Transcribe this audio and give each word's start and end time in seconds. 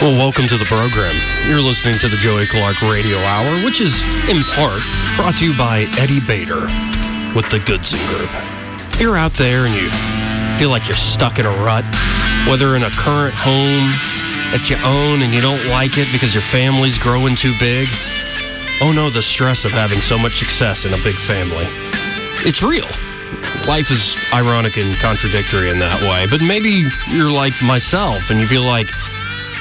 Well, 0.00 0.12
welcome 0.12 0.46
to 0.46 0.56
the 0.56 0.64
program. 0.66 1.12
You're 1.48 1.60
listening 1.60 1.98
to 1.98 2.06
the 2.06 2.16
Joey 2.18 2.46
Clark 2.46 2.80
Radio 2.82 3.18
Hour, 3.18 3.64
which 3.64 3.80
is 3.80 4.00
in 4.30 4.44
part 4.54 4.80
brought 5.16 5.38
to 5.38 5.44
you 5.44 5.58
by 5.58 5.90
Eddie 5.98 6.20
Bader 6.20 6.70
with 7.34 7.50
the 7.50 7.58
Goodson 7.58 7.98
Group. 8.06 8.30
If 8.94 9.00
you're 9.00 9.16
out 9.16 9.34
there 9.34 9.66
and 9.66 9.74
you 9.74 9.90
feel 10.56 10.70
like 10.70 10.86
you're 10.86 10.94
stuck 10.94 11.40
in 11.40 11.46
a 11.46 11.50
rut, 11.50 11.84
whether 12.46 12.76
in 12.76 12.84
a 12.84 12.90
current 12.90 13.34
home 13.34 13.90
that 14.54 14.70
you 14.70 14.76
own 14.86 15.22
and 15.22 15.34
you 15.34 15.40
don't 15.40 15.66
like 15.66 15.98
it 15.98 16.06
because 16.12 16.32
your 16.32 16.46
family's 16.46 16.96
growing 16.96 17.34
too 17.34 17.54
big, 17.58 17.88
oh 18.80 18.92
no, 18.94 19.10
the 19.10 19.20
stress 19.20 19.64
of 19.64 19.72
having 19.72 20.00
so 20.00 20.16
much 20.16 20.38
success 20.38 20.84
in 20.84 20.94
a 20.94 21.02
big 21.02 21.16
family. 21.16 21.66
It's 22.46 22.62
real. 22.62 22.86
Life 23.66 23.90
is 23.90 24.16
ironic 24.32 24.76
and 24.76 24.94
contradictory 24.98 25.70
in 25.70 25.80
that 25.80 26.00
way, 26.02 26.30
but 26.30 26.40
maybe 26.40 26.86
you're 27.10 27.32
like 27.32 27.60
myself 27.60 28.30
and 28.30 28.38
you 28.38 28.46
feel 28.46 28.62
like 28.62 28.86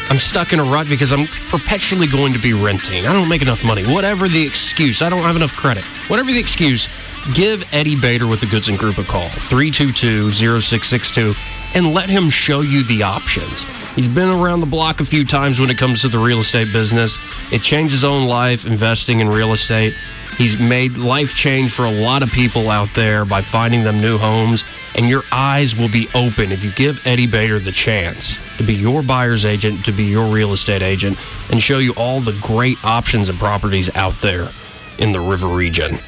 I'm 0.10 0.20
stuck 0.20 0.54
in 0.54 0.60
a 0.60 0.64
rut 0.64 0.88
because 0.88 1.12
I'm 1.12 1.28
perpetually 1.50 2.08
going 2.08 2.32
to 2.32 2.40
be 2.40 2.54
renting. 2.54 3.06
I 3.06 3.12
don't 3.12 3.28
make 3.28 3.42
enough 3.42 3.66
money. 3.66 3.84
Whatever 3.84 4.30
the 4.30 4.46
excuse, 4.46 5.02
I 5.02 5.10
don't 5.10 5.22
have 5.22 5.36
enough 5.36 5.52
credit. 5.52 5.84
Whatever 6.08 6.32
the 6.32 6.40
excuse, 6.40 6.88
give 7.34 7.66
Eddie 7.74 8.00
Bader 8.00 8.26
with 8.26 8.40
the 8.40 8.46
Goodson 8.46 8.78
Group 8.78 9.00
a 9.00 9.04
call, 9.04 9.28
322 9.28 10.32
0662, 10.32 11.34
and 11.76 11.94
let 11.94 12.10
him 12.10 12.30
show 12.30 12.62
you 12.62 12.86
the 12.86 13.04
options. 13.04 13.64
He's 13.96 14.08
been 14.08 14.30
around 14.30 14.62
the 14.62 14.66
block 14.66 15.02
a 15.02 15.06
few 15.06 15.26
times 15.26 15.60
when 15.60 15.70
it 15.70 15.78
comes 15.78 16.02
to 16.04 16.08
the 16.08 16.20
real 16.20 16.40
estate 16.40 16.72
business. 16.72 17.20
It 17.52 17.62
changed 17.62 17.92
his 17.92 18.06
own 18.06 18.30
life 18.30 18.66
investing 18.66 19.20
in 19.20 19.28
real 19.28 19.52
estate. 19.52 19.94
He's 20.38 20.58
made 20.58 20.96
life 20.96 21.36
change 21.36 21.74
for 21.74 21.84
a 21.84 21.92
lot 21.92 22.24
of 22.24 22.32
people 22.32 22.70
out 22.70 22.94
there 22.94 23.26
by 23.26 23.42
finding 23.42 23.84
them 23.84 24.00
new 24.00 24.18
homes, 24.18 24.64
and 24.96 25.10
your 25.10 25.24
eyes 25.34 25.76
will 25.76 25.90
be 25.90 26.08
open 26.16 26.54
if 26.54 26.64
you 26.64 26.72
give 26.72 27.06
Eddie 27.06 27.28
Bader 27.28 27.60
the 27.60 27.74
chance 27.74 28.40
to 28.58 28.64
be 28.64 28.74
your 28.74 29.04
buyer's 29.04 29.46
agent, 29.46 29.86
to 29.86 29.92
be 29.92 30.06
your 30.06 30.32
real 30.32 30.54
estate 30.54 30.82
agent, 30.82 31.18
and 31.52 31.62
show 31.62 31.78
you 31.78 31.94
all 31.94 32.20
the 32.20 32.38
great 32.42 32.84
options 32.84 33.30
and 33.30 33.38
properties 33.38 33.90
out 33.96 34.18
there 34.20 34.50
in 34.98 35.12
the 35.12 35.20
river 35.20 35.48
region. 35.48 36.00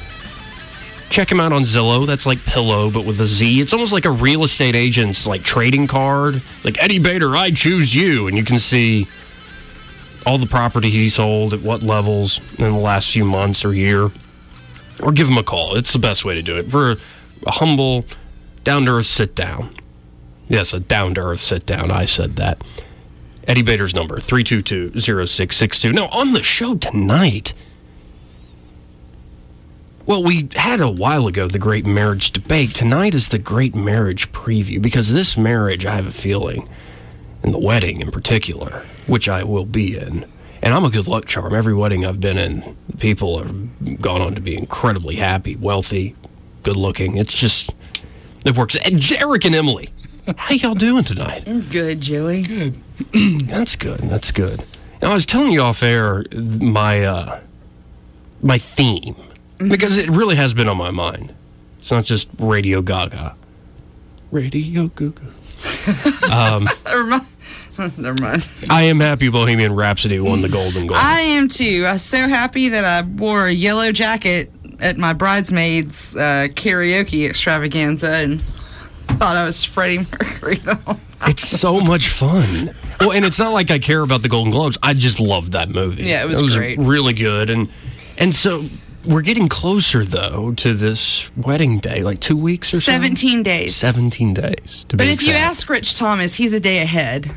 Check 1.10 1.30
him 1.30 1.40
out 1.40 1.52
on 1.52 1.62
Zillow. 1.62 2.06
That's 2.06 2.24
like 2.24 2.44
pillow, 2.44 2.88
but 2.90 3.04
with 3.04 3.20
a 3.20 3.26
Z. 3.26 3.60
It's 3.60 3.72
almost 3.72 3.92
like 3.92 4.04
a 4.04 4.10
real 4.10 4.44
estate 4.44 4.76
agent's 4.76 5.26
like 5.26 5.42
trading 5.42 5.88
card. 5.88 6.40
Like 6.62 6.80
Eddie 6.80 7.00
Bader, 7.00 7.36
I 7.36 7.50
choose 7.50 7.94
you, 7.94 8.28
and 8.28 8.36
you 8.36 8.44
can 8.44 8.60
see 8.60 9.08
all 10.24 10.38
the 10.38 10.46
property 10.46 10.90
he 10.90 11.08
sold 11.08 11.52
at 11.52 11.62
what 11.62 11.82
levels 11.82 12.40
in 12.58 12.64
the 12.72 12.78
last 12.78 13.10
few 13.10 13.24
months 13.24 13.64
or 13.64 13.74
year. 13.74 14.10
Or 15.02 15.12
give 15.12 15.28
him 15.28 15.38
a 15.38 15.42
call. 15.42 15.76
It's 15.76 15.92
the 15.92 15.98
best 15.98 16.24
way 16.24 16.34
to 16.34 16.42
do 16.42 16.56
it. 16.58 16.70
For 16.70 16.96
a 17.46 17.50
humble, 17.50 18.04
down 18.64 18.84
to 18.84 18.98
earth 18.98 19.06
sit 19.06 19.34
down. 19.34 19.70
Yes, 20.50 20.74
a 20.74 20.80
down 20.80 21.14
to 21.14 21.20
earth 21.20 21.38
sit 21.38 21.64
down. 21.64 21.92
I 21.92 22.04
said 22.06 22.32
that. 22.32 22.62
Eddie 23.46 23.62
Bader's 23.62 23.94
number, 23.94 24.18
322 24.18 24.98
0662. 24.98 25.92
Now, 25.92 26.08
on 26.08 26.32
the 26.32 26.42
show 26.42 26.74
tonight, 26.74 27.54
well, 30.06 30.24
we 30.24 30.48
had 30.56 30.80
a 30.80 30.90
while 30.90 31.28
ago 31.28 31.46
the 31.46 31.60
great 31.60 31.86
marriage 31.86 32.32
debate. 32.32 32.70
Tonight 32.70 33.14
is 33.14 33.28
the 33.28 33.38
great 33.38 33.76
marriage 33.76 34.32
preview 34.32 34.82
because 34.82 35.12
this 35.12 35.36
marriage, 35.36 35.86
I 35.86 35.94
have 35.94 36.06
a 36.06 36.12
feeling, 36.12 36.68
and 37.44 37.54
the 37.54 37.58
wedding 37.58 38.00
in 38.00 38.10
particular, 38.10 38.82
which 39.06 39.28
I 39.28 39.44
will 39.44 39.64
be 39.64 39.96
in, 39.96 40.26
and 40.62 40.74
I'm 40.74 40.84
a 40.84 40.90
good 40.90 41.06
luck 41.06 41.26
charm. 41.26 41.54
Every 41.54 41.74
wedding 41.74 42.04
I've 42.04 42.20
been 42.20 42.38
in, 42.38 42.76
people 42.98 43.38
have 43.38 44.02
gone 44.02 44.20
on 44.20 44.34
to 44.34 44.40
be 44.40 44.56
incredibly 44.56 45.14
happy, 45.14 45.54
wealthy, 45.54 46.16
good 46.64 46.76
looking. 46.76 47.18
It's 47.18 47.38
just, 47.38 47.72
it 48.44 48.56
works. 48.56 48.74
And 48.74 49.00
Eric 49.12 49.44
and 49.44 49.54
Emily, 49.54 49.90
how 50.36 50.54
y'all 50.54 50.74
doing 50.74 51.04
tonight? 51.04 51.44
I'm 51.46 51.62
good, 51.62 52.00
Joey. 52.00 52.42
Good. 52.42 52.76
That's 53.44 53.76
good. 53.76 54.00
That's 54.00 54.30
good. 54.30 54.64
Now 55.02 55.12
I 55.12 55.14
was 55.14 55.26
telling 55.26 55.52
you 55.52 55.62
off 55.62 55.82
air 55.82 56.24
my 56.32 57.04
uh, 57.04 57.40
my 58.42 58.58
theme 58.58 59.16
because 59.58 59.96
it 59.96 60.08
really 60.10 60.36
has 60.36 60.54
been 60.54 60.68
on 60.68 60.76
my 60.76 60.90
mind. 60.90 61.34
It's 61.78 61.90
not 61.90 62.04
just 62.04 62.28
Radio 62.38 62.82
Gaga. 62.82 63.34
Radio 64.30 64.88
Gaga. 64.88 65.22
um, 66.32 66.68
Never 66.86 67.06
mind. 67.06 67.26
Never 67.98 68.20
mind. 68.20 68.48
I 68.68 68.82
am 68.82 69.00
happy 69.00 69.28
Bohemian 69.28 69.74
Rhapsody 69.74 70.20
won 70.20 70.42
the 70.42 70.48
Golden 70.48 70.86
Globe. 70.86 71.00
I 71.02 71.20
am 71.20 71.48
too. 71.48 71.84
I 71.86 71.92
was 71.94 72.02
so 72.02 72.28
happy 72.28 72.68
that 72.68 72.84
I 72.84 73.06
wore 73.06 73.46
a 73.46 73.52
yellow 73.52 73.92
jacket 73.92 74.50
at 74.80 74.98
my 74.98 75.12
bridesmaids 75.12 76.16
uh, 76.16 76.48
karaoke 76.50 77.28
extravaganza 77.28 78.10
and 78.10 78.42
thought 79.14 79.36
I 79.36 79.44
was 79.44 79.64
Freddie 79.64 79.98
Mercury. 79.98 80.56
Though. 80.56 80.96
It's 81.26 81.46
so 81.46 81.80
much 81.80 82.08
fun. 82.08 82.74
Well, 82.98 83.12
and 83.12 83.24
it's 83.24 83.38
not 83.38 83.52
like 83.52 83.70
I 83.70 83.78
care 83.78 84.02
about 84.02 84.22
the 84.22 84.28
Golden 84.28 84.50
Globes. 84.52 84.78
I 84.82 84.94
just 84.94 85.20
love 85.20 85.52
that 85.52 85.68
movie. 85.68 86.04
Yeah, 86.04 86.22
it 86.22 86.28
was, 86.28 86.40
it 86.40 86.42
was 86.44 86.56
great. 86.56 86.78
really 86.78 87.12
good, 87.12 87.50
and 87.50 87.68
and 88.18 88.34
so 88.34 88.64
we're 89.04 89.22
getting 89.22 89.48
closer 89.48 90.04
though 90.04 90.52
to 90.56 90.74
this 90.74 91.30
wedding 91.36 91.78
day, 91.78 92.02
like 92.02 92.20
two 92.20 92.36
weeks 92.36 92.72
or 92.74 92.80
so. 92.80 92.92
17 92.92 93.42
days. 93.42 93.74
Seventeen 93.76 94.34
days. 94.34 94.84
To 94.88 94.96
But 94.96 95.06
if 95.08 95.26
you 95.26 95.32
ask 95.32 95.68
Rich 95.68 95.94
Thomas, 95.94 96.34
he's 96.34 96.52
a 96.52 96.60
day 96.60 96.78
ahead. 96.82 97.30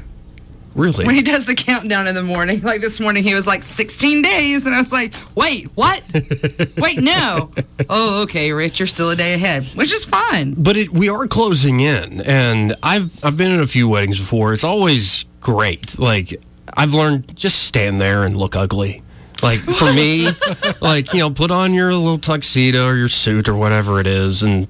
Really, 0.76 1.06
When 1.06 1.16
he 1.16 1.22
does 1.22 1.46
the 1.46 1.56
countdown 1.56 2.08
in 2.08 2.16
the 2.16 2.24
morning, 2.24 2.62
like 2.62 2.82
this 2.82 3.00
morning, 3.00 3.24
he 3.24 3.34
was 3.36 3.46
like 3.48 3.64
16 3.64 4.22
days. 4.22 4.66
And 4.66 4.76
I 4.76 4.80
was 4.80 4.92
like, 4.92 5.14
wait, 5.36 5.68
what? 5.76 6.02
wait, 6.78 7.00
no. 7.02 7.52
Oh, 7.90 8.22
okay, 8.24 8.52
Rich, 8.52 8.80
you're 8.80 8.88
still 8.88 9.10
a 9.10 9.16
day 9.16 9.34
ahead, 9.34 9.66
which 9.76 9.92
is 9.94 10.06
fine. 10.06 10.54
but 10.58 10.76
it, 10.78 10.90
we 10.90 11.10
are 11.10 11.28
closing 11.28 11.80
in, 11.80 12.22
and 12.22 12.76
I've 12.84 13.10
I've 13.24 13.38
been 13.38 13.52
in 13.52 13.60
a 13.62 13.68
few 13.68 13.88
weddings 13.88 14.20
before. 14.20 14.54
It's 14.54 14.64
always 14.64 15.26
great. 15.42 15.98
Like 16.00 16.42
I've 16.76 16.94
learned, 16.94 17.36
just 17.36 17.64
stand 17.64 18.00
there 18.02 18.24
and 18.24 18.36
look 18.36 18.56
ugly. 18.56 19.04
Like 19.42 19.60
for 19.60 19.92
me, 19.94 20.30
like 20.82 21.14
you 21.14 21.20
know, 21.20 21.30
put 21.30 21.52
on 21.52 21.74
your 21.74 21.94
little 21.94 22.18
tuxedo 22.18 22.88
or 22.88 22.96
your 22.96 23.10
suit 23.10 23.50
or 23.50 23.56
whatever 23.56 24.00
it 24.00 24.08
is, 24.08 24.42
and 24.44 24.68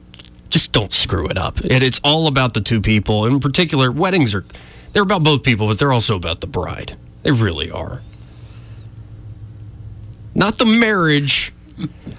just 0.49 0.71
don't 0.71 0.93
screw 0.93 1.27
it 1.27 1.37
up. 1.37 1.59
And 1.59 1.83
it's 1.83 1.99
all 2.03 2.27
about 2.27 2.53
the 2.53 2.61
two 2.61 2.81
people. 2.81 3.25
In 3.25 3.39
particular, 3.39 3.91
weddings 3.91 4.33
are 4.33 4.45
they're 4.93 5.03
about 5.03 5.23
both 5.23 5.43
people, 5.43 5.67
but 5.67 5.79
they're 5.79 5.91
also 5.91 6.15
about 6.15 6.41
the 6.41 6.47
bride. 6.47 6.97
They 7.23 7.31
really 7.31 7.69
are. 7.69 8.01
Not 10.35 10.57
the 10.57 10.65
marriage, 10.65 11.51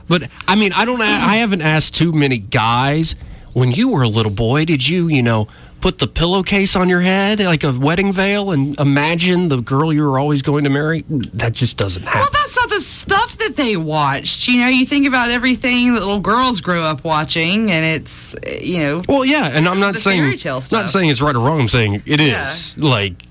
but 0.08 0.28
I 0.46 0.54
mean, 0.54 0.72
I 0.72 0.84
don't. 0.84 1.00
I 1.00 1.36
haven't 1.36 1.62
asked 1.62 1.94
too 1.94 2.12
many 2.12 2.38
guys. 2.38 3.14
When 3.54 3.70
you 3.70 3.88
were 3.90 4.02
a 4.02 4.08
little 4.08 4.32
boy, 4.32 4.64
did 4.64 4.86
you, 4.86 5.08
you 5.08 5.22
know, 5.22 5.46
put 5.84 5.98
the 5.98 6.08
pillowcase 6.08 6.76
on 6.76 6.88
your 6.88 7.02
head 7.02 7.40
like 7.40 7.62
a 7.62 7.70
wedding 7.70 8.10
veil 8.10 8.52
and 8.52 8.74
imagine 8.80 9.48
the 9.48 9.60
girl 9.60 9.92
you 9.92 10.02
were 10.02 10.18
always 10.18 10.40
going 10.40 10.64
to 10.64 10.70
marry? 10.70 11.04
That 11.10 11.52
just 11.52 11.76
doesn't 11.76 12.04
happen. 12.04 12.20
Well, 12.20 12.30
that's 12.32 12.56
not 12.56 12.70
the 12.70 12.80
stuff 12.80 13.36
that 13.36 13.56
they 13.56 13.76
watched. 13.76 14.48
You 14.48 14.60
know, 14.60 14.68
you 14.68 14.86
think 14.86 15.06
about 15.06 15.28
everything 15.28 15.92
that 15.92 16.00
little 16.00 16.20
girls 16.20 16.62
grow 16.62 16.82
up 16.84 17.04
watching, 17.04 17.70
and 17.70 17.84
it's, 17.84 18.34
you 18.62 18.78
know. 18.78 19.02
Well, 19.06 19.26
yeah, 19.26 19.48
and 19.48 19.68
I'm 19.68 19.78
not 19.78 19.96
saying 19.96 20.22
fairy 20.22 20.38
tale 20.38 20.62
not 20.72 20.88
saying 20.88 21.10
it's 21.10 21.20
right 21.20 21.36
or 21.36 21.40
wrong. 21.40 21.60
I'm 21.60 21.68
saying 21.68 22.02
it 22.06 22.18
is 22.18 22.78
like 22.78 23.22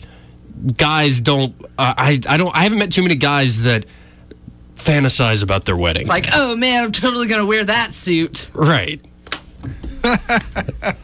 guys 0.78 1.22
don't. 1.22 1.56
Uh, 1.80 1.96
I 1.98 2.20
I 2.30 2.38
don't. 2.38 2.56
I 2.56 2.62
haven't 2.62 2.78
met 2.78 2.92
too 2.92 3.02
many 3.02 3.16
guys 3.16 3.64
that 3.64 3.88
fantasize 4.76 5.42
about 5.42 5.66
their 5.66 5.76
wedding. 5.76 6.06
Like, 6.06 6.28
oh 6.36 6.56
man, 6.56 6.84
I'm 6.84 6.92
totally 6.92 7.26
going 7.26 7.42
to 7.42 7.48
wear 7.48 7.64
that 7.64 7.96
suit. 7.96 8.52
right. 8.54 9.02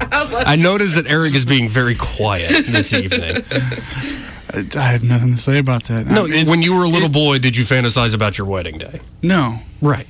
I 0.00 0.56
noticed 0.56 0.94
that 0.96 1.06
Eric 1.06 1.34
is 1.34 1.44
being 1.44 1.68
very 1.68 1.94
quiet 1.94 2.66
this 2.66 2.92
evening. 2.92 3.42
I 3.50 4.66
I 4.76 4.82
have 4.92 5.02
nothing 5.02 5.34
to 5.34 5.40
say 5.40 5.58
about 5.58 5.84
that. 5.84 6.06
No, 6.06 6.24
Um, 6.24 6.32
it's- 6.32 6.48
when 6.48 6.62
you 6.62 6.74
were 6.74 6.84
a 6.84 6.88
little 6.88 7.08
boy, 7.10 7.38
did 7.38 7.56
you 7.56 7.64
fantasize 7.64 8.14
about 8.14 8.38
your 8.38 8.46
wedding 8.46 8.78
day? 8.78 9.00
no, 9.22 9.60
Right. 9.82 10.06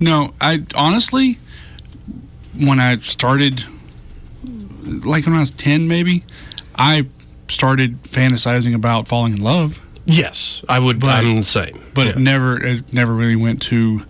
no. 0.00 0.32
I 0.40 0.62
honestly, 0.74 1.38
when 2.56 2.80
I 2.80 2.96
started, 2.98 3.64
like 5.04 5.26
when 5.26 5.34
I 5.36 5.40
was 5.40 5.50
ten, 5.50 5.86
maybe, 5.86 6.24
I 6.76 7.06
started 7.48 8.02
fantasizing 8.04 8.74
about 8.74 9.06
falling 9.08 9.34
in 9.34 9.42
love. 9.42 9.80
Yes, 10.06 10.62
I 10.68 10.78
would. 10.78 10.98
But- 11.00 11.10
I'm 11.24 11.36
the 11.36 11.44
same. 11.44 11.78
but 11.92 12.06
Yeah. 12.06 12.12
it 12.12 12.18
never 12.18 12.56
it 12.64 12.92
never 12.92 13.12
really 13.12 13.36
went 13.36 13.60
to 13.62 14.02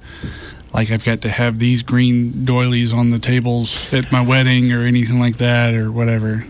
like 0.72 0.90
I've 0.90 1.04
got 1.04 1.20
to 1.22 1.30
have 1.30 1.58
these 1.58 1.82
green 1.82 2.44
doilies 2.44 2.92
on 2.92 3.10
the 3.10 3.18
tables 3.18 3.92
at 3.92 4.10
my 4.12 4.20
wedding 4.20 4.72
or 4.72 4.80
anything 4.82 5.18
like 5.18 5.36
that 5.38 5.74
or 5.74 5.90
whatever. 5.90 6.46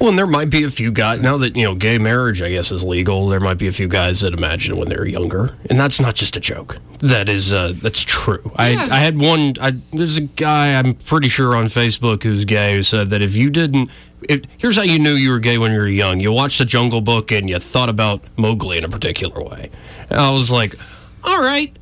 Well, 0.00 0.08
and 0.08 0.16
there 0.18 0.26
might 0.26 0.48
be 0.48 0.64
a 0.64 0.70
few 0.70 0.90
guys 0.90 1.20
now 1.20 1.36
that 1.36 1.56
you 1.56 1.64
know 1.64 1.74
gay 1.74 1.98
marriage, 1.98 2.40
I 2.40 2.50
guess, 2.50 2.72
is 2.72 2.82
legal. 2.82 3.28
There 3.28 3.38
might 3.38 3.58
be 3.58 3.68
a 3.68 3.72
few 3.72 3.86
guys 3.86 4.22
that 4.22 4.32
imagine 4.32 4.78
when 4.78 4.88
they 4.88 4.96
were 4.96 5.06
younger, 5.06 5.54
and 5.68 5.78
that's 5.78 6.00
not 6.00 6.14
just 6.14 6.38
a 6.38 6.40
joke. 6.40 6.78
That 7.00 7.28
is, 7.28 7.52
uh, 7.52 7.74
that's 7.76 8.02
true. 8.02 8.50
I, 8.56 8.70
I 8.70 8.96
had 8.96 9.18
one. 9.18 9.54
I, 9.60 9.76
there's 9.92 10.16
a 10.16 10.22
guy 10.22 10.78
I'm 10.78 10.94
pretty 10.94 11.28
sure 11.28 11.54
on 11.54 11.66
Facebook 11.66 12.22
who's 12.22 12.46
gay 12.46 12.76
who 12.76 12.82
said 12.82 13.10
that 13.10 13.20
if 13.20 13.36
you 13.36 13.50
didn't, 13.50 13.90
if, 14.22 14.42
here's 14.56 14.76
how 14.76 14.82
you 14.82 14.98
knew 14.98 15.12
you 15.12 15.30
were 15.32 15.38
gay 15.38 15.58
when 15.58 15.72
you 15.72 15.78
were 15.78 15.88
young. 15.88 16.18
You 16.18 16.32
watched 16.32 16.58
the 16.58 16.64
Jungle 16.64 17.02
Book 17.02 17.30
and 17.30 17.50
you 17.50 17.58
thought 17.58 17.90
about 17.90 18.24
Mowgli 18.38 18.78
in 18.78 18.84
a 18.84 18.88
particular 18.88 19.42
way. 19.42 19.70
And 20.08 20.18
I 20.18 20.30
was 20.30 20.50
like, 20.50 20.76
all 21.24 21.42
right, 21.42 21.76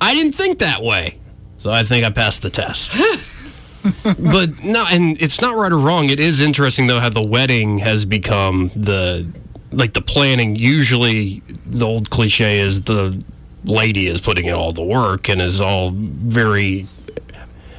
I 0.00 0.14
didn't 0.14 0.32
think 0.32 0.58
that 0.58 0.82
way, 0.82 1.18
so 1.58 1.70
I 1.70 1.82
think 1.84 2.04
I 2.04 2.10
passed 2.10 2.42
the 2.42 2.50
test. 2.50 2.94
but 4.02 4.62
no, 4.62 4.84
and 4.90 5.20
it's 5.20 5.40
not 5.40 5.56
right 5.56 5.72
or 5.72 5.78
wrong. 5.78 6.10
It 6.10 6.20
is 6.20 6.40
interesting 6.40 6.86
though 6.86 7.00
how 7.00 7.08
the 7.08 7.26
wedding 7.26 7.78
has 7.78 8.04
become 8.04 8.70
the 8.74 9.26
like 9.72 9.92
the 9.92 10.02
planning. 10.02 10.56
Usually, 10.56 11.42
the 11.64 11.86
old 11.86 12.10
cliche 12.10 12.58
is 12.58 12.82
the 12.82 13.22
lady 13.64 14.06
is 14.06 14.20
putting 14.20 14.46
in 14.46 14.54
all 14.54 14.72
the 14.72 14.84
work 14.84 15.28
and 15.28 15.42
is 15.42 15.60
all 15.60 15.90
very 15.92 16.86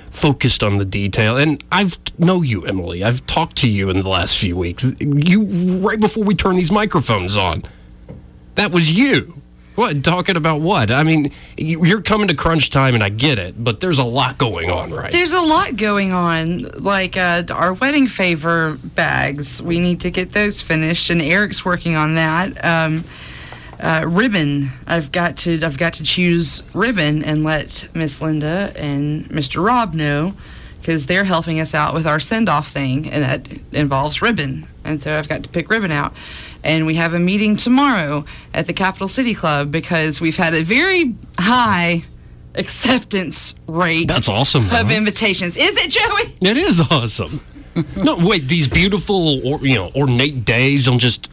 focused 0.09 0.63
on 0.63 0.77
the 0.77 0.85
detail. 0.85 1.37
And 1.37 1.63
I've 1.71 1.97
know 2.17 2.41
you, 2.41 2.65
Emily. 2.65 3.03
I've 3.03 3.25
talked 3.27 3.57
to 3.57 3.69
you 3.69 3.89
in 3.89 4.01
the 4.01 4.09
last 4.09 4.37
few 4.37 4.57
weeks. 4.57 4.91
You 4.99 5.79
right 5.79 5.99
before 5.99 6.23
we 6.23 6.35
turn 6.35 6.55
these 6.55 6.71
microphones 6.71 7.35
on, 7.35 7.63
that 8.55 8.71
was 8.71 8.91
you. 8.91 9.41
What 9.77 10.03
talking 10.03 10.35
about 10.35 10.61
what? 10.61 10.89
I 10.89 11.03
mean, 11.03 11.31
you- 11.55 11.85
you're 11.85 12.01
coming 12.01 12.27
to 12.29 12.33
crunch 12.33 12.71
time, 12.71 12.95
and 12.95 13.03
I 13.03 13.09
get 13.09 13.37
it, 13.37 13.63
but 13.63 13.79
there's 13.79 13.99
a 13.99 14.03
lot 14.03 14.39
going 14.39 14.71
on, 14.71 14.89
right? 14.91 15.11
There's 15.11 15.33
a 15.33 15.39
lot 15.39 15.75
going 15.75 16.11
on, 16.13 16.63
like 16.79 17.15
uh, 17.15 17.43
our 17.51 17.73
wedding 17.73 18.07
favor 18.07 18.79
bags. 18.83 19.61
We 19.61 19.79
need 19.79 19.99
to 20.01 20.09
get 20.09 20.31
those 20.31 20.61
finished, 20.61 21.11
and 21.11 21.21
Eric's 21.21 21.63
working 21.63 21.95
on 21.95 22.15
that. 22.15 22.65
Um, 22.65 23.03
uh, 23.79 24.03
ribbon. 24.07 24.71
I've 24.87 25.11
got 25.11 25.37
to. 25.37 25.61
I've 25.63 25.77
got 25.77 25.93
to 25.93 26.03
choose 26.03 26.63
ribbon 26.73 27.23
and 27.23 27.43
let 27.43 27.87
Miss 27.93 28.19
Linda 28.19 28.73
and 28.75 29.29
Mr. 29.29 29.63
Rob 29.63 29.93
know 29.93 30.33
because 30.81 31.05
they're 31.05 31.25
helping 31.25 31.59
us 31.59 31.75
out 31.75 31.93
with 31.93 32.07
our 32.07 32.19
send 32.19 32.49
off 32.49 32.67
thing, 32.69 33.07
and 33.07 33.23
that 33.23 33.47
involves 33.71 34.23
ribbon. 34.23 34.65
And 34.83 34.99
so 34.99 35.19
I've 35.19 35.29
got 35.29 35.43
to 35.43 35.49
pick 35.49 35.69
ribbon 35.69 35.91
out. 35.91 36.15
And 36.67 36.85
we 36.85 36.95
have 36.95 37.13
a 37.15 37.19
meeting 37.19 37.55
tomorrow 37.55 38.25
at 38.53 38.67
the 38.67 38.73
Capital 38.73 39.07
City 39.07 39.33
Club 39.33 39.71
because 39.71 40.19
we've 40.21 40.35
had 40.35 40.53
a 40.53 40.61
very 40.63 41.15
high 41.39 42.03
acceptance 42.55 43.55
rate 43.67 44.07
That's 44.07 44.27
awesome. 44.27 44.69
of 44.71 44.91
invitations. 44.91 45.55
Is 45.57 45.77
it, 45.77 45.89
Joey? 45.91 46.35
It 46.41 46.57
is 46.57 46.79
awesome. 46.91 47.39
no, 47.95 48.17
wait, 48.19 48.47
these 48.47 48.67
beautiful, 48.67 49.47
or, 49.47 49.65
you 49.65 49.75
know, 49.75 49.91
ornate 49.95 50.43
days 50.43 50.85
don't 50.85 50.99
just 50.99 51.29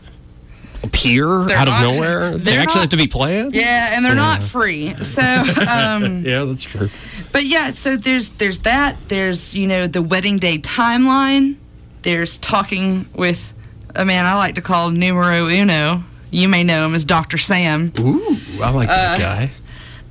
appear 0.82 1.26
They're 1.46 1.56
out 1.56 1.68
of 1.68 1.74
not- 1.74 1.94
nowhere. 1.94 2.38
They 2.38 2.56
actually 2.56 2.74
not- 2.76 2.80
have 2.82 2.88
to 2.90 2.96
be 2.96 3.06
planned. 3.08 3.54
Yeah, 3.54 3.90
and 3.96 4.04
they're 4.04 4.14
not 4.14 4.42
free. 4.42 4.94
So, 5.02 5.22
um, 5.70 6.24
Yeah, 6.24 6.44
that's 6.44 6.62
true. 6.62 6.90
but 7.32 7.44
yeah, 7.44 7.72
so 7.72 7.96
there's 7.96 8.28
there's 8.30 8.60
that. 8.60 8.96
There's 9.08 9.54
you 9.54 9.66
know 9.66 9.86
the 9.86 10.02
wedding 10.02 10.36
day 10.36 10.58
timeline. 10.58 11.56
There's 12.02 12.38
talking 12.38 13.06
with 13.14 13.54
a 13.96 14.04
man 14.04 14.24
I 14.24 14.34
like 14.36 14.54
to 14.56 14.62
call 14.62 14.90
numero 14.90 15.48
uno. 15.48 16.04
You 16.30 16.48
may 16.48 16.64
know 16.64 16.84
him 16.86 16.94
as 16.94 17.04
Dr. 17.04 17.38
Sam. 17.38 17.92
Ooh, 17.98 18.36
I 18.60 18.70
like 18.70 18.88
that 18.88 19.18
guy. 19.18 19.50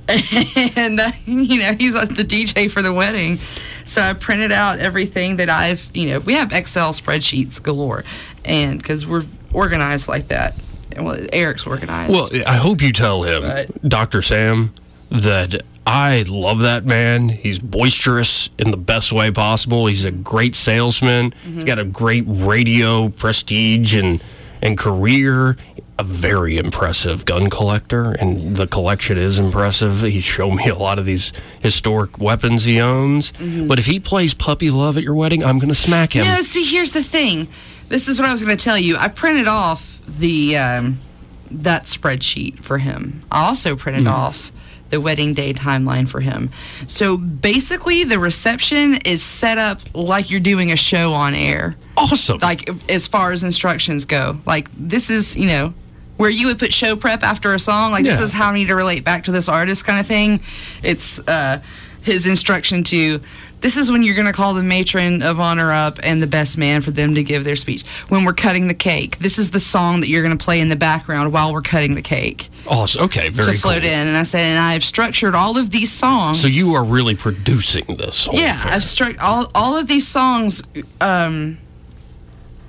and 0.76 1.00
uh, 1.00 1.10
you 1.24 1.60
know 1.60 1.72
he's 1.78 1.94
the 1.94 2.24
DJ 2.24 2.70
for 2.70 2.82
the 2.82 2.92
wedding. 2.92 3.38
So 3.84 4.02
I 4.02 4.12
printed 4.14 4.52
out 4.52 4.78
everything 4.78 5.36
that 5.36 5.48
I've 5.48 5.90
you 5.94 6.08
know 6.08 6.18
we 6.20 6.34
have 6.34 6.52
Excel 6.52 6.92
spreadsheets 6.92 7.62
galore, 7.62 8.04
and 8.44 8.78
because 8.80 9.06
we're 9.06 9.24
organized 9.52 10.08
like 10.08 10.28
that. 10.28 10.54
Well, 10.98 11.18
Eric's 11.32 11.66
organized. 11.66 12.12
Well, 12.12 12.28
I 12.46 12.56
hope 12.56 12.80
you 12.80 12.92
tell 12.92 13.22
him, 13.22 13.42
But- 13.42 13.88
Dr. 13.88 14.22
Sam, 14.22 14.72
that 15.10 15.62
I 15.86 16.24
love 16.28 16.60
that 16.60 16.86
man. 16.86 17.28
He's 17.28 17.58
boisterous 17.58 18.48
in 18.58 18.70
the 18.70 18.76
best 18.76 19.12
way 19.12 19.30
possible. 19.30 19.86
He's 19.86 20.04
a 20.04 20.10
great 20.10 20.54
salesman. 20.54 21.30
Mm-hmm. 21.30 21.54
He's 21.54 21.64
got 21.64 21.78
a 21.78 21.84
great 21.84 22.24
radio 22.26 23.08
prestige 23.10 23.94
and 23.94 24.22
and 24.62 24.78
career. 24.78 25.56
A 25.96 26.02
very 26.02 26.56
impressive 26.56 27.24
gun 27.24 27.48
collector, 27.50 28.12
and 28.12 28.56
the 28.56 28.66
collection 28.66 29.16
is 29.16 29.38
impressive. 29.38 30.00
He's 30.00 30.24
shown 30.24 30.56
me 30.56 30.66
a 30.68 30.74
lot 30.74 30.98
of 30.98 31.06
these 31.06 31.32
historic 31.60 32.18
weapons 32.18 32.64
he 32.64 32.80
owns. 32.80 33.32
But 33.38 33.78
if 33.78 33.86
he 33.86 34.00
plays 34.00 34.34
puppy 34.34 34.70
love 34.70 34.96
at 34.96 35.04
your 35.04 35.14
wedding, 35.14 35.44
I'm 35.44 35.60
going 35.60 35.68
to 35.68 35.74
smack 35.76 36.12
him. 36.14 36.24
No, 36.24 36.40
see, 36.40 36.64
here's 36.64 36.90
the 36.90 37.04
thing. 37.04 37.46
This 37.90 38.08
is 38.08 38.18
what 38.18 38.28
I 38.28 38.32
was 38.32 38.42
going 38.42 38.56
to 38.56 38.64
tell 38.64 38.76
you. 38.76 38.96
I 38.96 39.06
printed 39.06 39.46
off 39.46 40.00
the 40.08 40.56
um, 40.56 41.00
that 41.48 41.84
spreadsheet 41.84 42.58
for 42.60 42.78
him. 42.78 43.20
I 43.30 43.46
also 43.46 43.76
printed 43.76 44.08
off 44.08 44.50
the 44.90 45.00
wedding 45.00 45.34
day 45.34 45.52
timeline 45.52 46.08
for 46.08 46.20
him. 46.20 46.50
So 46.86 47.16
basically, 47.16 48.04
the 48.04 48.18
reception 48.18 48.96
is 49.04 49.22
set 49.22 49.58
up 49.58 49.80
like 49.94 50.30
you're 50.30 50.40
doing 50.40 50.70
a 50.72 50.76
show 50.76 51.12
on 51.12 51.34
air. 51.34 51.76
Awesome. 51.96 52.38
Like 52.38 52.68
as 52.88 53.08
far 53.08 53.32
as 53.32 53.42
instructions 53.42 54.04
go, 54.04 54.38
like 54.46 54.68
this 54.76 55.10
is 55.10 55.36
you 55.36 55.46
know 55.46 55.74
where 56.16 56.30
you 56.30 56.46
would 56.46 56.58
put 56.58 56.72
show 56.72 56.96
prep 56.96 57.22
after 57.22 57.52
a 57.54 57.58
song. 57.58 57.90
Like 57.90 58.04
this 58.04 58.20
is 58.20 58.32
how 58.32 58.50
I 58.50 58.54
need 58.54 58.68
to 58.68 58.76
relate 58.76 59.04
back 59.04 59.24
to 59.24 59.32
this 59.32 59.48
artist 59.48 59.84
kind 59.84 59.98
of 59.98 60.06
thing. 60.06 60.40
It's 60.82 61.18
uh, 61.26 61.60
his 62.04 62.26
instruction 62.26 62.84
to. 62.84 63.20
This 63.60 63.76
is 63.78 63.90
when 63.90 64.02
you're 64.02 64.14
going 64.14 64.26
to 64.26 64.32
call 64.32 64.52
the 64.54 64.62
matron 64.62 65.22
of 65.22 65.40
honor 65.40 65.72
up 65.72 65.98
and 66.02 66.22
the 66.22 66.26
best 66.26 66.58
man 66.58 66.82
for 66.82 66.90
them 66.90 67.14
to 67.14 67.22
give 67.22 67.44
their 67.44 67.56
speech. 67.56 67.86
When 68.08 68.24
we're 68.24 68.34
cutting 68.34 68.68
the 68.68 68.74
cake, 68.74 69.18
this 69.18 69.38
is 69.38 69.50
the 69.52 69.60
song 69.60 70.00
that 70.00 70.08
you're 70.08 70.22
going 70.22 70.36
to 70.36 70.44
play 70.44 70.60
in 70.60 70.68
the 70.68 70.76
background 70.76 71.32
while 71.32 71.52
we're 71.52 71.62
cutting 71.62 71.94
the 71.94 72.02
cake 72.02 72.50
awesome. 72.66 73.02
Okay, 73.04 73.28
very 73.28 73.52
to 73.54 73.58
float 73.58 73.82
cool. 73.82 73.90
in. 73.90 74.08
And 74.08 74.16
I 74.16 74.22
said, 74.22 74.40
and 74.40 74.58
I've 74.58 74.84
structured 74.84 75.34
all 75.34 75.58
of 75.58 75.70
these 75.70 75.92
songs. 75.92 76.40
So 76.40 76.48
you 76.48 76.74
are 76.74 76.84
really 76.84 77.14
producing 77.14 77.84
this. 77.96 78.26
Whole 78.26 78.38
Yeah, 78.38 78.58
affair. 78.58 78.72
I've 78.72 78.84
struck 78.84 79.22
all 79.22 79.50
all 79.54 79.76
of 79.76 79.86
these 79.86 80.06
songs. 80.06 80.62
Um, 81.00 81.58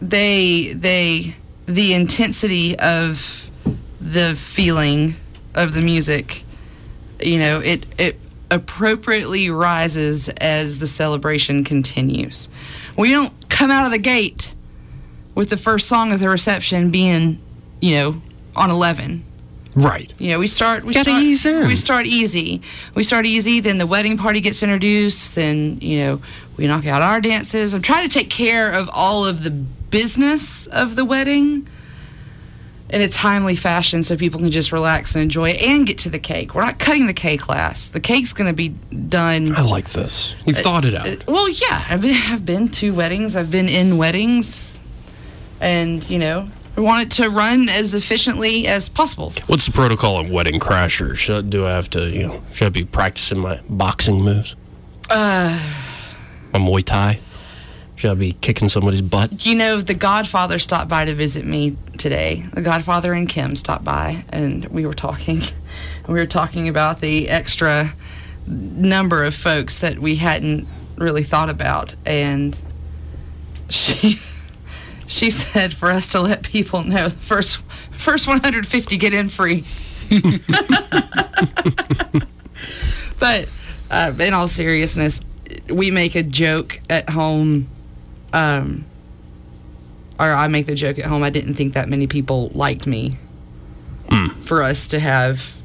they 0.02 0.74
they 0.74 1.36
the 1.66 1.94
intensity 1.94 2.78
of 2.80 3.50
the 4.00 4.36
feeling 4.36 5.16
of 5.54 5.74
the 5.74 5.82
music. 5.82 6.44
You 7.22 7.39
know, 7.39 7.60
it 7.60 7.86
it 7.98 8.20
appropriately 8.52 9.50
rises 9.50 10.30
as 10.30 10.80
the 10.80 10.88
celebration 10.88 11.64
continues. 11.64 12.50
We 12.98 13.12
don't 13.12 13.34
come 13.50 13.72
out 13.72 13.86
of 13.86 13.92
the 13.92 13.98
gate 13.98 14.56
with 15.34 15.50
the 15.50 15.58
first 15.58 15.88
song 15.88 16.12
of 16.12 16.20
the 16.20 16.30
reception 16.30 16.92
being, 16.92 17.40
you 17.82 17.96
know, 17.96 18.22
on 18.56 18.70
eleven. 18.72 19.24
right. 19.75 20.14
You 20.18 20.30
know, 20.30 20.40
we 20.40 20.48
start 20.48 20.84
we 20.86 20.94
Gotta 20.94 21.10
start 21.10 21.24
ease 21.24 21.46
in. 21.46 21.68
we 21.68 21.75
start 21.75 22.06
easy. 22.06 22.62
We 22.96 23.04
start 23.04 23.25
easy, 23.25 23.60
then 23.60 23.78
the 23.78 23.88
wedding 23.88 24.18
party 24.18 24.40
gets 24.42 24.64
introduced, 24.64 25.36
then, 25.36 25.80
you 25.82 26.00
know, 26.00 26.22
we 26.58 26.68
knock 26.68 26.86
out 26.88 27.02
our 27.02 27.20
dances. 27.20 27.74
I'm 27.74 27.82
trying 27.82 28.08
to 28.08 28.14
take 28.14 28.30
care 28.30 28.72
of 28.72 28.90
all 28.94 29.25
of 29.25 29.44
the 29.44 29.52
business 29.52 30.68
of 30.68 30.96
the 30.96 31.04
wedding 31.04 31.68
in 32.89 33.01
a 33.01 33.08
timely 33.08 33.56
fashion 33.56 34.04
so 34.04 34.15
people 34.15 34.39
can 34.39 34.51
just 34.51 34.72
relax 34.72 35.15
and 35.15 35.24
enjoy 35.24 35.50
it 35.50 35.62
and 35.62 35.88
get 35.88 35.98
to 36.00 36.10
the 36.10 36.20
cake. 36.20 36.54
We're 36.54 36.65
not 36.65 36.77
cutting 36.80 37.08
the 37.08 37.13
cake 37.13 37.50
last. 37.50 37.94
The 37.94 38.00
cake's 38.00 38.32
going 38.34 38.48
to 38.48 38.54
be 38.54 38.70
done 38.70 39.56
I 39.56 39.62
like 39.62 39.89
this. 39.89 40.36
You've 40.46 40.58
thought 40.60 40.86
it 40.86 40.94
out. 40.94 41.08
uh, 41.08 41.15
well, 41.27 41.50
yeah, 41.50 41.86
I've 41.89 42.01
been, 42.01 42.15
I've 42.27 42.46
been 42.46 42.68
to 42.70 42.94
weddings. 42.94 43.36
I've 43.36 43.50
been 43.50 43.68
in 43.68 43.98
weddings, 43.98 44.77
and 45.60 46.08
you 46.10 46.20
know, 46.20 46.48
I 46.77 46.82
want 46.82 47.06
it 47.08 47.12
to 47.24 47.30
run 47.30 47.70
as 47.70 47.94
efficiently 47.94 48.68
as 48.68 48.89
possible. 48.89 49.34
What's 49.48 49.65
the 49.65 49.72
protocol 49.72 50.18
on 50.18 50.30
wedding 50.30 50.60
crashers? 50.60 51.15
Should, 51.18 51.50
do 51.50 51.65
I 51.65 51.72
have 51.72 51.89
to, 51.92 52.10
you 52.10 52.27
know, 52.27 52.44
should 52.54 52.68
I 52.68 52.70
be 52.70 52.84
practicing 52.86 53.39
my 53.39 53.62
boxing 53.70 54.22
moves? 54.22 54.56
Uh. 55.10 55.60
My 56.54 56.60
Muay 56.60 56.84
Thai? 56.86 57.20
Should 58.05 58.12
I 58.12 58.19
be 58.19 58.33
kicking 58.33 58.69
somebody's 58.69 59.01
butt? 59.01 59.47
You 59.47 59.55
know, 59.55 59.81
the 59.81 59.95
Godfather 59.95 60.59
stopped 60.59 60.88
by 60.88 61.05
to 61.05 61.15
visit 61.15 61.43
me 61.43 61.75
today. 61.97 62.45
The 62.53 62.62
Godfather 62.62 63.13
and 63.13 63.27
Kim 63.27 63.55
stopped 63.55 63.83
by, 63.83 64.25
and 64.29 64.63
we 64.65 64.85
were 64.85 64.93
talking. 64.93 65.41
We 66.07 66.13
were 66.13 66.27
talking 66.27 66.69
about 66.69 67.01
the 67.01 67.27
extra 67.29 67.95
number 68.45 69.24
of 69.24 69.33
folks 69.33 69.79
that 69.79 69.97
we 69.97 70.17
hadn't 70.17 70.67
really 70.97 71.24
thought 71.24 71.50
about, 71.50 71.95
and 72.05 72.55
she 73.69 74.19
she 75.07 75.31
said 75.31 75.74
for 75.74 75.89
us 75.89 76.12
to 76.12 76.21
let 76.21 76.43
people 76.43 76.83
know 76.83 77.09
the 77.09 77.15
first 77.15 77.57
first 77.89 78.27
150 78.27 78.97
get 78.97 79.13
in 79.15 79.29
free. 79.29 79.63
but 83.19 83.50
uh, 83.89 84.13
in 84.19 84.35
all 84.35 84.47
seriousness, 84.47 85.21
we 85.67 85.89
make 85.89 86.13
a 86.13 86.21
joke 86.21 86.79
at 86.88 87.09
home 87.09 87.67
um, 88.36 88.86
or 90.20 90.32
I 90.32 90.48
make 90.48 90.65
the 90.68 90.75
joke 90.75 91.00
at 91.00 91.06
home. 91.06 91.24
I 91.24 91.30
didn't 91.30 91.56
think 91.56 91.74
that 91.74 91.89
many 91.89 92.08
people 92.08 92.50
liked 92.54 92.86
me 92.86 93.13
for 94.46 94.62
us 94.62 94.88
to 94.89 95.00
have 95.00 95.58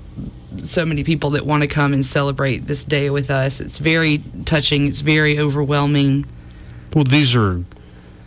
so 0.63 0.85
many 0.85 1.05
people 1.05 1.31
that 1.31 1.47
want 1.47 1.63
to 1.63 1.69
come 1.69 1.93
and 1.93 2.05
celebrate 2.05 2.67
this 2.67 2.83
day 2.83 3.11
with 3.11 3.31
us. 3.31 3.61
It's 3.61 3.79
very 3.79 4.23
touching. 4.45 4.87
It's 4.89 5.01
very 5.01 5.39
overwhelming. 5.39 6.27
Well, 6.95 7.05
these 7.05 7.37
are 7.37 7.63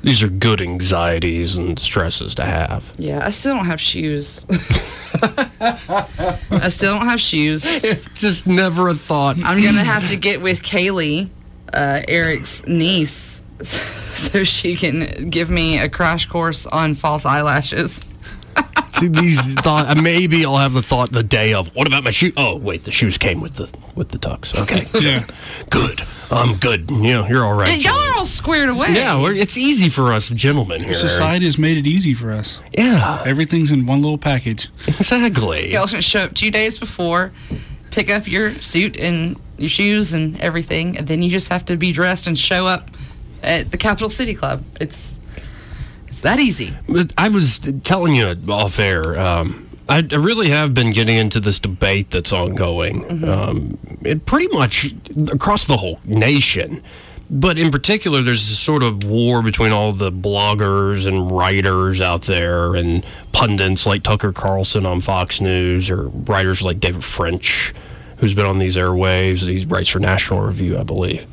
these 0.03 0.21
are 0.23 0.29
good 0.29 0.61
anxieties 0.61 1.57
and 1.57 1.79
stresses 1.79 2.35
to 2.35 2.45
have. 2.45 2.83
Yeah, 2.97 3.25
I 3.25 3.29
still 3.29 3.55
don't 3.55 3.65
have 3.65 3.81
shoes. 3.81 4.45
I 5.61 6.69
still 6.69 6.97
don't 6.97 7.07
have 7.07 7.21
shoes. 7.21 7.63
Just 8.13 8.47
never 8.47 8.89
a 8.89 8.93
thought. 8.93 9.37
I'm 9.43 9.61
gonna 9.61 9.83
have 9.83 10.09
to 10.09 10.15
get 10.15 10.41
with 10.41 10.61
Kaylee, 10.61 11.29
uh, 11.73 12.01
Eric's 12.07 12.65
niece, 12.67 13.42
so 13.61 14.43
she 14.43 14.75
can 14.75 15.29
give 15.29 15.49
me 15.49 15.79
a 15.79 15.89
crash 15.89 16.25
course 16.25 16.65
on 16.65 16.93
false 16.93 17.25
eyelashes. 17.25 18.01
See, 18.91 19.07
these 19.07 19.55
thought 19.55 19.97
uh, 19.97 19.99
maybe 20.01 20.45
I'll 20.45 20.57
have 20.57 20.73
the 20.73 20.83
thought 20.83 21.11
the 21.11 21.23
day 21.23 21.53
of 21.53 21.73
what 21.75 21.87
about 21.87 22.03
my 22.03 22.11
shoe? 22.11 22.31
Oh 22.37 22.55
wait, 22.57 22.83
the 22.83 22.91
shoes 22.91 23.17
came 23.17 23.41
with 23.41 23.55
the 23.55 23.67
with 23.95 24.09
the 24.09 24.19
tux. 24.19 24.55
Okay, 24.61 24.85
Yeah. 25.05 25.25
good. 25.69 26.01
I'm 26.31 26.57
good. 26.57 26.89
You 26.89 27.01
know, 27.13 27.27
you're 27.27 27.45
all 27.45 27.53
right. 27.53 27.69
And 27.69 27.83
y'all 27.83 27.93
are 27.93 28.15
all 28.17 28.25
squared 28.25 28.69
away. 28.69 28.87
Yeah, 28.93 29.21
we're, 29.21 29.33
it's 29.33 29.55
easy 29.57 29.89
for 29.89 30.13
us 30.13 30.29
gentlemen 30.29 30.81
here. 30.83 30.95
Society 30.95 31.45
has 31.45 31.59
made 31.59 31.77
it 31.77 31.85
easy 31.85 32.15
for 32.15 32.31
us. 32.31 32.57
Yeah, 32.75 33.21
Everything's 33.25 33.71
in 33.71 33.85
one 33.85 34.01
little 34.01 34.17
package. 34.17 34.69
exactly. 34.87 35.71
Y'all 35.73 35.85
should 35.85 36.03
show 36.03 36.21
up 36.21 36.33
two 36.33 36.49
days 36.49 36.79
before, 36.79 37.31
pick 37.91 38.09
up 38.09 38.27
your 38.27 38.55
suit 38.55 38.97
and 38.97 39.39
your 39.59 39.69
shoes 39.69 40.13
and 40.13 40.39
everything, 40.41 40.97
and 40.97 41.07
then 41.07 41.21
you 41.21 41.29
just 41.29 41.49
have 41.49 41.65
to 41.65 41.77
be 41.77 41.91
dressed 41.91 42.25
and 42.25 42.37
show 42.37 42.65
up 42.65 42.89
at 43.43 43.71
the 43.71 43.77
Capital 43.77 44.09
City 44.09 44.33
Club. 44.33 44.63
It's 44.79 45.19
it's 46.07 46.21
that 46.21 46.39
easy. 46.39 46.73
I 47.17 47.29
was 47.29 47.59
telling 47.83 48.15
you 48.15 48.35
off 48.49 48.79
air. 48.79 49.19
Um, 49.19 49.67
I, 49.89 50.07
I 50.11 50.15
really 50.15 50.49
have 50.49 50.73
been 50.73 50.93
getting 50.93 51.17
into 51.17 51.39
this 51.39 51.59
debate 51.59 52.11
that's 52.11 52.31
ongoing. 52.31 53.23
Um, 53.27 53.77
it 54.03 54.25
pretty 54.25 54.47
much 54.49 54.93
across 55.31 55.65
the 55.65 55.77
whole 55.77 55.99
nation. 56.05 56.83
But 57.29 57.57
in 57.57 57.71
particular, 57.71 58.21
there's 58.21 58.47
this 58.47 58.59
sort 58.59 58.83
of 58.83 59.03
war 59.03 59.41
between 59.41 59.71
all 59.71 59.91
the 59.91 60.11
bloggers 60.11 61.07
and 61.07 61.31
writers 61.31 61.99
out 61.99 62.23
there 62.23 62.75
and 62.75 63.03
pundits 63.31 63.87
like 63.87 64.03
Tucker 64.03 64.31
Carlson 64.31 64.85
on 64.85 65.01
Fox 65.01 65.41
News 65.41 65.89
or 65.89 66.09
writers 66.09 66.61
like 66.61 66.79
David 66.79 67.03
French, 67.03 67.73
who's 68.17 68.35
been 68.35 68.45
on 68.45 68.59
these 68.59 68.75
airwaves. 68.75 69.39
He 69.39 69.65
writes 69.65 69.89
for 69.89 69.99
National 69.99 70.41
Review, 70.41 70.77
I 70.77 70.83
believe. 70.83 71.25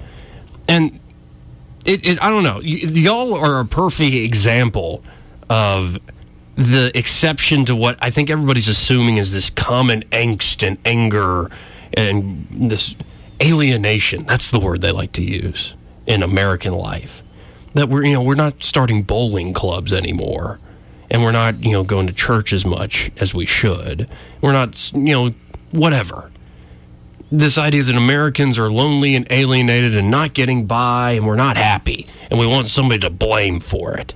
And 0.68 0.98
it, 1.84 2.06
it 2.06 2.22
I 2.22 2.30
don't 2.30 2.44
know. 2.44 2.60
Y'all 2.60 3.34
are 3.34 3.60
a 3.60 3.64
perfect 3.64 4.14
example 4.14 5.02
of 5.48 5.98
the 6.56 6.96
exception 6.96 7.64
to 7.64 7.74
what 7.74 7.98
I 8.02 8.10
think 8.10 8.28
everybody's 8.30 8.68
assuming 8.68 9.16
is 9.16 9.32
this 9.32 9.50
common 9.50 10.02
angst 10.10 10.66
and 10.66 10.78
anger 10.84 11.50
and 11.94 12.46
this 12.50 12.94
alienation. 13.42 14.24
That's 14.26 14.50
the 14.50 14.60
word 14.60 14.80
they 14.80 14.92
like 14.92 15.12
to 15.12 15.22
use 15.22 15.74
in 16.06 16.22
American 16.22 16.74
life. 16.74 17.22
That 17.74 17.88
we're 17.88 18.04
you 18.04 18.12
know 18.12 18.22
we're 18.22 18.34
not 18.34 18.62
starting 18.62 19.02
bowling 19.02 19.52
clubs 19.52 19.92
anymore, 19.92 20.58
and 21.10 21.22
we're 21.22 21.32
not 21.32 21.64
you 21.64 21.72
know 21.72 21.84
going 21.84 22.06
to 22.08 22.12
church 22.12 22.52
as 22.52 22.66
much 22.66 23.10
as 23.16 23.32
we 23.32 23.46
should. 23.46 24.08
We're 24.40 24.52
not 24.52 24.92
you 24.94 25.12
know 25.12 25.34
whatever 25.70 26.30
this 27.30 27.56
idea 27.58 27.82
that 27.84 27.96
Americans 27.96 28.58
are 28.58 28.70
lonely 28.72 29.14
and 29.14 29.26
alienated 29.30 29.96
and 29.96 30.10
not 30.10 30.34
getting 30.34 30.66
by 30.66 31.12
and 31.12 31.26
we're 31.26 31.36
not 31.36 31.56
happy 31.56 32.06
and 32.30 32.38
we 32.40 32.46
want 32.46 32.68
somebody 32.68 32.98
to 33.00 33.10
blame 33.10 33.60
for 33.60 33.96
it. 33.96 34.14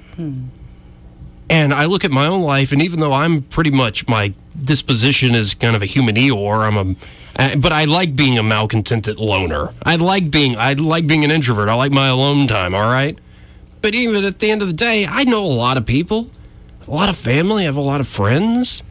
And 1.50 1.75
I 1.75 1.85
look 1.85 2.04
at 2.04 2.11
my 2.11 2.26
own 2.26 2.40
life, 2.42 2.73
and 2.73 2.80
even 2.80 3.00
though 3.00 3.12
I'm 3.12 3.42
pretty 3.42 3.71
much 3.71 4.09
my 4.09 4.33
disposition 4.59 5.35
is 5.35 5.52
kind 5.54 5.76
of 5.76 5.83
a 5.83 5.87
human 5.87 6.16
Eeyore, 6.16 6.66
I'm 6.66 6.76
a, 6.76 6.97
uh, 7.37 7.56
but 7.56 7.71
I 7.71 7.85
like 7.85 8.16
being 8.16 8.38
a 8.38 8.42
malcontented 8.42 9.18
loner. 9.18 9.68
I 9.83 9.97
like 9.97 10.30
being, 10.30 10.56
I 10.56 10.73
like 10.73 11.06
being 11.06 11.23
an 11.23 11.30
introvert. 11.30 11.68
I 11.68 11.75
like 11.75 11.92
my 11.92 12.09
alone 12.09 12.49
time. 12.49 12.75
All 12.75 12.87
right, 12.90 13.18
but 13.83 13.94
even 13.94 14.25
at 14.25 14.38
the 14.38 14.50
end 14.50 14.62
of 14.62 14.68
the 14.68 14.75
day, 14.75 15.06
I 15.06 15.25
know 15.25 15.44
a 15.44 15.47
lot 15.47 15.76
of 15.76 15.85
people, 15.85 16.30
a 16.88 16.90
lot 16.90 17.11
of 17.11 17.16
family, 17.16 17.64
I 17.64 17.66
have 17.66 17.76
a 17.76 17.83
lot 17.83 18.00
of 18.00 18.09
friends. 18.09 18.83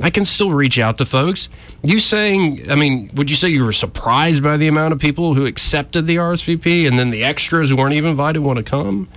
I 0.00 0.10
can 0.10 0.24
still 0.24 0.52
reach 0.52 0.78
out 0.78 0.98
to 0.98 1.04
folks. 1.06 1.48
You 1.82 2.00
saying, 2.00 2.70
I 2.70 2.74
mean, 2.74 3.10
would 3.14 3.30
you 3.30 3.36
say 3.36 3.48
you 3.48 3.64
were 3.64 3.72
surprised 3.72 4.42
by 4.42 4.56
the 4.56 4.68
amount 4.68 4.92
of 4.92 4.98
people 4.98 5.34
who 5.34 5.46
accepted 5.46 6.06
the 6.06 6.16
RSVP 6.16 6.86
and 6.86 6.98
then 6.98 7.10
the 7.10 7.24
extras 7.24 7.70
who 7.70 7.76
weren't 7.76 7.94
even 7.94 8.10
invited 8.10 8.40
want 8.40 8.58
to 8.58 8.62
come? 8.62 9.08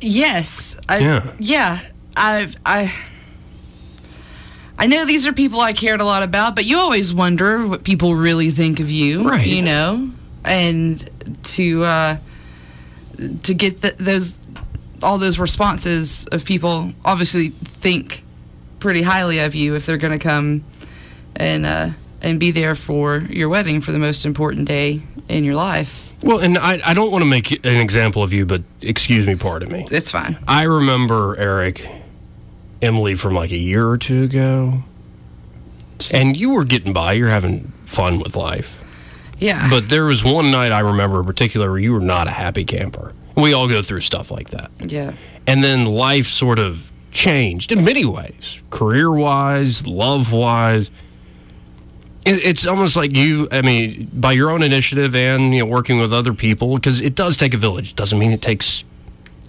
Yes. 0.00 0.76
I, 0.88 0.98
Yeah. 0.98 1.32
Yeah. 1.38 1.80
I've 2.16 2.56
I 2.66 2.92
I 4.78 4.86
know 4.86 5.04
these 5.04 5.26
are 5.26 5.32
people 5.32 5.60
I 5.60 5.72
cared 5.72 6.00
a 6.00 6.04
lot 6.04 6.22
about, 6.22 6.54
but 6.54 6.64
you 6.64 6.78
always 6.78 7.12
wonder 7.14 7.66
what 7.66 7.84
people 7.84 8.14
really 8.14 8.50
think 8.50 8.80
of 8.80 8.90
you, 8.90 9.28
Right. 9.28 9.46
You 9.46 9.62
know, 9.62 10.10
and 10.44 11.38
to 11.44 11.84
uh, 11.84 12.16
to 13.42 13.54
get 13.54 13.82
th- 13.82 13.96
those 13.96 14.40
all 15.02 15.18
those 15.18 15.38
responses 15.38 16.26
of 16.26 16.44
people 16.44 16.92
obviously 17.04 17.50
think 17.50 18.24
pretty 18.78 19.02
highly 19.02 19.38
of 19.38 19.54
you 19.54 19.74
if 19.74 19.86
they're 19.86 19.98
going 19.98 20.18
to 20.18 20.22
come 20.22 20.64
and 21.36 21.66
uh, 21.66 21.90
and 22.22 22.38
be 22.38 22.50
there 22.50 22.74
for 22.74 23.18
your 23.30 23.48
wedding 23.48 23.80
for 23.80 23.92
the 23.92 23.98
most 23.98 24.24
important 24.24 24.66
day 24.68 25.02
in 25.28 25.44
your 25.44 25.54
life. 25.54 26.12
Well, 26.22 26.40
and 26.40 26.58
I, 26.58 26.80
I 26.84 26.92
don't 26.92 27.10
want 27.10 27.24
to 27.24 27.30
make 27.30 27.64
an 27.64 27.80
example 27.80 28.22
of 28.22 28.32
you, 28.32 28.44
but 28.44 28.62
excuse 28.82 29.26
me, 29.26 29.36
pardon 29.36 29.72
me. 29.72 29.86
It's 29.90 30.10
fine. 30.10 30.36
I 30.46 30.64
remember, 30.64 31.34
Eric, 31.38 31.88
Emily 32.82 33.14
from 33.14 33.34
like 33.34 33.52
a 33.52 33.56
year 33.56 33.88
or 33.88 33.96
two 33.96 34.24
ago, 34.24 34.82
and 36.10 36.36
you 36.36 36.50
were 36.50 36.64
getting 36.64 36.92
by. 36.92 37.14
You're 37.14 37.28
having 37.28 37.72
fun 37.86 38.18
with 38.18 38.36
life. 38.36 38.78
Yeah. 39.38 39.70
But 39.70 39.88
there 39.88 40.04
was 40.04 40.22
one 40.22 40.50
night 40.50 40.72
I 40.72 40.80
remember 40.80 41.20
in 41.20 41.26
particular 41.26 41.70
where 41.70 41.78
you 41.78 41.94
were 41.94 42.00
not 42.00 42.26
a 42.26 42.30
happy 42.30 42.64
camper. 42.64 43.14
We 43.40 43.52
all 43.52 43.68
go 43.68 43.82
through 43.82 44.00
stuff 44.00 44.30
like 44.30 44.50
that. 44.50 44.70
yeah. 44.80 45.14
And 45.46 45.64
then 45.64 45.86
life 45.86 46.26
sort 46.26 46.58
of 46.58 46.90
changed 47.10 47.72
in 47.72 47.84
many 47.84 48.04
ways, 48.04 48.60
career 48.70 49.10
wise, 49.10 49.86
love 49.86 50.32
wise. 50.32 50.90
It's 52.26 52.66
almost 52.66 52.96
like 52.96 53.16
you, 53.16 53.48
I 53.50 53.62
mean, 53.62 54.10
by 54.12 54.32
your 54.32 54.50
own 54.50 54.62
initiative 54.62 55.16
and 55.16 55.54
you 55.54 55.60
know, 55.60 55.66
working 55.66 55.98
with 55.98 56.12
other 56.12 56.34
people, 56.34 56.74
because 56.74 57.00
it 57.00 57.14
does 57.14 57.36
take 57.36 57.54
a 57.54 57.56
village. 57.56 57.90
It 57.90 57.96
doesn't 57.96 58.18
mean 58.18 58.30
it 58.30 58.42
takes 58.42 58.84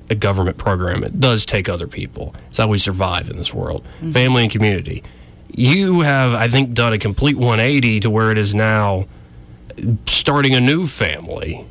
a 0.09 0.15
government 0.15 0.57
program. 0.57 1.03
It 1.03 1.19
does 1.19 1.45
take 1.45 1.69
other 1.69 1.87
people. 1.87 2.33
It's 2.49 2.57
how 2.57 2.67
we 2.67 2.77
survive 2.77 3.29
in 3.29 3.37
this 3.37 3.53
world 3.53 3.83
mm-hmm. 3.83 4.11
family 4.11 4.43
and 4.43 4.51
community. 4.51 5.03
You 5.49 6.01
have, 6.01 6.33
I 6.33 6.47
think, 6.47 6.73
done 6.73 6.93
a 6.93 6.97
complete 6.97 7.35
180 7.35 8.01
to 8.01 8.09
where 8.09 8.31
it 8.31 8.37
is 8.37 8.55
now 8.55 9.05
starting 10.05 10.55
a 10.55 10.61
new 10.61 10.87
family 10.87 11.65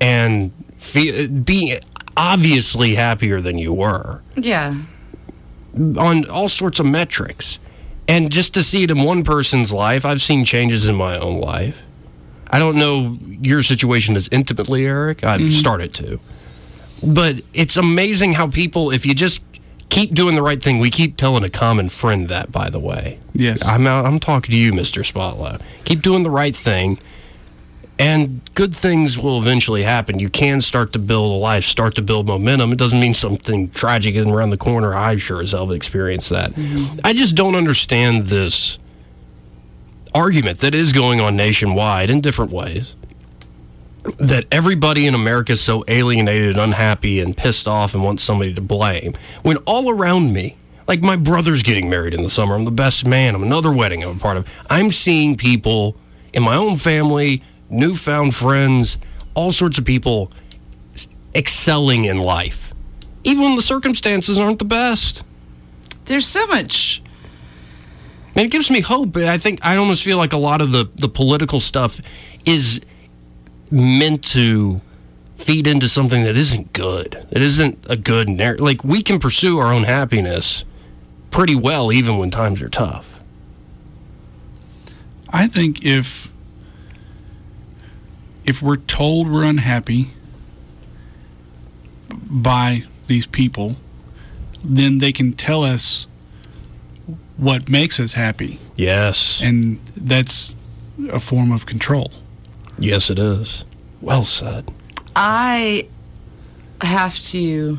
and 0.00 0.52
fe- 0.82 1.26
being 1.28 1.78
obviously 2.16 2.94
happier 2.94 3.40
than 3.40 3.56
you 3.58 3.72
were 3.72 4.22
Yeah. 4.36 4.74
on 5.74 6.28
all 6.28 6.48
sorts 6.48 6.78
of 6.78 6.86
metrics. 6.86 7.58
And 8.08 8.30
just 8.30 8.52
to 8.54 8.62
see 8.62 8.82
it 8.82 8.90
in 8.90 9.02
one 9.02 9.22
person's 9.22 9.72
life, 9.72 10.04
I've 10.04 10.20
seen 10.20 10.44
changes 10.44 10.88
in 10.88 10.96
my 10.96 11.18
own 11.18 11.40
life. 11.40 11.76
I 12.50 12.58
don't 12.58 12.76
know 12.76 13.16
your 13.40 13.62
situation 13.62 14.16
as 14.16 14.28
intimately, 14.30 14.84
Eric. 14.84 15.24
I've 15.24 15.40
mm-hmm. 15.40 15.50
started 15.52 15.94
to. 15.94 16.20
But 17.02 17.36
it's 17.54 17.76
amazing 17.76 18.34
how 18.34 18.48
people, 18.48 18.90
if 18.90 19.06
you 19.06 19.14
just 19.14 19.42
keep 19.88 20.14
doing 20.14 20.34
the 20.34 20.42
right 20.42 20.62
thing, 20.62 20.78
we 20.78 20.90
keep 20.90 21.16
telling 21.16 21.44
a 21.44 21.48
common 21.48 21.88
friend 21.88 22.28
that, 22.28 22.52
by 22.52 22.68
the 22.68 22.78
way. 22.78 23.18
Yes. 23.32 23.66
I'm 23.66 23.86
out, 23.86 24.04
I'm 24.04 24.20
talking 24.20 24.50
to 24.50 24.56
you, 24.56 24.72
Mr. 24.72 25.04
Spotlight. 25.04 25.60
Keep 25.84 26.02
doing 26.02 26.22
the 26.22 26.30
right 26.30 26.54
thing, 26.54 26.98
and 27.98 28.40
good 28.54 28.74
things 28.74 29.18
will 29.18 29.38
eventually 29.38 29.82
happen. 29.82 30.18
You 30.18 30.28
can 30.28 30.60
start 30.60 30.92
to 30.94 30.98
build 30.98 31.30
a 31.30 31.34
life, 31.34 31.64
start 31.64 31.94
to 31.96 32.02
build 32.02 32.26
momentum. 32.26 32.72
It 32.72 32.78
doesn't 32.78 32.98
mean 32.98 33.14
something 33.14 33.70
tragic 33.70 34.14
is 34.14 34.26
around 34.26 34.50
the 34.50 34.56
corner. 34.56 34.94
I 34.94 35.16
sure 35.16 35.40
as 35.40 35.52
hell 35.52 35.66
have 35.66 35.76
experienced 35.76 36.30
that. 36.30 36.52
Mm-hmm. 36.52 37.00
I 37.04 37.12
just 37.12 37.34
don't 37.34 37.54
understand 37.54 38.26
this 38.26 38.78
argument 40.14 40.58
that 40.60 40.74
is 40.74 40.92
going 40.92 41.20
on 41.20 41.36
nationwide 41.36 42.10
in 42.10 42.20
different 42.20 42.50
ways. 42.50 42.94
That 44.18 44.46
everybody 44.50 45.06
in 45.06 45.14
America 45.14 45.52
is 45.52 45.60
so 45.60 45.84
alienated 45.86 46.50
and 46.50 46.58
unhappy 46.58 47.20
and 47.20 47.36
pissed 47.36 47.68
off 47.68 47.94
and 47.94 48.02
wants 48.02 48.24
somebody 48.24 48.52
to 48.54 48.60
blame. 48.60 49.14
When 49.42 49.58
all 49.58 49.90
around 49.90 50.32
me, 50.32 50.56
like 50.88 51.02
my 51.02 51.14
brother's 51.14 51.62
getting 51.62 51.88
married 51.88 52.14
in 52.14 52.22
the 52.22 52.30
summer, 52.30 52.56
I'm 52.56 52.64
the 52.64 52.72
best 52.72 53.06
man, 53.06 53.36
I'm 53.36 53.44
another 53.44 53.70
wedding 53.70 54.02
I'm 54.02 54.16
a 54.16 54.18
part 54.18 54.36
of. 54.36 54.48
I'm 54.68 54.90
seeing 54.90 55.36
people 55.36 55.96
in 56.32 56.42
my 56.42 56.56
own 56.56 56.78
family, 56.78 57.42
newfound 57.72 58.34
friends, 58.34 58.98
all 59.34 59.52
sorts 59.52 59.78
of 59.78 59.84
people 59.84 60.30
excelling 61.34 62.04
in 62.04 62.18
life, 62.18 62.72
even 63.24 63.42
when 63.42 63.56
the 63.56 63.62
circumstances 63.62 64.38
aren't 64.38 64.58
the 64.58 64.64
best. 64.64 65.24
There's 66.04 66.26
so 66.26 66.46
much 66.46 67.02
And 68.34 68.44
it 68.46 68.50
gives 68.50 68.70
me 68.70 68.80
hope. 68.80 69.16
I 69.16 69.38
think 69.38 69.60
I 69.62 69.76
almost 69.76 70.02
feel 70.02 70.16
like 70.16 70.32
a 70.32 70.38
lot 70.38 70.60
of 70.62 70.72
the, 70.72 70.88
the 70.96 71.08
political 71.08 71.60
stuff 71.60 72.00
is 72.46 72.80
meant 73.70 74.24
to 74.24 74.80
feed 75.36 75.66
into 75.66 75.88
something 75.88 76.24
that 76.24 76.36
isn't 76.36 76.72
good. 76.72 77.26
It 77.30 77.42
isn't 77.42 77.84
a 77.90 77.96
good 77.96 78.28
narrative. 78.28 78.64
Like 78.64 78.84
we 78.84 79.02
can 79.02 79.18
pursue 79.18 79.58
our 79.58 79.72
own 79.72 79.84
happiness 79.84 80.64
pretty 81.30 81.54
well, 81.54 81.92
even 81.92 82.18
when 82.18 82.30
times 82.30 82.62
are 82.62 82.68
tough. 82.70 83.18
I 85.30 85.46
think 85.46 85.84
if 85.84 86.30
if 88.44 88.60
we're 88.62 88.76
told 88.76 89.28
we're 89.30 89.44
unhappy 89.44 90.10
by 92.10 92.84
these 93.06 93.26
people, 93.26 93.76
then 94.64 94.98
they 94.98 95.12
can 95.12 95.32
tell 95.32 95.62
us 95.64 96.06
what 97.36 97.68
makes 97.68 97.98
us 97.98 98.12
happy, 98.12 98.58
Yes. 98.76 99.40
and 99.42 99.80
that's 99.96 100.54
a 101.10 101.18
form 101.18 101.50
of 101.52 101.66
control. 101.66 102.12
Yes, 102.78 103.10
it 103.10 103.18
is. 103.18 103.64
Well 104.00 104.24
said. 104.24 104.70
I 105.16 105.88
have 106.80 107.18
to 107.20 107.78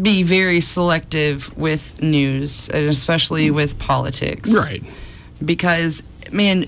be 0.00 0.22
very 0.22 0.60
selective 0.60 1.56
with 1.56 2.00
news, 2.02 2.68
and 2.68 2.88
especially 2.88 3.50
with 3.50 3.78
politics. 3.78 4.50
Right. 4.52 4.82
Because, 5.44 6.02
man, 6.30 6.66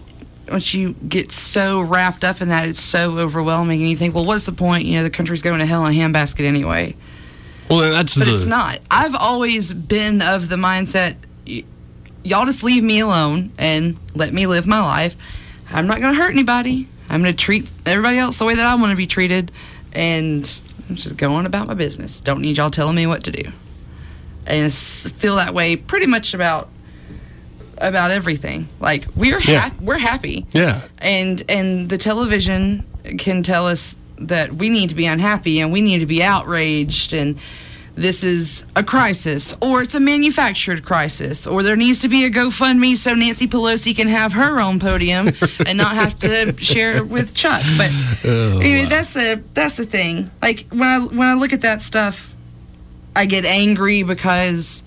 once 0.50 0.75
you 0.75 0.95
get 1.09 1.33
so 1.33 1.80
wrapped 1.80 2.25
up 2.25 2.40
in 2.42 2.49
that, 2.49 2.69
it's 2.69 2.80
so 2.80 3.19
overwhelming, 3.19 3.80
and 3.80 3.88
you 3.88 3.97
think, 3.97 4.14
well, 4.14 4.25
what's 4.26 4.47
the 4.47 4.52
point? 4.52 4.85
You 4.85 4.97
know, 4.99 5.02
the 5.02 5.11
country's 5.11 5.42
going 5.42 5.61
to 5.61 5.66
hell 5.66 5.87
in 5.87 5.95
a 5.95 5.99
handbasket 5.99 6.45
anyway. 6.45 6.97
Well, 7.69 7.92
that's 7.92 8.19
But 8.19 8.25
the. 8.26 8.35
it's 8.35 8.47
not. 8.47 8.80
I've 8.90 9.14
always 9.14 9.73
been 9.73 10.21
of 10.23 10.49
the 10.49 10.57
mindset, 10.57 11.16
y- 11.47 11.62
y'all 12.25 12.45
just 12.45 12.64
leave 12.64 12.83
me 12.83 12.99
alone 13.00 13.52
and 13.59 13.97
let 14.14 14.33
me 14.33 14.47
live 14.47 14.66
my 14.66 14.80
life. 14.80 15.14
I'm 15.73 15.87
not 15.87 16.00
going 16.00 16.12
to 16.14 16.21
hurt 16.21 16.30
anybody. 16.33 16.88
I'm 17.09 17.23
going 17.23 17.33
to 17.35 17.38
treat 17.40 17.71
everybody 17.87 18.19
else 18.19 18.38
the 18.38 18.45
way 18.45 18.57
that 18.57 18.66
I 18.66 18.75
want 18.75 18.90
to 18.90 18.97
be 18.97 19.07
treated, 19.07 19.52
and 19.92 20.61
I'm 20.88 20.97
just 20.97 21.16
going 21.16 21.47
about 21.47 21.69
my 21.69 21.75
business. 21.75 22.19
Don't 22.21 22.40
need 22.42 22.57
y'all 22.57 22.71
telling 22.71 22.97
me 22.97 23.07
what 23.07 23.23
to 23.25 23.30
do. 23.33 23.50
And 24.47 24.73
feel 24.75 25.37
that 25.37 25.54
way 25.54 25.76
pretty 25.76 26.07
much 26.07 26.35
about 26.35 26.69
about 27.81 28.11
everything. 28.11 28.69
Like 28.81 29.07
we're 29.17 29.41
Yeah. 29.41 29.71
we're 29.81 29.99
happy 29.99 30.47
Yeah. 30.53 30.83
and 30.99 31.43
and 31.49 31.89
the 31.89 31.99
television 31.99 32.85
can 33.19 33.43
tell 33.43 33.67
us 33.67 33.97
that 34.19 34.55
we 34.57 34.69
need 34.69 34.91
to 34.91 34.95
be 34.95 35.07
unhappy 35.07 35.61
and 35.61 35.73
we 35.73 35.81
need 35.81 35.99
to 36.01 36.07
be 36.07 36.23
outraged 36.23 37.13
and 37.15 37.39
this 37.97 38.23
is 38.23 38.65
a 38.77 38.83
crisis 38.85 39.55
or 39.61 39.83
it's 39.83 39.95
a 39.95 40.01
manufactured 40.01 40.85
crisis 40.85 41.47
or 41.47 41.63
there 41.63 41.77
needs 41.77 41.99
to 42.01 42.09
be 42.09 42.25
a 42.25 42.31
GoFundMe 42.31 42.97
so 42.97 43.15
Nancy 43.15 43.47
Pelosi 43.49 43.95
can 43.97 44.09
have 44.09 44.33
her 44.35 44.61
own 44.61 44.79
podium 44.79 45.29
and 45.67 45.77
not 45.77 45.95
have 45.95 46.19
to 46.21 46.55
share 46.59 46.97
it 46.99 47.09
with 47.09 47.35
Chuck. 47.35 47.63
But 47.77 47.91
oh, 48.25 48.59
anyway, 48.61 48.87
that's 48.89 49.15
the 49.15 49.43
that's 49.55 49.77
the 49.77 49.85
thing. 49.85 50.31
Like 50.41 50.67
when 50.71 50.83
I 50.83 50.99
when 51.01 51.29
I 51.29 51.35
look 51.35 51.53
at 51.53 51.63
that 51.63 51.83
stuff, 51.83 52.35
I 53.17 53.27
get 53.27 53.45
angry 53.45 54.03
because 54.03 54.83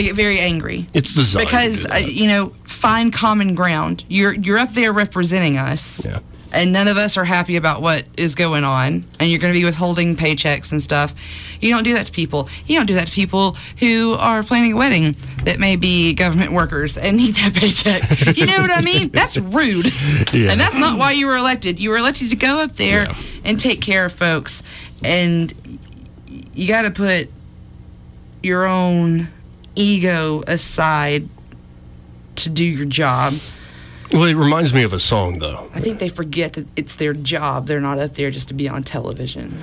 I 0.00 0.02
get 0.02 0.14
very 0.16 0.38
angry. 0.38 0.86
It's 0.94 1.14
designed 1.14 1.46
because 1.46 1.84
uh, 1.86 1.96
you 1.96 2.26
know 2.26 2.54
find 2.64 3.12
common 3.12 3.54
ground. 3.54 4.02
You're 4.08 4.32
you're 4.34 4.56
up 4.58 4.70
there 4.72 4.92
representing 4.94 5.58
us 5.58 6.06
Yeah. 6.06 6.20
and 6.52 6.72
none 6.72 6.88
of 6.88 6.96
us 6.96 7.18
are 7.18 7.24
happy 7.26 7.56
about 7.56 7.82
what 7.82 8.06
is 8.16 8.34
going 8.34 8.64
on 8.64 9.04
and 9.18 9.30
you're 9.30 9.38
going 9.38 9.52
to 9.52 9.58
be 9.60 9.64
withholding 9.66 10.16
paychecks 10.16 10.72
and 10.72 10.82
stuff. 10.82 11.14
You 11.60 11.68
don't 11.74 11.82
do 11.84 11.92
that 11.92 12.06
to 12.06 12.12
people. 12.12 12.48
You 12.66 12.78
don't 12.78 12.86
do 12.86 12.94
that 12.94 13.08
to 13.08 13.12
people 13.12 13.58
who 13.78 14.14
are 14.14 14.42
planning 14.42 14.72
a 14.72 14.76
wedding 14.76 15.16
that 15.44 15.58
may 15.60 15.76
be 15.76 16.14
government 16.14 16.52
workers 16.52 16.96
and 16.96 17.18
need 17.18 17.34
that 17.34 17.52
paycheck. 17.54 18.36
You 18.38 18.46
know 18.46 18.56
what 18.56 18.70
i 18.70 18.80
mean? 18.80 19.08
That's 19.12 19.36
rude. 19.36 19.92
Yeah. 20.32 20.50
and 20.52 20.58
that's 20.58 20.78
not 20.78 20.98
why 20.98 21.12
you 21.12 21.26
were 21.26 21.36
elected. 21.36 21.78
You 21.78 21.90
were 21.90 21.98
elected 21.98 22.30
to 22.30 22.36
go 22.36 22.60
up 22.60 22.76
there 22.76 23.02
Yeah. 23.04 23.16
and 23.44 23.60
take 23.60 23.82
care 23.82 24.06
of 24.06 24.12
folks 24.14 24.62
and 25.04 25.52
you 26.54 26.66
got 26.68 26.82
to 26.82 26.90
put 26.90 27.28
your 28.42 28.64
own 28.66 29.28
ego 29.74 30.42
aside 30.46 31.28
to 32.36 32.50
do 32.50 32.64
your 32.64 32.86
job. 32.86 33.34
Well, 34.12 34.24
it 34.24 34.34
reminds 34.34 34.74
me 34.74 34.82
of 34.82 34.92
a 34.92 34.98
song, 34.98 35.38
though. 35.38 35.70
I 35.72 35.80
think 35.80 36.00
they 36.00 36.08
forget 36.08 36.54
that 36.54 36.66
it's 36.74 36.96
their 36.96 37.12
job. 37.12 37.66
They're 37.66 37.80
not 37.80 37.98
up 37.98 38.14
there 38.14 38.30
just 38.30 38.48
to 38.48 38.54
be 38.54 38.68
on 38.68 38.82
television. 38.82 39.56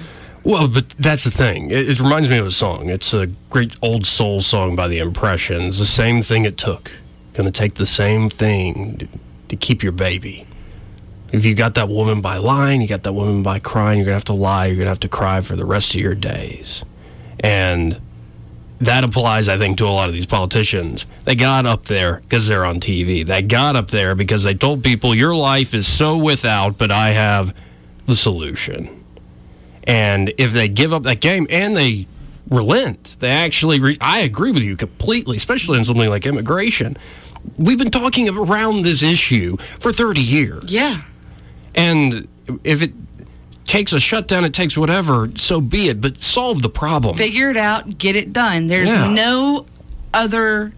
Well, 0.44 0.70
but 0.70 0.90
that's 0.92 1.26
the 1.26 1.32
thing. 1.32 1.72
It, 1.72 1.90
it 1.90 2.00
reminds 2.00 2.30
me 2.30 2.38
of 2.38 2.46
a 2.46 2.52
song. 2.52 2.90
It's 2.90 3.14
a 3.14 3.28
great 3.50 3.76
old 3.82 4.06
soul 4.06 4.40
song 4.40 4.78
by 4.78 4.88
the 4.88 5.00
Impressions. 5.00 5.80
The 5.80 5.86
same 5.86 6.22
thing 6.22 6.46
it 6.46 6.58
took. 6.58 6.92
Gonna 7.34 7.52
take 7.52 7.74
the 7.74 7.86
same 7.86 8.30
thing 8.30 8.98
to, 8.98 9.08
to 9.50 9.56
keep 9.58 9.84
your 9.84 9.92
baby. 9.92 10.48
If 11.34 11.44
you 11.44 11.54
got 11.54 11.76
that 11.76 11.90
woman 11.90 12.22
by 12.22 12.38
lying, 12.38 12.82
you 12.82 12.88
got 12.88 13.04
that 13.04 13.14
woman 13.14 13.44
by 13.44 13.60
crying, 13.60 13.98
you're 14.00 14.06
gonna 14.06 14.16
have 14.16 14.24
to 14.26 14.34
lie, 14.34 14.68
you're 14.68 14.78
gonna 14.78 14.90
have 14.90 15.02
to 15.02 15.10
cry 15.10 15.42
for 15.42 15.58
the 15.58 15.66
rest 15.66 15.94
of 15.94 16.00
your 16.00 16.16
days. 16.16 16.86
And 17.42 18.00
that 18.80 19.04
applies, 19.04 19.48
I 19.48 19.58
think, 19.58 19.78
to 19.80 19.86
a 19.86 19.90
lot 19.90 20.08
of 20.08 20.14
these 20.14 20.26
politicians. 20.26 21.06
They 21.26 21.36
got 21.36 21.66
up 21.66 21.86
there 21.86 22.18
because 22.22 22.48
they're 22.48 22.66
on 22.66 22.80
TV. 22.80 23.26
They 23.26 23.42
got 23.42 23.76
up 23.76 23.90
there 23.90 24.14
because 24.14 24.44
they 24.44 24.54
told 24.54 24.84
people, 24.84 25.16
your 25.16 25.36
life 25.36 25.74
is 25.74 25.88
so 25.88 26.18
without, 26.18 26.78
but 26.78 26.92
I 26.92 27.10
have 27.10 27.56
the 28.06 28.16
solution. 28.16 29.04
And 29.86 30.34
if 30.38 30.54
they 30.54 30.68
give 30.68 30.94
up 30.94 31.04
that 31.04 31.22
game 31.22 31.48
and 31.50 31.76
they 31.76 32.08
relent, 32.50 33.18
they 33.20 33.30
actually, 33.30 33.80
re- 33.80 33.98
I 34.00 34.20
agree 34.20 34.52
with 34.52 34.64
you 34.64 34.78
completely, 34.78 35.38
especially 35.38 35.78
in 35.80 35.84
something 35.84 36.10
like 36.10 36.26
immigration. 36.26 36.98
We've 37.58 37.80
been 37.80 37.92
talking 37.92 38.30
around 38.30 38.84
this 38.84 39.02
issue 39.02 39.58
for 39.80 39.92
30 39.92 40.22
years. 40.22 40.72
Yeah. 40.72 41.02
And 41.74 42.28
if 42.64 42.82
it 42.82 42.94
takes 43.68 43.94
a 43.94 44.00
shutdown, 44.00 44.44
it 44.46 44.54
takes 44.54 44.78
whatever, 44.78 45.30
so 45.36 45.62
be 45.62 45.90
it, 45.90 46.02
but 46.02 46.20
solve 46.20 46.62
the 46.62 46.70
problem. 46.70 47.16
Figure 47.18 47.50
it 47.50 47.58
out, 47.58 47.98
get 47.98 48.16
it 48.16 48.34
done. 48.34 48.68
There's 48.68 48.90
Yeah. 48.90 49.08
no 49.08 49.66
other 50.14 50.72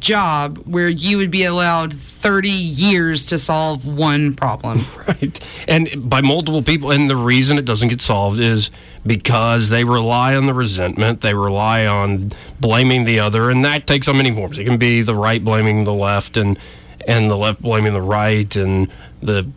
job 0.00 0.58
where 0.64 0.88
you 0.88 1.18
would 1.18 1.30
be 1.30 1.44
allowed 1.44 1.92
30 1.92 2.48
years 2.48 3.26
to 3.26 3.38
solve 3.38 3.86
one 3.86 4.34
problem. 4.34 4.80
right? 5.06 5.38
And 5.68 6.08
by 6.08 6.22
multiple 6.22 6.62
people. 6.62 6.90
And 6.90 7.08
the 7.08 7.16
reason 7.16 7.58
it 7.58 7.66
doesn't 7.66 7.88
get 7.88 8.00
solved 8.00 8.40
is 8.40 8.70
because 9.06 9.68
they 9.68 9.84
rely 9.84 10.34
on 10.34 10.46
the 10.46 10.54
resentment. 10.54 11.20
They 11.20 11.34
rely 11.34 11.86
on 11.86 12.30
blaming 12.60 13.04
the 13.04 13.20
other, 13.20 13.50
and 13.50 13.62
that 13.64 13.86
takes 13.86 14.08
on 14.08 14.16
many 14.16 14.32
forms. 14.32 14.58
It 14.58 14.64
can 14.64 14.78
be 14.78 15.02
the 15.02 15.14
right 15.14 15.42
blaming 15.44 15.84
the 15.84 15.92
left, 15.92 16.36
and 16.36 16.58
and 17.06 17.30
the 17.30 17.36
left 17.36 17.60
blaming 17.62 17.92
the 17.92 18.02
right, 18.02 18.54
and 18.56 18.88
the 19.22 19.50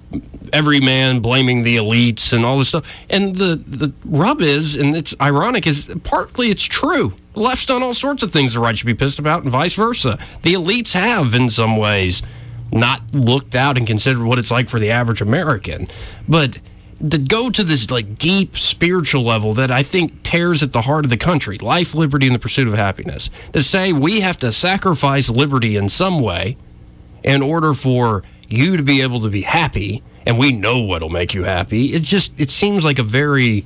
every 0.53 0.79
man 0.79 1.19
blaming 1.19 1.63
the 1.63 1.77
elites, 1.77 2.33
and 2.33 2.45
all 2.45 2.57
this 2.57 2.69
stuff. 2.69 2.89
And 3.09 3.35
the 3.35 3.55
the 3.55 3.93
rub 4.05 4.41
is, 4.41 4.75
and 4.75 4.95
it's 4.95 5.15
ironic, 5.21 5.67
is 5.67 5.93
partly 6.03 6.49
it's 6.49 6.63
true. 6.63 7.13
The 7.33 7.39
left's 7.39 7.65
done 7.65 7.83
all 7.83 7.93
sorts 7.93 8.23
of 8.23 8.31
things 8.31 8.53
the 8.53 8.59
right 8.59 8.77
should 8.77 8.87
be 8.87 8.93
pissed 8.93 9.19
about, 9.19 9.43
and 9.43 9.51
vice 9.51 9.75
versa. 9.75 10.19
The 10.41 10.53
elites 10.53 10.93
have, 10.93 11.33
in 11.33 11.49
some 11.49 11.77
ways, 11.77 12.21
not 12.71 13.13
looked 13.13 13.55
out 13.55 13.77
and 13.77 13.85
considered 13.85 14.23
what 14.23 14.39
it's 14.39 14.51
like 14.51 14.69
for 14.69 14.79
the 14.79 14.91
average 14.91 15.21
American. 15.21 15.87
But 16.27 16.59
to 17.09 17.17
go 17.17 17.49
to 17.49 17.63
this 17.63 17.89
like 17.89 18.17
deep 18.17 18.57
spiritual 18.57 19.23
level 19.23 19.53
that 19.55 19.71
I 19.71 19.83
think 19.83 20.23
tears 20.23 20.61
at 20.61 20.71
the 20.71 20.81
heart 20.81 21.05
of 21.05 21.09
the 21.09 21.17
country, 21.17 21.57
life, 21.57 21.95
liberty, 21.95 22.27
and 22.27 22.35
the 22.35 22.39
pursuit 22.39 22.67
of 22.67 22.73
happiness, 22.73 23.29
to 23.53 23.63
say 23.63 23.93
we 23.93 24.21
have 24.21 24.37
to 24.37 24.51
sacrifice 24.51 25.29
liberty 25.29 25.75
in 25.75 25.89
some 25.89 26.21
way 26.21 26.57
in 27.23 27.41
order 27.41 27.73
for 27.73 28.23
you 28.51 28.77
to 28.77 28.83
be 28.83 29.01
able 29.01 29.21
to 29.21 29.29
be 29.29 29.41
happy, 29.41 30.03
and 30.25 30.37
we 30.37 30.51
know 30.51 30.79
what'll 30.79 31.09
make 31.09 31.33
you 31.33 31.43
happy. 31.43 31.93
It 31.93 32.03
just 32.03 32.39
it 32.39 32.51
seems 32.51 32.85
like 32.85 32.99
a 32.99 33.03
very 33.03 33.65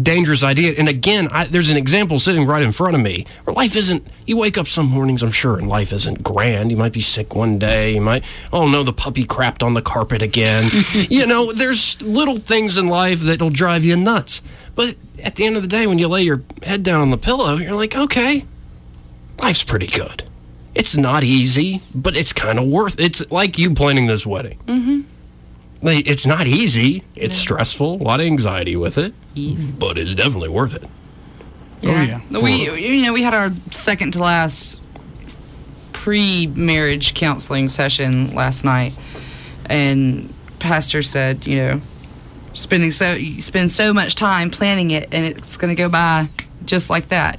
dangerous 0.00 0.42
idea. 0.42 0.74
And 0.76 0.88
again, 0.88 1.28
I, 1.30 1.44
there's 1.44 1.70
an 1.70 1.76
example 1.76 2.18
sitting 2.18 2.46
right 2.46 2.62
in 2.62 2.72
front 2.72 2.94
of 2.94 3.00
me 3.00 3.26
where 3.44 3.54
life 3.54 3.76
isn't. 3.76 4.06
You 4.26 4.36
wake 4.36 4.58
up 4.58 4.66
some 4.66 4.86
mornings, 4.86 5.22
I'm 5.22 5.30
sure, 5.30 5.58
and 5.58 5.68
life 5.68 5.92
isn't 5.92 6.22
grand. 6.22 6.70
You 6.70 6.76
might 6.76 6.92
be 6.92 7.00
sick 7.00 7.34
one 7.34 7.58
day. 7.58 7.94
You 7.94 8.00
might, 8.00 8.24
oh 8.52 8.68
no, 8.68 8.82
the 8.82 8.92
puppy 8.92 9.24
crapped 9.24 9.62
on 9.62 9.74
the 9.74 9.82
carpet 9.82 10.22
again. 10.22 10.70
you 10.92 11.26
know, 11.26 11.52
there's 11.52 12.00
little 12.02 12.36
things 12.36 12.76
in 12.76 12.88
life 12.88 13.20
that'll 13.20 13.50
drive 13.50 13.84
you 13.84 13.96
nuts. 13.96 14.42
But 14.74 14.96
at 15.22 15.36
the 15.36 15.44
end 15.44 15.56
of 15.56 15.62
the 15.62 15.68
day, 15.68 15.86
when 15.86 15.98
you 15.98 16.08
lay 16.08 16.22
your 16.22 16.42
head 16.62 16.82
down 16.82 17.00
on 17.00 17.10
the 17.10 17.18
pillow, 17.18 17.56
you're 17.56 17.74
like, 17.74 17.96
okay, 17.96 18.44
life's 19.40 19.62
pretty 19.62 19.86
good. 19.86 20.24
It's 20.76 20.94
not 20.94 21.24
easy, 21.24 21.80
but 21.94 22.14
it's 22.14 22.34
kind 22.34 22.58
of 22.58 22.66
worth. 22.66 23.00
It's 23.00 23.28
like 23.30 23.58
you 23.58 23.74
planning 23.74 24.06
this 24.06 24.26
wedding. 24.26 24.58
Mm-hmm. 24.66 25.00
Like, 25.80 26.06
it's 26.06 26.26
not 26.26 26.46
easy. 26.46 27.02
It's 27.14 27.34
stressful. 27.34 27.94
A 27.94 28.02
lot 28.02 28.20
of 28.20 28.26
anxiety 28.26 28.76
with 28.76 28.98
it, 28.98 29.14
but 29.78 29.98
it's 29.98 30.14
definitely 30.14 30.50
worth 30.50 30.74
it. 30.74 30.84
Oh, 31.82 32.02
yeah. 32.02 32.20
We 32.30 32.70
you 32.78 33.02
know 33.02 33.12
we 33.14 33.22
had 33.22 33.32
our 33.32 33.52
second 33.70 34.12
to 34.12 34.18
last 34.18 34.78
pre-marriage 35.92 37.14
counseling 37.14 37.68
session 37.68 38.34
last 38.34 38.64
night, 38.64 38.92
and 39.66 40.32
pastor 40.58 41.02
said, 41.02 41.46
you 41.46 41.56
know, 41.56 41.82
spending 42.52 42.90
so 42.90 43.12
you 43.12 43.40
spend 43.40 43.70
so 43.70 43.94
much 43.94 44.14
time 44.14 44.50
planning 44.50 44.90
it, 44.90 45.08
and 45.12 45.24
it's 45.24 45.56
going 45.56 45.74
to 45.74 45.80
go 45.80 45.88
by 45.88 46.28
just 46.64 46.90
like 46.90 47.08
that. 47.08 47.38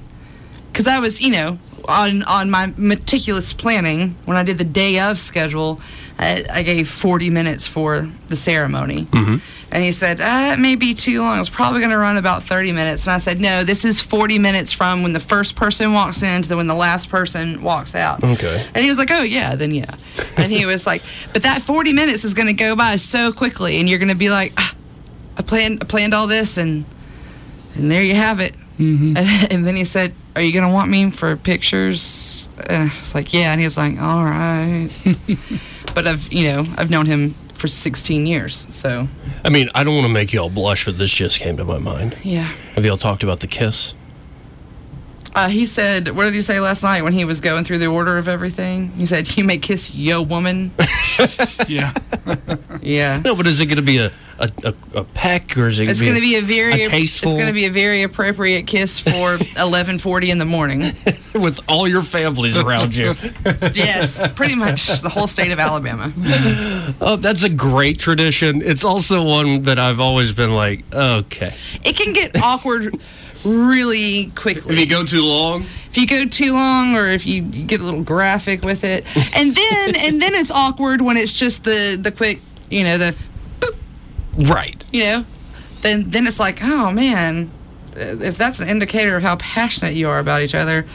Because 0.71 0.87
I 0.87 0.99
was, 0.99 1.21
you 1.21 1.31
know, 1.31 1.59
on 1.87 2.23
on 2.23 2.49
my 2.49 2.73
meticulous 2.77 3.53
planning 3.53 4.15
when 4.25 4.37
I 4.37 4.43
did 4.43 4.57
the 4.57 4.63
day 4.63 4.99
of 4.99 5.17
schedule, 5.17 5.79
I, 6.19 6.45
I 6.51 6.63
gave 6.63 6.89
40 6.89 7.29
minutes 7.29 7.67
for 7.67 8.09
the 8.27 8.35
ceremony. 8.35 9.05
Mm-hmm. 9.05 9.37
And 9.69 9.83
he 9.83 9.91
said, 9.91 10.21
uh, 10.21 10.53
it 10.53 10.59
may 10.59 10.75
be 10.75 10.93
too 10.93 11.21
long. 11.21 11.39
It's 11.39 11.49
probably 11.49 11.81
going 11.81 11.91
to 11.91 11.97
run 11.97 12.15
about 12.15 12.43
30 12.43 12.71
minutes. 12.71 13.03
And 13.03 13.11
I 13.11 13.17
said, 13.17 13.41
no, 13.41 13.65
this 13.65 13.83
is 13.83 13.99
40 13.99 14.39
minutes 14.39 14.71
from 14.71 15.03
when 15.03 15.11
the 15.11 15.19
first 15.19 15.55
person 15.55 15.93
walks 15.93 16.23
in 16.23 16.41
to 16.43 16.55
when 16.55 16.67
the 16.67 16.73
last 16.73 17.09
person 17.09 17.61
walks 17.61 17.93
out. 17.93 18.23
Okay. 18.23 18.65
And 18.73 18.83
he 18.83 18.89
was 18.89 18.97
like, 18.97 19.11
oh, 19.11 19.23
yeah, 19.23 19.55
then 19.55 19.71
yeah. 19.71 19.95
And 20.37 20.51
he 20.51 20.65
was 20.65 20.87
like, 20.87 21.03
but 21.33 21.43
that 21.43 21.61
40 21.61 21.93
minutes 21.93 22.23
is 22.23 22.33
going 22.33 22.47
to 22.47 22.53
go 22.53 22.75
by 22.75 22.95
so 22.95 23.33
quickly. 23.33 23.79
And 23.79 23.89
you're 23.89 23.99
going 23.99 24.07
to 24.09 24.15
be 24.15 24.29
like, 24.29 24.53
ah, 24.57 24.73
I 25.37 25.41
planned, 25.41 25.79
I 25.81 25.85
planned 25.85 26.13
all 26.13 26.27
this 26.27 26.57
and, 26.57 26.85
and 27.75 27.91
there 27.91 28.03
you 28.03 28.15
have 28.15 28.39
it. 28.39 28.55
And, 29.17 29.17
and 29.51 29.67
then 29.67 29.75
he 29.75 29.83
said, 29.83 30.13
are 30.37 30.41
you 30.41 30.53
going 30.53 30.65
to 30.65 30.71
want 30.71 30.91
me 30.91 31.09
for 31.09 31.35
pictures? 31.35 32.47
And 32.69 32.91
I 32.91 32.97
was 32.99 33.15
like, 33.15 33.33
yeah. 33.33 33.51
And 33.51 33.59
he's 33.59 33.75
like, 33.75 33.99
all 33.99 34.23
right. 34.23 34.89
but 35.95 36.05
I've, 36.05 36.31
you 36.31 36.47
know, 36.47 36.63
I've 36.77 36.91
known 36.91 37.07
him 37.07 37.31
for 37.55 37.67
16 37.67 38.27
years. 38.27 38.67
So, 38.69 39.07
I 39.43 39.49
mean, 39.49 39.69
I 39.73 39.83
don't 39.83 39.95
want 39.95 40.05
to 40.05 40.13
make 40.13 40.31
y'all 40.33 40.51
blush, 40.51 40.85
but 40.85 40.99
this 40.99 41.11
just 41.11 41.39
came 41.39 41.57
to 41.57 41.63
my 41.63 41.79
mind. 41.79 42.15
yeah. 42.23 42.53
Have 42.75 42.85
y'all 42.85 42.97
talked 42.97 43.23
about 43.23 43.39
the 43.39 43.47
kiss? 43.47 43.95
Uh, 45.33 45.49
he 45.49 45.65
said, 45.65 46.09
what 46.09 46.25
did 46.25 46.35
he 46.35 46.41
say 46.43 46.59
last 46.59 46.83
night 46.83 47.03
when 47.03 47.13
he 47.13 47.25
was 47.25 47.41
going 47.41 47.63
through 47.63 47.79
the 47.79 47.87
order 47.87 48.19
of 48.19 48.27
everything? 48.27 48.91
He 48.91 49.07
said, 49.07 49.35
you 49.37 49.43
may 49.43 49.57
kiss 49.57 49.93
yo 49.93 50.21
woman. 50.21 50.71
Yeah. 51.67 51.93
yeah. 52.81 53.21
No, 53.23 53.35
but 53.35 53.47
is 53.47 53.59
it 53.59 53.65
going 53.65 53.77
to 53.77 53.81
be 53.81 53.97
a, 53.97 54.11
a, 54.39 54.49
a, 54.63 54.73
a 54.99 55.03
peck 55.03 55.57
or 55.57 55.67
is 55.67 55.79
it 55.79 55.89
It's 55.89 56.01
going 56.01 56.15
to 56.15 56.21
be 56.21 56.35
a 56.35 56.41
very 56.41 56.83
a 56.83 56.87
tasteful 56.87 57.31
It's 57.31 57.37
going 57.37 57.47
to 57.47 57.53
be 57.53 57.65
a 57.65 57.71
very 57.71 58.03
appropriate 58.03 58.67
kiss 58.67 58.99
for 58.99 59.09
11:40 59.37 60.29
in 60.29 60.37
the 60.37 60.45
morning. 60.45 60.79
with 61.33 61.59
all 61.69 61.87
your 61.87 62.03
families 62.03 62.57
around 62.57 62.95
you? 62.95 63.15
yes, 63.73 64.25
pretty 64.35 64.55
much 64.55 64.87
the 65.01 65.09
whole 65.09 65.27
state 65.27 65.51
of 65.51 65.59
Alabama. 65.59 66.11
oh, 67.01 67.17
that's 67.19 67.43
a 67.43 67.49
great 67.49 67.99
tradition. 67.99 68.61
It's 68.61 68.83
also 68.83 69.23
one 69.23 69.63
that 69.63 69.79
I've 69.79 69.99
always 69.99 70.31
been 70.31 70.53
like, 70.53 70.83
okay. 70.93 71.53
It 71.83 71.95
can 71.95 72.13
get 72.13 72.41
awkward 72.41 72.99
really 73.47 74.27
quickly. 74.35 74.73
If 74.75 74.79
you 74.79 74.87
go 74.87 75.03
too 75.05 75.23
long, 75.23 75.63
if 75.89 75.97
you 75.97 76.05
go 76.05 76.25
too 76.25 76.53
long 76.53 76.95
or 76.95 77.07
if 77.07 77.25
you 77.25 77.41
get 77.41 77.81
a 77.81 77.83
little 77.83 78.03
graphic 78.03 78.61
with 78.63 78.83
it 78.83 79.05
and 79.35 79.55
then 79.55 79.95
and 79.97 80.21
then 80.21 80.35
it's 80.35 80.51
awkward 80.51 81.01
when 81.01 81.17
it's 81.17 81.33
just 81.33 81.63
the 81.63 81.97
the 81.99 82.11
quick 82.11 82.39
you 82.69 82.83
know 82.83 82.97
the 82.97 83.15
boop. 83.59 83.75
right? 84.49 84.83
you 84.91 85.03
know 85.03 85.25
then 85.81 86.09
then 86.11 86.27
it's 86.27 86.39
like 86.39 86.59
oh 86.63 86.91
man 86.91 87.49
if 87.95 88.37
that's 88.37 88.59
an 88.59 88.67
indicator 88.67 89.15
of 89.15 89.23
how 89.23 89.37
passionate 89.37 89.95
you 89.95 90.07
are 90.09 90.19
about 90.19 90.41
each 90.43 90.53
other 90.53 90.85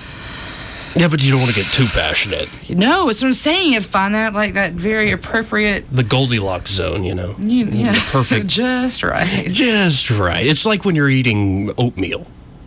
Yeah, 0.95 1.09
but 1.09 1.21
you 1.23 1.31
don't 1.33 1.41
want 1.41 1.53
to 1.55 1.57
get 1.61 1.67
too 1.73 1.87
passionate. 1.87 2.49
no 2.69 3.09
it's 3.09 3.23
what 3.23 3.29
i'm 3.29 3.33
saying 3.33 3.73
you'd 3.73 3.85
find 3.87 4.15
that 4.15 4.35
like 4.35 4.55
that 4.55 4.73
very 4.75 5.11
appropriate 5.11 5.85
The 5.91 6.05
Goldilocks 6.05 6.71
zone, 6.71 7.03
you 7.03 7.15
know. 7.15 7.35
you, 7.39 7.65
yeah 7.67 7.95
perfect. 8.13 8.47
just 8.47 9.03
right 9.03 9.49
Just 9.51 10.11
right. 10.11 10.47
It's 10.47 10.65
like 10.67 10.85
when 10.85 10.95
you're 10.95 11.09
eating 11.11 11.73
oatmeal 11.79 12.27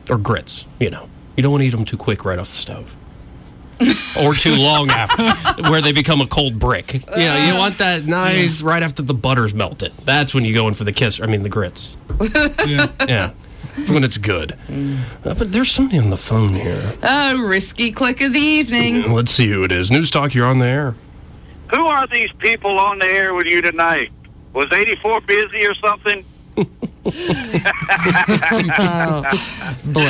or 0.09 0.17
grits, 0.17 0.65
you 0.79 0.89
know. 0.89 1.07
You 1.37 1.43
don't 1.43 1.51
want 1.51 1.61
to 1.61 1.67
eat 1.67 1.71
them 1.71 1.85
too 1.85 1.97
quick 1.97 2.23
right 2.25 2.39
off 2.39 2.47
the 2.47 2.55
stove. 2.55 2.95
or 4.23 4.33
too 4.33 4.55
long 4.55 4.89
after, 4.89 5.61
where 5.69 5.81
they 5.81 5.91
become 5.91 6.21
a 6.21 6.27
cold 6.27 6.57
brick. 6.59 6.93
You 6.93 7.01
know, 7.17 7.45
you 7.51 7.53
want 7.59 7.77
that 7.79 8.05
nice 8.05 8.63
right 8.63 8.81
after 8.81 9.01
the 9.01 9.13
butter's 9.13 9.53
melted. 9.53 9.91
That's 10.05 10.33
when 10.33 10.45
you 10.45 10.53
go 10.53 10.67
in 10.69 10.73
for 10.73 10.85
the 10.85 10.93
kiss. 10.93 11.19
I 11.19 11.25
mean, 11.25 11.43
the 11.43 11.49
grits. 11.49 11.97
Yeah. 12.65 12.87
Yeah, 13.07 13.31
it's 13.75 13.89
when 13.89 14.05
it's 14.05 14.17
good. 14.17 14.53
Uh, 14.71 15.33
but 15.33 15.51
there's 15.51 15.69
somebody 15.69 15.99
on 15.99 16.09
the 16.09 16.15
phone 16.17 16.49
here. 16.53 16.93
oh 17.03 17.41
risky 17.41 17.91
click 17.91 18.21
of 18.21 18.31
the 18.31 18.39
evening 18.39 19.11
Let's 19.11 19.31
see 19.31 19.49
who 19.49 19.63
it 19.65 19.71
is. 19.73 19.91
News 19.91 20.09
Talk, 20.09 20.33
you're 20.33 20.47
on 20.47 20.59
the 20.59 20.65
air. 20.65 20.95
Who 21.75 21.85
are 21.85 22.07
these 22.07 22.31
people 22.39 22.79
on 22.79 22.99
the 22.99 23.05
air 23.07 23.33
with 23.33 23.45
you 23.47 23.61
tonight? 23.61 24.11
Was 24.53 24.71
84 24.71 25.19
busy 25.21 25.65
or 25.65 25.73
something? 25.75 26.23
bless 26.63 26.69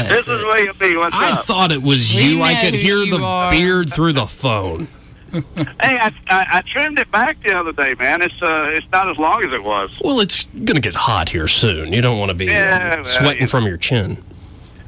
This 0.09 0.27
is 0.27 0.27
it. 0.27 0.45
William 0.45 0.75
B. 0.79 0.95
What's 0.97 1.15
I 1.15 1.31
up? 1.31 1.45
thought 1.45 1.71
it 1.71 1.81
was 1.81 2.13
We 2.13 2.35
you. 2.35 2.41
I 2.43 2.53
could 2.55 2.73
hear 2.75 2.97
the 3.05 3.19
are. 3.21 3.51
beard 3.51 3.89
through 3.91 4.13
the 4.13 4.27
phone. 4.27 4.87
hey, 5.31 5.43
I, 5.81 6.13
I, 6.29 6.45
I 6.53 6.61
trimmed 6.65 6.99
it 6.99 7.09
back 7.11 7.41
the 7.43 7.53
other 7.57 7.71
day, 7.73 7.95
man. 7.99 8.21
It's 8.21 8.41
uh, 8.41 8.69
it's 8.73 8.89
not 8.91 9.09
as 9.09 9.17
long 9.17 9.43
as 9.43 9.51
it 9.51 9.63
was. 9.63 9.99
Well, 10.03 10.19
it's 10.21 10.45
going 10.45 10.75
to 10.75 10.81
get 10.81 10.95
hot 10.95 11.29
here 11.29 11.47
soon. 11.47 11.91
You 11.91 12.01
don't 12.01 12.19
want 12.19 12.29
to 12.29 12.35
be 12.35 12.47
uh, 12.49 12.53
Yeah, 12.53 12.95
well, 12.95 13.03
sweating 13.05 13.41
you- 13.41 13.47
from 13.47 13.65
your 13.65 13.77
chin. 13.77 14.23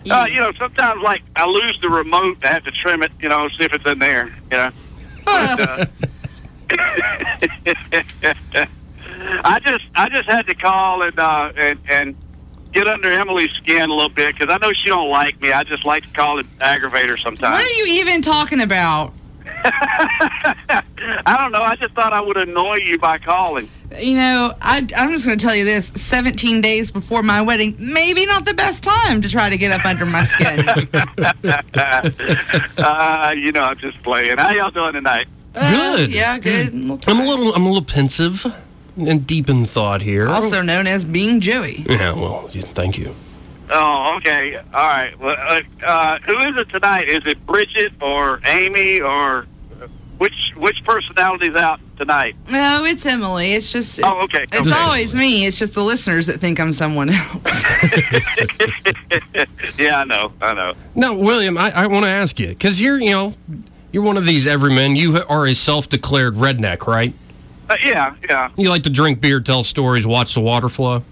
Uh, 0.10 0.26
you 0.32 0.40
know, 0.40 0.54
sometimes 0.58 1.02
like 1.02 1.22
I 1.36 1.46
lose 1.46 1.78
the 1.82 1.90
remote, 1.90 2.38
I 2.42 2.48
have 2.48 2.64
to 2.64 2.72
trim 2.72 3.04
it. 3.04 3.12
You 3.20 3.28
know, 3.28 3.50
see 3.50 3.66
if 3.66 3.74
it's 3.74 3.86
in 3.86 4.00
there. 4.00 4.28
You 4.52 4.58
know. 4.58 4.70
But, 5.26 5.60
uh, 5.60 5.86
I 9.44 9.60
just 9.64 9.86
I 9.96 10.10
just 10.10 10.30
had 10.30 10.48
to 10.48 10.56
call 10.56 11.02
and 11.04 11.18
uh, 11.20 11.52
and 11.58 11.80
and 11.90 12.16
get 12.72 12.88
under 12.88 13.12
Emily's 13.12 13.52
skin 13.52 13.90
a 13.90 13.94
little 13.94 14.10
bit 14.10 14.38
because 14.38 14.54
I 14.54 14.58
know 14.58 14.72
she 14.74 14.90
don't 14.90 15.10
like 15.10 15.42
me. 15.42 15.52
I 15.52 15.64
just 15.64 15.86
like 15.86 16.04
to 16.08 16.14
call 16.14 16.40
it 16.40 16.46
aggravate 16.62 17.10
her 17.10 17.18
what 17.18 17.42
are 17.42 17.64
you 17.64 17.86
even 18.00 18.22
talking 18.22 18.62
about 18.62 19.14
I 19.64 21.38
don't 21.40 21.52
know. 21.52 21.62
I 21.62 21.76
just 21.76 21.96
thought 21.96 22.14
I 22.14 22.22
would 22.22 22.38
annoy 22.38 22.76
you 22.76 22.98
by 22.98 23.18
calling. 23.18 23.68
you 24.00 24.16
know, 24.16 24.54
I, 24.62 24.88
I'm 24.96 25.12
just 25.12 25.26
going 25.26 25.38
to 25.38 25.44
tell 25.46 25.56
you 25.56 25.66
this 25.66 25.88
17 25.88 26.62
days 26.62 26.92
before 26.92 27.24
my 27.24 27.42
wedding, 27.42 27.76
maybe 27.80 28.26
not 28.26 28.46
the 28.46 28.54
best 28.54 28.84
time 28.84 29.22
to 29.22 29.30
try 29.30 29.50
to 29.50 29.58
get 29.58 29.72
up 29.72 29.86
under 29.86 30.06
my 30.06 30.24
skin. 30.24 30.66
Uh, 32.78 33.34
you 33.38 33.52
know, 33.52 33.64
I'm 33.64 33.78
just 33.78 34.02
playing. 34.04 34.38
How 34.38 34.52
y'all 34.52 34.72
doing 34.72 34.94
tonight? 34.94 35.28
Uh, 35.56 35.96
Good. 35.98 36.12
yeah, 36.12 36.38
good. 36.38 36.74
I'm 36.74 36.92
a 36.92 37.26
little, 37.26 37.54
I'm 37.54 37.64
a 37.64 37.68
little 37.68 37.84
pensive 37.84 38.46
and 38.98 39.26
deep 39.26 39.50
in 39.50 39.66
thought 39.66 40.02
here. 40.02 40.28
Also 40.28 40.62
known 40.62 40.88
as 40.88 41.06
being 41.06 41.40
Joey. 41.40 41.84
yeah. 41.88 42.14
Well, 42.14 42.48
thank 42.48 42.98
you. 42.98 43.16
Oh, 43.70 44.16
okay. 44.18 44.56
All 44.56 44.64
right. 44.74 45.18
Well, 45.20 45.36
uh, 45.38 45.62
uh, 45.86 46.20
who 46.20 46.38
is 46.38 46.58
it 46.58 46.70
tonight? 46.70 47.10
Is 47.10 47.26
it 47.26 47.46
Bridget 47.46 47.94
or 48.02 48.40
Amy 48.46 49.02
or 49.02 49.46
which 50.18 50.54
which 50.56 50.84
personality's 50.84 51.56
out 51.56 51.80
tonight? 51.98 52.36
No, 52.50 52.86
it's 52.86 53.06
Emily. 53.06 53.54
It's 53.54 53.72
just. 53.72 54.00
Oh, 54.04 54.22
okay. 54.22 54.44
It's 54.44 54.62
okay. 54.62 54.72
always 54.72 55.16
me. 55.16 55.46
It's 55.46 55.60
just 55.60 55.74
the 55.74 55.84
listeners 55.84 56.28
that 56.28 56.40
think 56.40 56.60
I'm 56.60 56.74
someone 56.74 57.10
else. 57.10 57.64
yeah, 59.78 60.00
I 60.00 60.04
know. 60.06 60.32
I 60.42 60.54
know. 60.54 60.74
No, 60.96 61.20
William, 61.20 61.58
I, 61.58 61.72
I 61.72 61.88
want 61.88 62.06
to 62.06 62.10
ask 62.10 62.40
you 62.40 62.50
because 62.50 62.80
you're, 62.82 63.00
you 63.00 63.12
know, 63.12 63.34
you're 63.92 64.04
one 64.04 64.18
of 64.18 64.26
these 64.26 64.48
everymen. 64.48 64.96
You 64.96 65.22
are 65.30 65.46
a 65.46 65.54
self-declared 65.54 66.36
redneck, 66.36 66.88
right? 66.88 67.14
Uh, 67.70 67.76
yeah, 67.84 68.16
yeah. 68.30 68.50
You 68.58 68.70
like 68.70 68.84
to 68.84 68.90
drink 68.90 69.20
beer, 69.22 69.40
tell 69.40 69.64
stories, 69.64 70.06
watch 70.08 70.34
the 70.34 70.40
water 70.42 70.70
flow. 70.70 71.04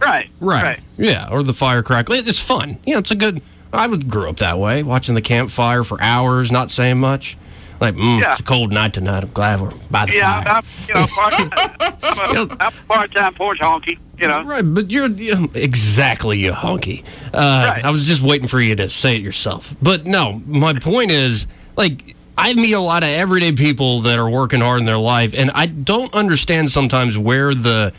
Right. 0.00 0.30
Right. 0.40 0.80
Yeah, 0.96 1.28
or 1.30 1.42
the 1.42 1.52
fire 1.52 1.82
crackle. 1.82 2.14
It's 2.14 2.38
fun. 2.38 2.78
Yeah, 2.86 2.98
it's 2.98 3.10
a 3.10 3.14
good. 3.14 3.42
I 3.72 3.86
would 3.86 4.08
grew 4.08 4.28
up 4.28 4.38
that 4.38 4.58
way, 4.58 4.82
watching 4.82 5.14
the 5.14 5.20
campfire 5.20 5.84
for 5.84 6.00
hours, 6.00 6.50
not 6.50 6.70
saying 6.70 6.98
much. 6.98 7.36
Like, 7.80 7.94
mm, 7.94 8.20
Yeah. 8.20 8.30
it's 8.32 8.40
a 8.40 8.42
cold 8.42 8.72
night 8.72 8.92
tonight. 8.94 9.22
I'm 9.24 9.30
glad 9.30 9.60
we're 9.60 9.70
by 9.90 10.06
the 10.06 10.14
Yeah, 10.14 10.42
fire. 10.42 10.54
I'm, 10.56 10.64
you 10.88 10.94
know, 10.94 11.06
part, 11.06 11.34
I'm 12.02 12.50
a, 12.50 12.56
I'm 12.60 12.72
a 12.72 12.86
part-time 12.88 13.34
porch 13.34 13.58
honky. 13.60 13.98
You 14.18 14.28
know. 14.28 14.42
Right, 14.42 14.62
but 14.62 14.90
you're, 14.90 15.08
you 15.08 15.50
exactly 15.54 16.38
you 16.40 16.52
honky. 16.52 17.04
Uh, 17.32 17.72
Right. 17.74 17.84
I 17.84 17.90
was 17.90 18.06
just 18.06 18.20
waiting 18.22 18.48
for 18.48 18.60
you 18.60 18.76
to 18.76 18.88
say 18.88 19.16
it 19.16 19.22
yourself. 19.22 19.74
But 19.80 20.04
no, 20.06 20.42
my 20.46 20.74
point 20.74 21.10
is, 21.10 21.46
like, 21.76 22.16
I 22.40 22.54
meet 22.54 22.72
a 22.72 22.80
lot 22.80 23.02
of 23.02 23.10
everyday 23.10 23.52
people 23.52 24.00
that 24.02 24.18
are 24.18 24.28
working 24.30 24.60
hard 24.60 24.80
in 24.80 24.86
their 24.86 24.96
life, 24.98 25.34
and 25.36 25.50
I 25.54 25.66
don't 25.66 26.12
understand 26.14 26.70
sometimes 26.70 27.18
where 27.18 27.54
the. 27.54 27.92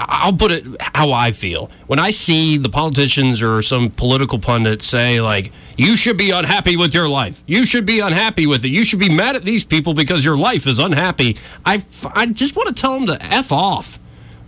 I'll 0.00 0.32
put 0.32 0.52
it 0.52 0.64
how 0.80 1.10
I 1.10 1.32
feel. 1.32 1.70
When 1.88 1.98
I 1.98 2.10
see 2.10 2.56
the 2.56 2.68
politicians 2.68 3.42
or 3.42 3.62
some 3.62 3.90
political 3.90 4.38
pundit 4.38 4.80
say, 4.80 5.20
like, 5.20 5.50
you 5.76 5.96
should 5.96 6.16
be 6.16 6.30
unhappy 6.30 6.76
with 6.76 6.94
your 6.94 7.08
life. 7.08 7.42
You 7.46 7.64
should 7.64 7.84
be 7.84 7.98
unhappy 7.98 8.46
with 8.46 8.64
it. 8.64 8.68
You 8.68 8.84
should 8.84 9.00
be 9.00 9.08
mad 9.08 9.34
at 9.34 9.42
these 9.42 9.64
people 9.64 9.94
because 9.94 10.24
your 10.24 10.38
life 10.38 10.68
is 10.68 10.78
unhappy. 10.78 11.36
I, 11.66 11.82
I 12.14 12.26
just 12.26 12.54
want 12.54 12.68
to 12.68 12.80
tell 12.80 12.94
them 12.94 13.08
to 13.08 13.24
F 13.24 13.50
off. 13.50 13.98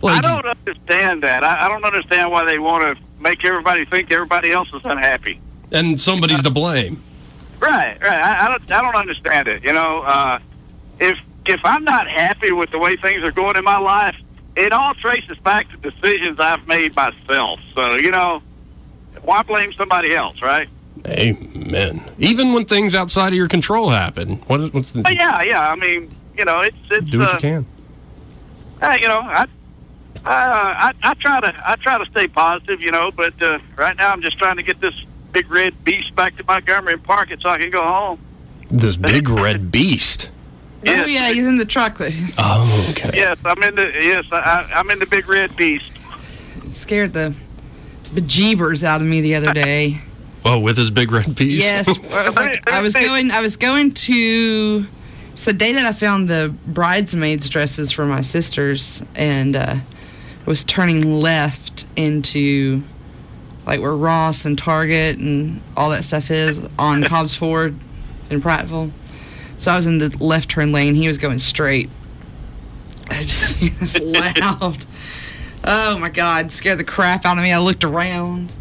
I 0.03 0.21
don't 0.21 0.45
understand 0.45 1.21
that. 1.23 1.43
I, 1.43 1.65
I 1.65 1.67
don't 1.67 1.83
understand 1.83 2.31
why 2.31 2.45
they 2.45 2.57
want 2.57 2.83
to 2.97 3.03
make 3.21 3.43
everybody 3.43 3.83
think 3.85 4.09
everybody 4.11 4.51
else 4.53 4.69
is 4.73 4.81
unhappy. 4.85 5.39
and 5.71 5.99
somebody's 5.99 6.41
to 6.43 6.49
blame. 6.49 7.03
Right, 7.61 7.95
right. 8.01 8.11
I, 8.11 8.45
I 8.45 8.47
don't, 8.49 8.71
I 8.71 8.81
don't 8.81 8.95
understand 8.95 9.47
it. 9.47 9.63
You 9.63 9.71
know, 9.71 10.01
uh, 10.01 10.39
if 10.99 11.17
if 11.45 11.61
I'm 11.63 11.83
not 11.83 12.07
happy 12.07 12.51
with 12.51 12.71
the 12.71 12.79
way 12.79 12.95
things 12.95 13.23
are 13.23 13.31
going 13.31 13.55
in 13.55 13.63
my 13.63 13.77
life, 13.77 14.15
it 14.55 14.71
all 14.71 14.95
traces 14.95 15.37
back 15.37 15.69
to 15.69 15.77
decisions 15.77 16.39
I've 16.39 16.67
made 16.67 16.95
myself. 16.95 17.59
So 17.75 17.95
you 17.95 18.09
know, 18.09 18.41
why 19.21 19.43
blame 19.43 19.73
somebody 19.73 20.15
else, 20.15 20.41
right? 20.41 20.67
Amen. 21.07 22.03
Even 22.17 22.53
when 22.53 22.65
things 22.65 22.95
outside 22.95 23.29
of 23.29 23.35
your 23.35 23.47
control 23.47 23.89
happen, 23.89 24.37
what 24.47 24.59
is, 24.59 24.73
what's 24.73 24.91
the 24.91 25.03
But 25.03 25.15
yeah, 25.15 25.43
yeah. 25.43 25.71
I 25.71 25.75
mean, 25.75 26.13
you 26.35 26.45
know, 26.45 26.61
it's 26.61 26.75
it's 26.89 27.09
do 27.11 27.19
what 27.19 27.29
uh, 27.29 27.33
you 27.33 27.39
can? 27.39 27.65
uh, 28.81 28.97
you 28.99 29.07
know, 29.07 29.19
I, 29.19 29.45
I, 30.25 30.91
I 30.91 30.93
I 31.03 31.13
try 31.13 31.39
to 31.41 31.69
I 31.69 31.75
try 31.75 32.03
to 32.03 32.09
stay 32.09 32.27
positive, 32.27 32.81
you 32.81 32.91
know, 32.91 33.11
but 33.11 33.39
uh, 33.39 33.59
right 33.77 33.95
now 33.97 34.11
I'm 34.11 34.23
just 34.23 34.39
trying 34.39 34.57
to 34.57 34.63
get 34.63 34.81
this 34.81 34.95
big 35.31 35.49
red 35.49 35.83
beast 35.83 36.15
back 36.15 36.37
to 36.37 36.43
Montgomery 36.43 36.93
and 36.93 37.03
park 37.03 37.31
it 37.31 37.41
so 37.41 37.49
I 37.49 37.57
can 37.57 37.69
go 37.69 37.83
home. 37.83 38.19
This 38.69 38.97
big 38.97 39.29
red 39.29 39.71
beast. 39.71 40.31
Oh 40.87 41.05
yeah, 41.05 41.31
he's 41.31 41.45
in 41.45 41.57
the 41.57 41.65
truck. 41.65 41.97
Oh, 41.99 42.87
okay. 42.91 43.11
Yes, 43.13 43.37
I'm 43.45 43.61
in 43.61 43.75
the 43.75 43.91
yes, 43.93 44.25
I, 44.31 44.69
I'm 44.73 44.89
in 44.89 44.99
the 44.99 45.05
big 45.05 45.27
red 45.27 45.55
beast. 45.55 45.91
Scared 46.69 47.13
the 47.13 47.35
bejeebers 48.13 48.83
out 48.83 49.01
of 49.01 49.07
me 49.07 49.21
the 49.21 49.35
other 49.35 49.53
day. 49.53 50.01
Oh, 50.43 50.59
with 50.59 50.77
his 50.77 50.89
big 50.89 51.11
red 51.11 51.35
beast. 51.35 51.63
Yes, 51.63 51.87
I 52.11 52.25
was 52.25 52.35
like, 52.35 52.69
I 52.69 52.81
was 52.81 52.93
going, 52.93 53.31
I 53.31 53.41
was 53.41 53.57
going 53.57 53.91
to. 53.91 54.85
It's 55.33 55.45
the 55.45 55.53
day 55.53 55.73
that 55.73 55.85
I 55.85 55.91
found 55.91 56.27
the 56.27 56.53
bridesmaids' 56.67 57.47
dresses 57.47 57.91
for 57.91 58.05
my 58.05 58.21
sisters, 58.21 59.03
and 59.15 59.55
uh, 59.55 59.75
was 60.45 60.63
turning 60.63 61.21
left 61.21 61.85
into 61.95 62.83
like 63.65 63.79
where 63.79 63.95
Ross 63.95 64.45
and 64.45 64.57
Target 64.57 65.17
and 65.17 65.61
all 65.77 65.89
that 65.91 66.03
stuff 66.03 66.31
is 66.31 66.67
on 66.79 67.03
Cobb's 67.05 67.35
Ford 67.35 67.75
in 68.29 68.41
Prattville. 68.41 68.91
So 69.57 69.71
I 69.71 69.75
was 69.75 69.87
in 69.87 69.99
the 69.99 70.15
left 70.19 70.49
turn 70.49 70.71
lane. 70.71 70.95
He 70.95 71.07
was 71.07 71.17
going 71.17 71.39
straight. 71.39 71.89
I 73.09 73.21
just 73.21 73.57
he 73.59 73.69
was 73.79 73.99
loud. 73.99 74.85
Oh 75.63 75.97
my 75.99 76.09
God! 76.09 76.51
Scared 76.51 76.79
the 76.79 76.83
crap 76.83 77.25
out 77.25 77.37
of 77.37 77.43
me. 77.43 77.51
I 77.51 77.59
looked 77.59 77.83
around. 77.83 78.51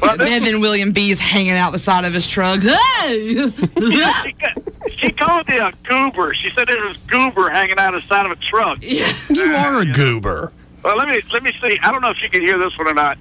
Well, 0.00 0.16
this 0.16 0.30
Evan 0.30 0.60
William 0.60 0.92
B's 0.92 1.20
hanging 1.20 1.52
out 1.52 1.72
the 1.72 1.78
side 1.78 2.04
of 2.04 2.12
his 2.12 2.26
truck. 2.26 2.60
Hey! 2.98 3.50
she, 3.50 4.32
ca- 4.32 4.54
she 4.90 5.10
called 5.12 5.48
me 5.48 5.58
a 5.58 5.72
goober. 5.84 6.34
She 6.34 6.50
said 6.50 6.68
it 6.68 6.80
was 6.80 6.96
goober 7.06 7.48
hanging 7.48 7.78
out 7.78 7.92
the 7.92 8.02
side 8.02 8.26
of 8.26 8.32
a 8.32 8.36
truck. 8.36 8.82
You 8.82 9.04
uh, 9.04 9.56
are 9.58 9.82
a 9.82 9.86
goober. 9.86 10.52
Well, 10.82 10.96
let 10.96 11.08
me 11.08 11.20
let 11.32 11.42
me 11.42 11.52
see. 11.62 11.78
I 11.82 11.92
don't 11.92 12.02
know 12.02 12.10
if 12.10 12.20
you 12.20 12.28
can 12.28 12.42
hear 12.42 12.58
this 12.58 12.76
one 12.76 12.88
or 12.88 12.94
not. 12.94 13.18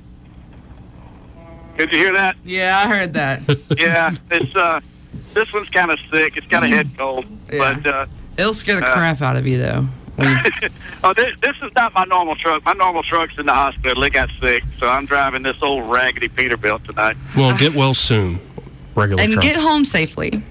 Did 1.77 1.91
you 1.91 1.97
hear 1.99 2.13
that? 2.13 2.35
yeah, 2.43 2.83
I 2.85 2.89
heard 2.89 3.13
that. 3.13 3.41
Yeah, 3.77 4.15
it's 4.31 4.55
uh, 4.55 4.79
this 5.33 5.51
one's 5.53 5.69
kind 5.69 5.91
of 5.91 5.99
sick. 6.11 6.35
It's 6.37 6.47
got 6.47 6.63
a 6.63 6.67
head 6.67 6.89
cold, 6.97 7.25
Yeah. 7.51 7.75
but 7.83 7.85
uh, 7.87 8.05
It'll 8.37 8.53
scare 8.53 8.79
the 8.79 8.87
Uh, 8.87 8.93
crap 8.93 9.21
out 9.21 9.35
of 9.35 9.45
you, 9.47 9.57
though. 9.59 9.87
Oh, 11.03 11.13
this, 11.13 11.31
this 11.41 11.55
is 11.61 11.71
not 11.75 11.93
my 11.93 12.05
normal 12.05 12.35
truck. 12.35 12.65
My 12.65 12.73
normal 12.73 13.03
truck's 13.03 13.37
in 13.37 13.45
the 13.45 13.53
hospital. 13.53 14.01
It 14.03 14.13
got 14.13 14.29
sick, 14.41 14.63
so 14.79 14.89
I'm 14.89 15.05
driving 15.05 15.43
this 15.43 15.55
old 15.61 15.89
raggedy 15.89 16.27
Peterbilt 16.27 16.85
tonight. 16.85 17.15
Well, 17.37 17.55
get 17.55 17.75
well 17.75 17.93
soon. 17.93 18.39
Regular 18.95 19.21
and 19.21 19.31
truck. 19.33 19.43
get 19.43 19.55
home 19.57 19.85
safely. 19.85 20.41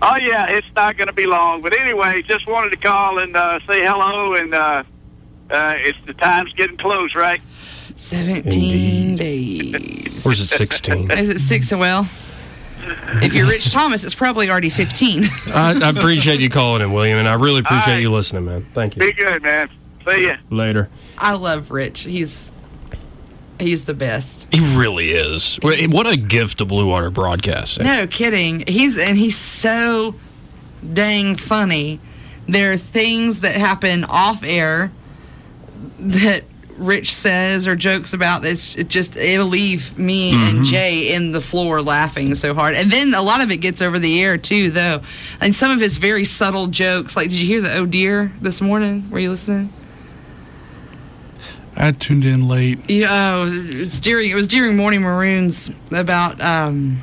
Oh 0.00 0.16
yeah, 0.16 0.46
it's 0.48 0.66
not 0.74 0.96
going 0.96 1.08
to 1.08 1.12
be 1.12 1.26
long. 1.26 1.60
But 1.60 1.78
anyway, 1.78 2.22
just 2.22 2.46
wanted 2.46 2.70
to 2.70 2.76
call 2.78 3.18
and 3.18 3.36
uh, 3.36 3.58
say 3.68 3.84
hello. 3.84 4.34
And 4.34 4.54
uh, 4.54 4.82
uh, 5.50 5.74
it's 5.76 5.98
the 6.06 6.14
time's 6.14 6.54
getting 6.54 6.78
close, 6.78 7.14
right? 7.14 7.42
17 7.94 9.16
days. 9.16 9.57
Or 9.74 10.32
is 10.32 10.40
it 10.40 10.48
16? 10.48 11.10
Is 11.18 11.28
it 11.28 11.38
six? 11.38 11.72
Well, 11.72 12.08
if 13.22 13.34
you're 13.34 13.46
Rich 13.46 13.70
Thomas, 13.72 14.04
it's 14.04 14.14
probably 14.14 14.50
already 14.50 14.70
15. 14.70 15.24
I, 15.54 15.80
I 15.82 15.90
appreciate 15.90 16.40
you 16.40 16.48
calling 16.48 16.82
in, 16.82 16.92
William, 16.92 17.18
and 17.18 17.28
I 17.28 17.34
really 17.34 17.60
appreciate 17.60 17.86
All 17.86 17.94
right. 17.94 18.02
you 18.02 18.10
listening, 18.10 18.44
man. 18.44 18.66
Thank 18.72 18.96
you. 18.96 19.00
Be 19.00 19.12
good, 19.12 19.42
man. 19.42 19.70
See 20.06 20.26
ya. 20.26 20.36
Later. 20.50 20.88
I 21.18 21.34
love 21.34 21.70
Rich. 21.70 22.00
He's 22.00 22.52
he's 23.58 23.84
the 23.84 23.94
best. 23.94 24.46
He 24.50 24.60
really 24.78 25.10
is. 25.10 25.58
What 25.62 26.06
a 26.12 26.16
gift 26.16 26.58
to 26.58 26.66
Bluewater 26.66 27.12
Broadcasting. 27.12 27.84
No 27.84 28.06
kidding. 28.06 28.64
He's 28.66 28.96
and 28.98 29.18
he's 29.18 29.36
so 29.36 30.14
dang 30.92 31.36
funny. 31.36 32.00
There 32.46 32.72
are 32.72 32.76
things 32.76 33.40
that 33.40 33.54
happen 33.54 34.04
off 34.04 34.42
air 34.42 34.92
that 35.98 36.44
Rich 36.78 37.14
says 37.14 37.66
or 37.66 37.76
jokes 37.76 38.12
about 38.12 38.42
that's 38.42 38.76
it 38.76 38.88
just 38.88 39.16
it'll 39.16 39.46
leave 39.46 39.98
me 39.98 40.32
and 40.32 40.64
Jay 40.64 41.12
in 41.12 41.32
the 41.32 41.40
floor 41.40 41.82
laughing 41.82 42.34
so 42.34 42.54
hard. 42.54 42.74
And 42.74 42.90
then 42.90 43.12
a 43.14 43.22
lot 43.22 43.42
of 43.42 43.50
it 43.50 43.58
gets 43.58 43.82
over 43.82 43.98
the 43.98 44.22
air 44.22 44.38
too 44.38 44.70
though. 44.70 45.02
And 45.40 45.54
some 45.54 45.70
of 45.70 45.80
his 45.80 45.98
very 45.98 46.24
subtle 46.24 46.68
jokes, 46.68 47.16
like 47.16 47.30
did 47.30 47.38
you 47.38 47.46
hear 47.46 47.60
the 47.60 47.74
oh 47.74 47.86
dear 47.86 48.32
this 48.40 48.60
morning? 48.60 49.10
Were 49.10 49.18
you 49.18 49.30
listening? 49.30 49.72
I 51.76 51.92
tuned 51.92 52.24
in 52.24 52.48
late. 52.48 52.90
Yeah, 52.90 53.08
oh, 53.10 53.50
it's 53.52 54.00
during 54.00 54.30
it 54.30 54.34
was 54.34 54.48
during 54.48 54.76
Morning 54.76 55.02
Maroons 55.02 55.70
about 55.92 56.40
um, 56.40 57.00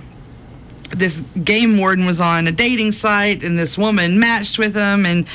this 0.91 1.21
game 1.43 1.77
warden 1.77 2.05
was 2.05 2.19
on 2.19 2.47
a 2.47 2.51
dating 2.51 2.91
site 2.91 3.43
and 3.43 3.57
this 3.57 3.77
woman 3.77 4.19
matched 4.19 4.59
with 4.59 4.75
him 4.75 5.05
and 5.05 5.27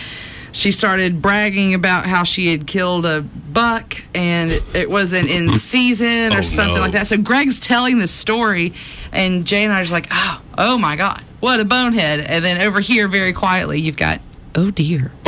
she 0.53 0.73
started 0.73 1.21
bragging 1.23 1.75
about 1.75 2.07
how 2.07 2.25
she 2.25 2.49
had 2.49 2.67
killed 2.67 3.07
a 3.07 3.23
buck 3.23 3.97
and 4.15 4.51
it, 4.75 4.91
wasn't 4.91 5.29
in 5.29 5.49
season 5.59 6.33
or 6.33 6.39
Oh, 6.39 6.43
something 6.43 6.75
no. 6.77 6.81
like 6.81 6.93
that. 6.93 7.07
So 7.07 7.17
Greg's 7.17 7.61
telling 7.61 7.99
the 7.99 8.09
story 8.09 8.73
and 9.13 9.47
Jay 9.47 9.65
and 9.65 9.73
I 9.73 9.81
are 9.81 9.83
just 9.83 9.93
like, 9.93 10.09
oh, 10.11 10.41
oh 10.59 10.79
my 10.79 10.97
God, 10.97 11.23
what 11.41 11.61
a 11.61 11.65
bonehead. 11.65 12.21
And 12.21 12.45
then 12.45 12.61
over 12.63 12.81
here, 12.81 13.09
very 13.09 13.33
quietly, 13.33 13.81
you've 13.81 13.97
got, 13.97 14.21
oh 14.55 14.71
dear. 14.71 15.13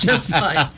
just 0.00 0.32
like, 0.32 0.68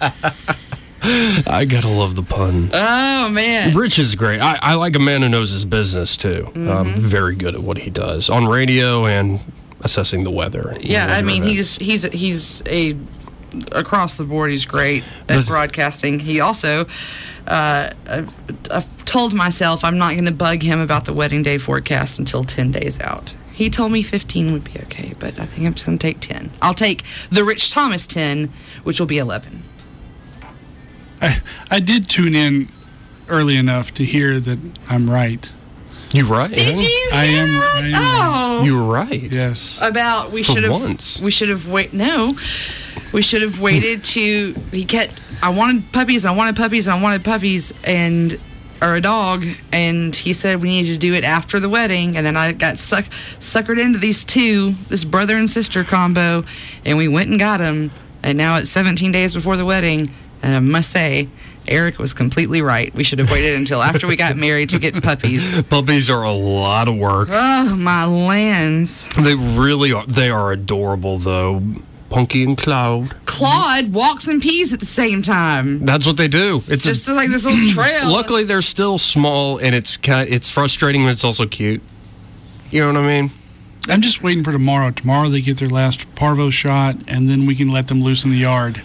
I 1.03 1.67
gotta 1.69 1.89
love 1.89 2.17
the 2.17 2.23
puns. 2.23 2.71
oh 2.75 3.29
man. 3.29 3.75
Rich 3.77 3.99
is 3.99 4.15
great. 4.15 4.41
I, 4.41 4.59
I 4.61 4.75
like 4.75 4.97
a 4.97 5.01
man 5.01 5.21
who 5.23 5.29
knows 5.29 5.51
his 5.53 5.65
business 5.65 6.17
too. 6.17 6.45
Mm-hmm. 6.49 6.71
Um, 6.71 6.95
very 6.95 7.35
good 7.35 7.55
at 7.55 7.63
what 7.63 7.79
he 7.79 7.91
does 7.91 8.31
on 8.31 8.47
radio 8.47 9.05
and 9.07 9.41
assessing 9.85 10.25
the 10.25 10.31
weather. 10.31 10.77
Yeah, 10.81 11.07
I 11.07 11.23
mean 11.23 11.45
events. 11.45 11.77
he's 11.79 12.03
he's 12.03 12.13
he's 12.13 12.63
a 12.67 12.97
across 13.73 14.17
the 14.17 14.25
board. 14.25 14.51
He's 14.51 14.67
great 14.67 15.05
at 15.29 15.37
But- 15.37 15.47
broadcasting. 15.47 16.19
He 16.19 16.41
also. 16.41 16.87
Uh, 17.47 17.91
I've, 18.09 18.35
I've 18.71 19.05
told 19.05 19.35
myself 19.35 19.85
I'm 19.85 19.99
not 19.99 20.13
going 20.15 20.25
to 20.25 20.33
bug 20.33 20.63
him 20.63 20.81
about 20.81 21.05
the 21.05 21.13
wedding 21.13 21.43
day 21.43 21.59
forecast 21.59 22.19
until 22.19 22.43
10 22.43 22.71
days 22.73 22.99
out. 23.01 23.35
He 23.53 23.69
told 23.69 23.93
me 23.93 24.03
15 24.03 24.51
would 24.55 24.65
be 24.65 24.81
okay, 24.85 25.13
but 25.19 25.39
I 25.39 25.45
think 25.45 25.67
I'm 25.67 25.75
just 25.75 25.85
going 25.85 25.99
to 25.99 26.07
take 26.07 26.21
10. 26.21 26.51
I'll 26.63 26.73
take 26.73 27.05
the 27.31 27.45
Rich 27.45 27.71
Thomas 27.71 28.07
10, 28.07 28.51
which 28.85 28.99
will 28.99 29.07
be 29.07 29.19
11. 29.19 29.63
I, 31.21 31.43
I 31.71 31.81
did 31.81 32.09
tune 32.09 32.35
in 32.35 32.71
early 33.29 33.57
enough 33.59 33.93
to 33.95 34.07
hear 34.07 34.41
that 34.41 34.59
I'm 34.89 35.11
right. 35.11 35.47
You 36.15 36.27
right? 36.27 36.51
Did 36.53 36.79
you? 36.79 37.09
I 37.13 37.25
am- 37.25 37.47
hear 37.47 37.57
that? 37.57 37.83
I 37.83 37.89
am- 37.89 38.61
Oh. 38.61 38.63
You 38.65 38.77
were 38.77 38.85
right. 38.93 39.23
Yes. 39.31 39.79
about 39.83 40.31
we 40.33 40.43
should 40.43 40.63
have 40.63 40.73
once. 40.73 41.21
we 41.21 41.31
should 41.31 41.49
have 41.49 41.67
wait 41.67 41.93
no 41.93 42.37
we 43.13 43.21
should 43.21 43.43
have 43.43 43.59
waited 43.61 44.03
to 44.05 44.55
he 44.71 44.85
kept 44.85 45.15
i 45.43 45.49
wanted 45.51 45.91
puppies 45.93 46.25
i 46.25 46.31
wanted 46.31 46.57
puppies 46.57 46.89
i 46.89 47.01
wanted 47.01 47.25
puppies 47.25 47.73
and 47.85 48.39
or 48.81 48.95
a 48.95 49.01
dog 49.01 49.45
and 49.73 50.15
he 50.15 50.33
said 50.33 50.63
we 50.63 50.69
needed 50.69 50.93
to 50.93 50.99
do 50.99 51.15
it 51.15 51.25
after 51.25 51.59
the 51.61 51.69
wedding 51.69 52.17
and 52.17 52.25
then 52.25 52.37
i 52.37 52.53
got 52.53 52.79
suck, 52.79 53.05
suckered 53.41 53.79
into 53.81 53.99
these 53.99 54.25
two 54.25 54.73
this 54.89 55.05
brother 55.05 55.37
and 55.37 55.51
sister 55.51 55.83
combo 55.85 56.45
and 56.85 56.97
we 56.97 57.09
went 57.09 57.29
and 57.29 57.39
got 57.39 57.59
them 57.59 57.91
and 58.23 58.39
now 58.39 58.57
it's 58.57 58.71
17 58.71 59.11
days 59.13 59.35
before 59.35 59.57
the 59.57 59.65
wedding 59.65 60.11
and 60.45 60.55
i 60.55 60.59
must 60.61 60.91
say 60.91 61.29
eric 61.67 61.99
was 61.99 62.13
completely 62.15 62.61
right 62.61 62.95
we 62.95 63.03
should 63.03 63.19
have 63.19 63.31
waited 63.31 63.57
until 63.59 63.83
after 63.83 64.07
we 64.07 64.15
got 64.17 64.37
married 64.37 64.69
to 64.69 64.79
get 64.79 64.95
puppies 65.03 65.61
Puppies 65.71 66.09
are 66.11 66.23
a 66.23 66.33
lot 66.33 66.87
of 66.89 66.97
work. 66.97 67.29
oh 67.33 67.75
my 67.77 68.05
lands 68.05 69.09
They 69.19 69.35
really 69.35 69.93
are. 69.93 70.05
They 70.07 70.29
are 70.31 70.53
adorable 70.53 71.19
though. 71.19 71.63
Punky 72.11 72.45
and 72.45 72.57
Cloud. 72.57 73.17
Claude 73.27 73.93
walks 73.93 74.29
and 74.29 74.41
pees 74.41 74.73
at 74.73 74.79
the 74.79 74.87
same 74.87 75.21
time. 75.21 75.85
That's 75.85 76.07
what 76.07 76.17
they 76.17 76.29
do. 76.29 76.63
It's 76.69 76.85
Just 76.85 77.09
a, 77.09 77.13
like 77.15 77.29
this 77.29 77.45
little 77.45 77.69
trail. 77.71 78.09
luckily 78.13 78.45
they're 78.45 78.63
still 78.63 78.99
small 78.99 79.59
and 79.59 79.75
it's 79.75 79.97
kind. 79.97 80.29
It's 80.29 80.49
frustrating, 80.49 81.03
but 81.05 81.11
it's 81.11 81.25
also 81.25 81.45
cute. 81.47 81.83
You 82.71 82.81
know 82.83 82.87
what 82.93 82.97
I 82.99 83.21
mean? 83.21 83.31
I'm 83.89 84.01
just 84.01 84.23
waiting 84.23 84.45
for 84.45 84.53
tomorrow. 84.53 84.91
Tomorrow 84.93 85.29
they 85.31 85.41
get 85.41 85.59
their 85.59 85.69
last 85.69 86.07
parvo 86.15 86.51
shot, 86.51 86.97
and 87.09 87.29
then 87.29 87.47
we 87.47 87.55
can 87.57 87.69
let 87.69 87.89
them 87.89 88.03
loose 88.03 88.25
in 88.25 88.31
the 88.31 88.37
yard. 88.39 88.83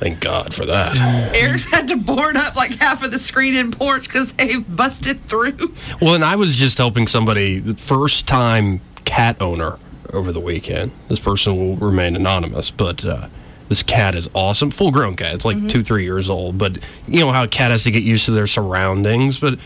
Thank 0.00 0.20
God 0.20 0.54
for 0.54 0.64
that. 0.64 0.96
Eric's 1.36 1.70
had 1.70 1.86
to 1.88 1.96
board 1.98 2.34
up 2.34 2.56
like 2.56 2.74
half 2.76 3.02
of 3.02 3.10
the 3.10 3.18
screen 3.18 3.54
and 3.54 3.76
porch 3.76 4.08
because 4.08 4.32
they've 4.32 4.64
busted 4.74 5.26
through. 5.28 5.74
Well, 6.00 6.14
and 6.14 6.24
I 6.24 6.36
was 6.36 6.56
just 6.56 6.78
helping 6.78 7.06
somebody, 7.06 7.60
first 7.74 8.26
time 8.26 8.80
cat 9.04 9.36
owner 9.42 9.78
over 10.14 10.32
the 10.32 10.40
weekend. 10.40 10.92
This 11.08 11.20
person 11.20 11.56
will 11.56 11.76
remain 11.76 12.16
anonymous, 12.16 12.70
but 12.70 13.04
uh, 13.04 13.28
this 13.68 13.82
cat 13.82 14.14
is 14.14 14.28
awesome. 14.34 14.70
Full 14.70 14.90
grown 14.90 15.16
cat. 15.16 15.34
It's 15.34 15.44
like 15.44 15.68
two, 15.68 15.84
three 15.84 16.04
years 16.04 16.30
old. 16.30 16.56
But 16.56 16.78
you 17.06 17.20
know 17.20 17.30
how 17.30 17.44
a 17.44 17.48
cat 17.48 17.70
has 17.70 17.84
to 17.84 17.90
get 17.90 18.02
used 18.02 18.24
to 18.24 18.30
their 18.30 18.46
surroundings, 18.46 19.38
but 19.38 19.58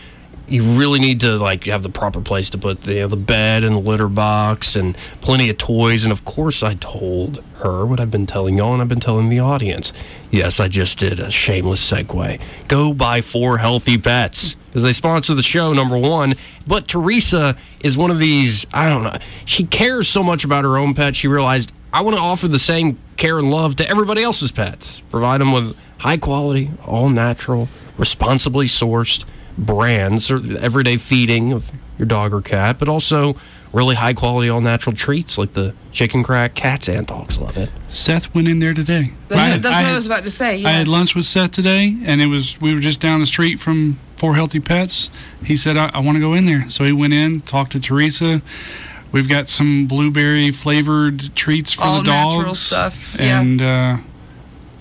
you 0.47 0.63
really 0.63 0.99
need 0.99 1.21
to 1.21 1.37
like 1.37 1.65
have 1.65 1.83
the 1.83 1.89
proper 1.89 2.21
place 2.21 2.49
to 2.51 2.57
put 2.57 2.81
the, 2.81 2.93
you 2.93 2.99
know, 3.01 3.07
the 3.07 3.15
bed 3.15 3.63
and 3.63 3.75
the 3.75 3.79
litter 3.79 4.07
box 4.07 4.75
and 4.75 4.97
plenty 5.21 5.49
of 5.49 5.57
toys. 5.57 6.03
And 6.03 6.11
of 6.11 6.25
course, 6.25 6.63
I 6.63 6.75
told 6.75 7.43
her 7.57 7.85
what 7.85 7.99
I've 7.99 8.11
been 8.11 8.25
telling 8.25 8.57
y'all 8.57 8.73
and 8.73 8.81
I've 8.81 8.87
been 8.87 8.99
telling 8.99 9.29
the 9.29 9.39
audience. 9.39 9.93
Yes, 10.31 10.59
I 10.59 10.67
just 10.67 10.99
did 10.99 11.19
a 11.19 11.31
shameless 11.31 11.89
segue. 11.89 12.41
Go 12.67 12.93
buy 12.93 13.21
four 13.21 13.57
healthy 13.57 13.97
pets 13.97 14.55
because 14.67 14.83
they 14.83 14.93
sponsor 14.93 15.33
the 15.33 15.43
show, 15.43 15.73
number 15.73 15.97
one. 15.97 16.35
But 16.67 16.87
Teresa 16.87 17.55
is 17.81 17.97
one 17.97 18.11
of 18.11 18.19
these, 18.19 18.67
I 18.73 18.89
don't 18.89 19.03
know, 19.03 19.17
she 19.45 19.63
cares 19.63 20.07
so 20.07 20.21
much 20.21 20.43
about 20.43 20.63
her 20.63 20.77
own 20.77 20.93
pet, 20.93 21.15
she 21.15 21.27
realized 21.27 21.71
I 21.93 22.01
want 22.01 22.17
to 22.17 22.21
offer 22.21 22.49
the 22.49 22.59
same 22.59 22.99
care 23.15 23.39
and 23.39 23.49
love 23.49 23.77
to 23.77 23.89
everybody 23.89 24.21
else's 24.21 24.51
pets. 24.51 25.01
Provide 25.09 25.39
them 25.39 25.53
with 25.53 25.77
high 25.97 26.17
quality, 26.17 26.71
all 26.85 27.07
natural, 27.07 27.69
responsibly 27.97 28.65
sourced 28.65 29.23
brands 29.57 30.29
or 30.31 30.37
everyday 30.59 30.97
feeding 30.97 31.53
of 31.53 31.71
your 31.97 32.05
dog 32.05 32.33
or 32.33 32.41
cat, 32.41 32.77
but 32.77 32.87
also 32.89 33.35
really 33.71 33.95
high 33.95 34.13
quality 34.13 34.49
all 34.49 34.61
natural 34.61 34.95
treats 34.95 35.37
like 35.37 35.53
the 35.53 35.73
chicken 35.91 36.23
crack. 36.23 36.55
Cats 36.55 36.87
and 36.87 37.05
dogs 37.07 37.37
love 37.37 37.57
it. 37.57 37.69
Seth 37.89 38.33
went 38.33 38.47
in 38.47 38.59
there 38.59 38.73
today. 38.73 39.13
That's, 39.27 39.41
I 39.41 39.45
had- 39.45 39.61
that's 39.61 39.75
I 39.75 39.83
what 39.83 39.91
I 39.91 39.95
was 39.95 40.05
about 40.05 40.23
to 40.23 40.29
say. 40.29 40.63
I 40.63 40.71
had 40.71 40.87
lunch 40.87 41.15
with 41.15 41.25
Seth 41.25 41.51
today, 41.51 41.97
and 42.05 42.21
it 42.21 42.27
was 42.27 42.59
we 42.61 42.73
were 42.73 42.79
just 42.81 42.99
down 42.99 43.19
the 43.19 43.25
street 43.25 43.59
from 43.59 43.99
Four 44.17 44.35
Healthy 44.35 44.61
Pets. 44.61 45.09
He 45.43 45.57
said, 45.57 45.77
"I, 45.77 45.89
I 45.93 45.99
want 45.99 46.15
to 46.15 46.21
go 46.21 46.33
in 46.33 46.45
there," 46.45 46.69
so 46.69 46.83
he 46.83 46.91
went 46.91 47.13
in, 47.13 47.41
talked 47.41 47.73
to 47.73 47.79
Teresa. 47.79 48.41
We've 49.11 49.29
got 49.29 49.47
some 49.47 49.87
blueberry 49.87 50.51
flavored 50.51 51.33
treats 51.35 51.71
for 51.71 51.83
All 51.83 51.99
the 51.99 52.05
dogs. 52.05 52.25
All 52.33 52.37
natural 52.39 52.55
stuff, 52.55 53.15
yeah. 53.17 53.39
And 53.39 53.61
uh, 53.61 53.97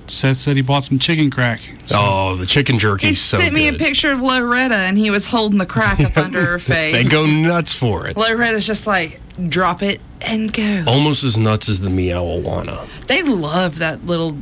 Seth 0.07 0.39
said 0.39 0.57
he 0.57 0.63
bought 0.63 0.85
some 0.85 0.99
chicken 0.99 1.31
crack. 1.31 1.61
So 1.87 1.97
Oh, 1.99 2.37
the 2.37 2.47
chicken 2.47 2.79
jerky 2.79 3.09
he 3.09 3.15
so 3.15 3.39
sent 3.39 3.55
me 3.55 3.69
a 3.69 3.73
picture 3.73 4.13
of 4.13 4.21
Loretta, 4.21 4.75
and 4.75 4.97
he 4.99 5.11
was 5.11 5.27
holding 5.27 5.59
the 5.59 5.67
crack 5.67 6.01
up 6.01 6.17
under 6.17 6.45
her 6.45 6.59
face. 6.59 6.95
They 7.05 7.11
go 7.11 7.27
nuts 7.27 7.73
for 7.73 8.07
it. 8.07 8.17
Loretta's 8.17 8.67
just 8.67 8.87
like, 8.87 9.21
drop 9.49 9.83
it 9.83 10.01
and 10.21 10.53
go. 10.53 10.85
Almost 10.87 11.25
as 11.25 11.37
nuts 11.37 11.69
as 11.69 11.81
the 11.81 11.89
Meowijuana. 11.91 12.87
They 13.07 13.23
love 13.23 13.79
that 13.79 14.05
little 14.07 14.37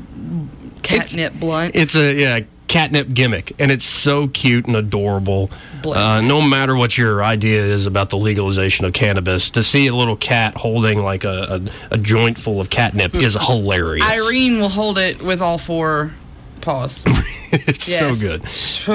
catnip 0.83 1.35
blunt. 1.35 1.75
It's 1.77 1.95
a 1.95 2.15
yeah 2.15 2.41
catnip 2.73 3.13
gimmick, 3.13 3.53
and 3.59 3.71
it's 3.71 3.85
so 3.85 4.29
cute 4.29 4.67
and 4.67 4.75
adorable. 4.75 5.51
Uh, 5.85 6.23
no 6.23 6.41
matter 6.41 6.75
what 6.75 6.97
your 6.97 7.23
idea 7.23 7.63
is 7.63 7.85
about 7.85 8.09
the 8.09 8.17
legalization 8.17 8.87
of 8.87 8.95
cannabis, 8.95 9.51
to 9.51 9.63
see 9.63 9.89
a 9.89 9.95
little 9.95 10.17
cat 10.17 10.57
holding 10.57 11.01
like 11.01 11.25
a, 11.25 11.61
a, 11.91 11.95
a 11.95 11.99
joint 11.99 12.39
full 12.39 12.63
of 12.63 12.71
catnip 12.71 13.15
is 13.15 13.37
hilarious. 13.47 14.09
Irene 14.09 14.59
will 14.59 14.71
hold 14.71 14.97
it 14.97 15.21
with 15.23 15.43
all 15.43 15.59
four 15.59 16.15
paws. 16.63 17.05
it's 17.53 17.89
Yes. 17.89 18.19
so 18.19 18.29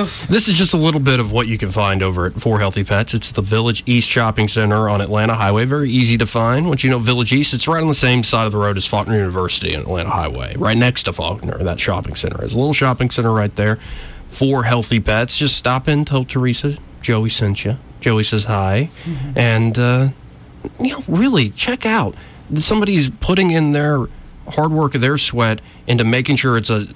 good. 0.05 0.07
This 0.29 0.47
is 0.47 0.55
just 0.57 0.73
a 0.73 0.77
little 0.77 0.99
bit 0.99 1.19
of 1.19 1.31
what 1.31 1.47
you 1.47 1.57
can 1.57 1.69
find 1.71 2.01
over 2.01 2.25
at 2.27 2.41
For 2.41 2.59
Healthy 2.59 2.83
Pets. 2.85 3.13
It's 3.13 3.31
the 3.31 3.41
Village 3.41 3.83
East 3.85 4.09
Shopping 4.09 4.47
Center 4.47 4.89
on 4.89 5.01
Atlanta 5.01 5.35
Highway. 5.35 5.65
Very 5.65 5.91
easy 5.91 6.17
to 6.17 6.25
find. 6.25 6.67
Once 6.67 6.83
you 6.83 6.89
know 6.89 6.97
Village 6.99 7.31
East, 7.33 7.53
it's 7.53 7.67
right 7.67 7.81
on 7.81 7.87
the 7.87 7.93
same 7.93 8.23
side 8.23 8.45
of 8.47 8.51
the 8.51 8.57
road 8.57 8.77
as 8.77 8.85
Faulkner 8.85 9.17
University 9.17 9.73
and 9.73 9.83
Atlanta 9.83 10.09
Highway, 10.09 10.55
right 10.57 10.77
next 10.77 11.03
to 11.03 11.13
Faulkner. 11.13 11.57
That 11.59 11.79
shopping 11.79 12.15
center 12.15 12.43
is 12.43 12.55
a 12.55 12.57
little 12.57 12.73
shopping 12.73 13.11
center 13.11 13.31
right 13.31 13.55
there. 13.55 13.77
For 14.29 14.63
Healthy 14.63 14.99
Pets, 15.01 15.37
just 15.37 15.55
stop 15.55 15.87
in, 15.87 16.03
tell 16.05 16.23
Teresa 16.25 16.77
Joey 17.01 17.29
sent 17.29 17.63
you. 17.65 17.77
Joey 18.01 18.23
says 18.23 18.43
hi, 18.45 18.89
and 19.35 19.77
uh, 19.79 20.09
you 20.79 20.89
know, 20.91 21.03
really 21.07 21.49
check 21.49 21.85
out 21.85 22.15
somebody's 22.55 23.09
putting 23.09 23.51
in 23.51 23.71
their 23.73 24.05
hard 24.49 24.71
work 24.71 24.95
of 24.95 25.01
their 25.01 25.17
sweat 25.17 25.61
into 25.87 26.03
making 26.03 26.35
sure 26.37 26.57
it's 26.57 26.69
a 26.69 26.87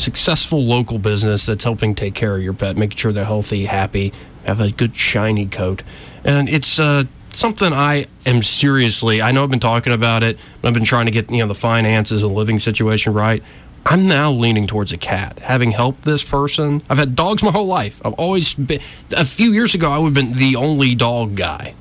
successful 0.00 0.64
local 0.64 0.98
business 0.98 1.46
that's 1.46 1.64
helping 1.64 1.94
take 1.94 2.14
care 2.14 2.36
of 2.36 2.42
your 2.42 2.52
pet, 2.54 2.76
making 2.76 2.96
sure 2.96 3.12
they're 3.12 3.24
healthy, 3.24 3.66
happy, 3.66 4.12
have 4.44 4.60
a 4.60 4.70
good 4.70 4.96
shiny 4.96 5.46
coat. 5.46 5.82
And 6.24 6.48
it's 6.48 6.80
uh, 6.80 7.04
something 7.32 7.72
I 7.72 8.06
am 8.26 8.42
seriously, 8.42 9.22
I 9.22 9.32
know 9.32 9.44
I've 9.44 9.50
been 9.50 9.60
talking 9.60 9.92
about 9.92 10.22
it, 10.22 10.38
but 10.60 10.68
I've 10.68 10.74
been 10.74 10.84
trying 10.84 11.06
to 11.06 11.12
get, 11.12 11.30
you 11.30 11.38
know, 11.38 11.46
the 11.46 11.54
finances 11.54 12.22
and 12.22 12.32
living 12.32 12.58
situation 12.58 13.12
right. 13.12 13.42
I'm 13.86 14.06
now 14.06 14.30
leaning 14.30 14.66
towards 14.66 14.92
a 14.92 14.98
cat. 14.98 15.38
Having 15.38 15.70
helped 15.70 16.02
this 16.02 16.22
person, 16.22 16.82
I've 16.90 16.98
had 16.98 17.16
dogs 17.16 17.42
my 17.42 17.50
whole 17.50 17.66
life. 17.66 18.00
I've 18.04 18.12
always 18.14 18.54
been, 18.54 18.80
a 19.16 19.24
few 19.24 19.52
years 19.52 19.74
ago, 19.74 19.90
I 19.90 19.98
would 19.98 20.14
have 20.16 20.26
been 20.26 20.38
the 20.38 20.56
only 20.56 20.94
dog 20.94 21.34
guy. 21.34 21.74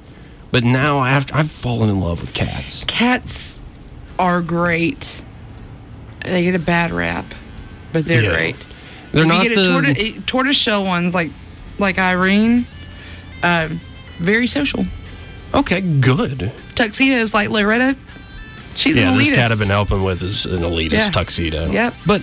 But 0.51 0.63
now 0.63 0.99
I've, 0.99 1.33
I've 1.33 1.51
fallen 1.51 1.89
in 1.89 1.99
love 1.99 2.21
with 2.21 2.33
cats. 2.33 2.83
Cats 2.85 3.59
are 4.17 4.41
great. 4.41 5.21
They 6.23 6.43
get 6.43 6.55
a 6.55 6.59
bad 6.59 6.91
rap, 6.91 7.25
but 7.93 8.05
they're 8.05 8.21
Yeah. 8.21 8.33
great. 8.33 8.55
They're 9.11 9.23
if 9.23 9.27
not 9.27 9.43
you 9.43 9.49
get 9.49 9.55
the. 9.55 9.61
a 9.69 9.81
tortoise, 9.81 10.13
tortoise 10.25 10.55
shell 10.57 10.83
ones 10.85 11.13
like 11.15 11.31
like 11.79 11.97
Irene, 11.97 12.65
um, 13.43 13.79
very 14.19 14.47
social. 14.47 14.85
okay, 15.53 15.81
good. 15.81 16.51
Tuxedos 16.75 17.33
like 17.33 17.49
Loretta, 17.49 17.95
she's 18.75 18.97
yeah, 18.97 19.09
an 19.09 19.15
elitist. 19.15 19.29
this 19.29 19.37
cat 19.37 19.51
I've 19.51 19.59
been 19.59 19.69
helping 19.69 20.03
with 20.03 20.21
is 20.21 20.45
an 20.45 20.59
elitist 20.59 20.91
Yeah. 20.91 21.09
tuxedo. 21.09 21.71
Yep. 21.71 21.93
But 22.05 22.21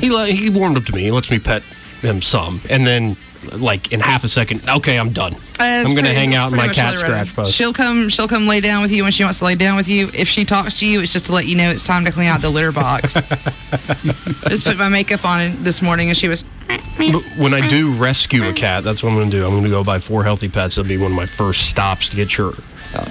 he 0.00 0.32
he 0.32 0.50
warmed 0.50 0.76
up 0.76 0.84
to 0.86 0.92
me. 0.94 1.02
He 1.04 1.10
lets 1.10 1.30
me 1.30 1.38
pet 1.38 1.62
him 2.02 2.20
some, 2.20 2.60
and 2.68 2.86
then 2.86 3.16
like 3.52 3.92
in 3.92 4.00
half 4.00 4.24
a 4.24 4.28
second, 4.28 4.68
okay, 4.68 4.98
I'm 4.98 5.12
done. 5.12 5.34
Uh, 5.34 5.38
I'm 5.60 5.84
gonna 5.86 6.00
pretty- 6.02 6.14
hang 6.14 6.34
out 6.34 6.50
in 6.50 6.56
my 6.56 6.68
cat 6.68 6.98
scratch 6.98 7.34
post. 7.34 7.54
She'll 7.54 7.72
come. 7.72 8.08
She'll 8.08 8.28
come 8.28 8.46
lay 8.46 8.60
down 8.60 8.82
with 8.82 8.92
you 8.92 9.02
when 9.02 9.12
she 9.12 9.22
wants 9.24 9.38
to 9.38 9.44
lay 9.44 9.54
down 9.54 9.76
with 9.76 9.88
you. 9.88 10.10
If 10.12 10.28
she 10.28 10.44
talks 10.44 10.78
to 10.80 10.86
you, 10.86 11.00
it's 11.00 11.12
just 11.12 11.26
to 11.26 11.32
let 11.32 11.46
you 11.46 11.54
know 11.56 11.70
it's 11.70 11.86
time 11.86 12.04
to 12.04 12.12
clean 12.12 12.28
out 12.28 12.40
the 12.42 12.50
litter 12.50 12.72
box. 12.72 13.14
just 14.48 14.64
put 14.64 14.76
my 14.76 14.88
makeup 14.88 15.24
on 15.24 15.62
this 15.62 15.82
morning, 15.82 16.08
and 16.08 16.16
she 16.16 16.28
was. 16.28 16.44
But 16.98 17.22
when 17.36 17.54
I 17.54 17.66
do 17.68 17.94
rescue 17.94 18.48
a 18.48 18.52
cat, 18.52 18.82
that's 18.82 19.02
what 19.02 19.10
I'm 19.10 19.16
going 19.16 19.30
to 19.30 19.36
do. 19.36 19.44
I'm 19.44 19.52
going 19.52 19.64
to 19.64 19.68
go 19.70 19.84
buy 19.84 19.98
four 19.98 20.24
healthy 20.24 20.48
pets. 20.48 20.76
That'll 20.76 20.88
be 20.88 20.96
one 20.96 21.10
of 21.12 21.16
my 21.16 21.26
first 21.26 21.68
stops 21.68 22.08
to 22.08 22.16
get 22.16 22.30
sure, 22.30 22.54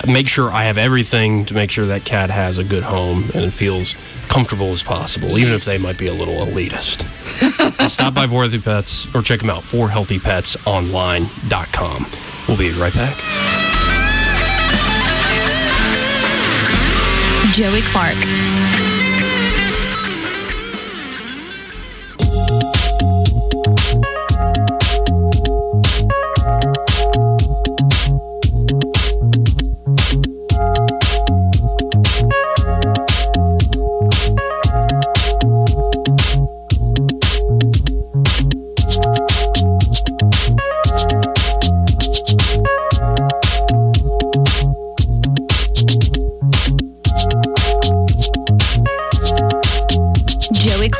make 0.07 0.27
sure 0.27 0.51
I 0.51 0.65
have 0.65 0.77
everything 0.77 1.45
to 1.45 1.53
make 1.53 1.71
sure 1.71 1.85
that 1.87 2.03
cat 2.05 2.29
has 2.29 2.57
a 2.57 2.63
good 2.63 2.83
home 2.83 3.29
and 3.33 3.53
feels 3.53 3.95
comfortable 4.27 4.71
as 4.71 4.83
possible, 4.83 5.37
even 5.37 5.53
if 5.53 5.65
they 5.65 5.77
might 5.77 5.97
be 5.97 6.07
a 6.07 6.13
little 6.13 6.45
elitist. 6.45 7.05
Stop 7.89 8.13
by 8.13 8.27
Four 8.27 8.43
Healthy 8.43 8.59
Pets 8.59 9.13
or 9.15 9.21
check 9.21 9.39
them 9.39 9.49
out, 9.49 9.63
fourhealthypetsonline.com. 9.63 12.05
We'll 12.47 12.57
be 12.57 12.71
right 12.71 12.93
back. 12.93 13.17
Joey 17.53 17.81
Clark. 17.81 18.15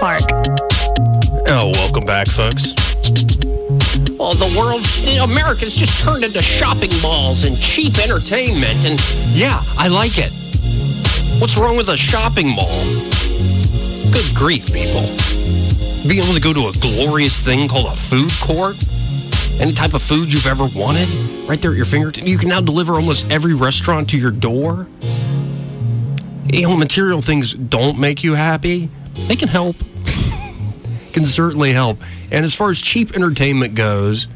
Clark. 0.05 0.21
Oh, 1.47 1.71
welcome 1.73 2.05
back, 2.05 2.27
folks. 2.27 2.75
Well, 4.19 4.37
the 4.37 4.53
world's 4.55 5.07
America's 5.17 5.75
just 5.75 6.03
turned 6.03 6.23
into 6.23 6.43
shopping 6.43 6.91
malls 7.01 7.43
and 7.43 7.57
cheap 7.57 7.97
entertainment, 7.97 8.85
and 8.85 8.99
yeah, 9.33 9.59
I 9.79 9.87
like 9.87 10.19
it. 10.19 10.29
What's 11.41 11.57
wrong 11.57 11.75
with 11.75 11.89
a 11.89 11.97
shopping 11.97 12.49
mall? 12.49 12.85
Good 14.13 14.29
grief, 14.35 14.67
people. 14.67 15.01
Being 16.07 16.21
able 16.21 16.35
to 16.35 16.39
go 16.39 16.53
to 16.53 16.67
a 16.67 16.73
glorious 16.79 17.39
thing 17.39 17.67
called 17.67 17.87
a 17.87 17.95
food 17.95 18.29
court, 18.43 18.77
any 19.59 19.73
type 19.73 19.95
of 19.95 20.03
food 20.03 20.31
you've 20.31 20.45
ever 20.45 20.67
wanted, 20.75 21.09
right 21.49 21.59
there 21.59 21.71
at 21.71 21.77
your 21.77 21.87
fingertips. 21.87 22.27
You 22.27 22.37
can 22.37 22.49
now 22.49 22.61
deliver 22.61 22.93
almost 22.93 23.25
every 23.31 23.55
restaurant 23.55 24.11
to 24.11 24.19
your 24.19 24.29
door. 24.29 24.87
You 26.53 26.61
know, 26.61 26.77
material 26.77 27.21
things 27.21 27.55
don't 27.55 27.97
make 27.97 28.23
you 28.23 28.35
happy. 28.35 28.91
They 29.15 29.35
can 29.35 29.47
help 29.47 29.77
can 31.15 31.25
certainly 31.25 31.73
help. 31.73 32.01
And 32.29 32.45
as 32.45 32.53
far 32.53 32.69
as 32.69 32.79
cheap 32.81 33.15
entertainment 33.15 33.73
goes, 33.73 34.27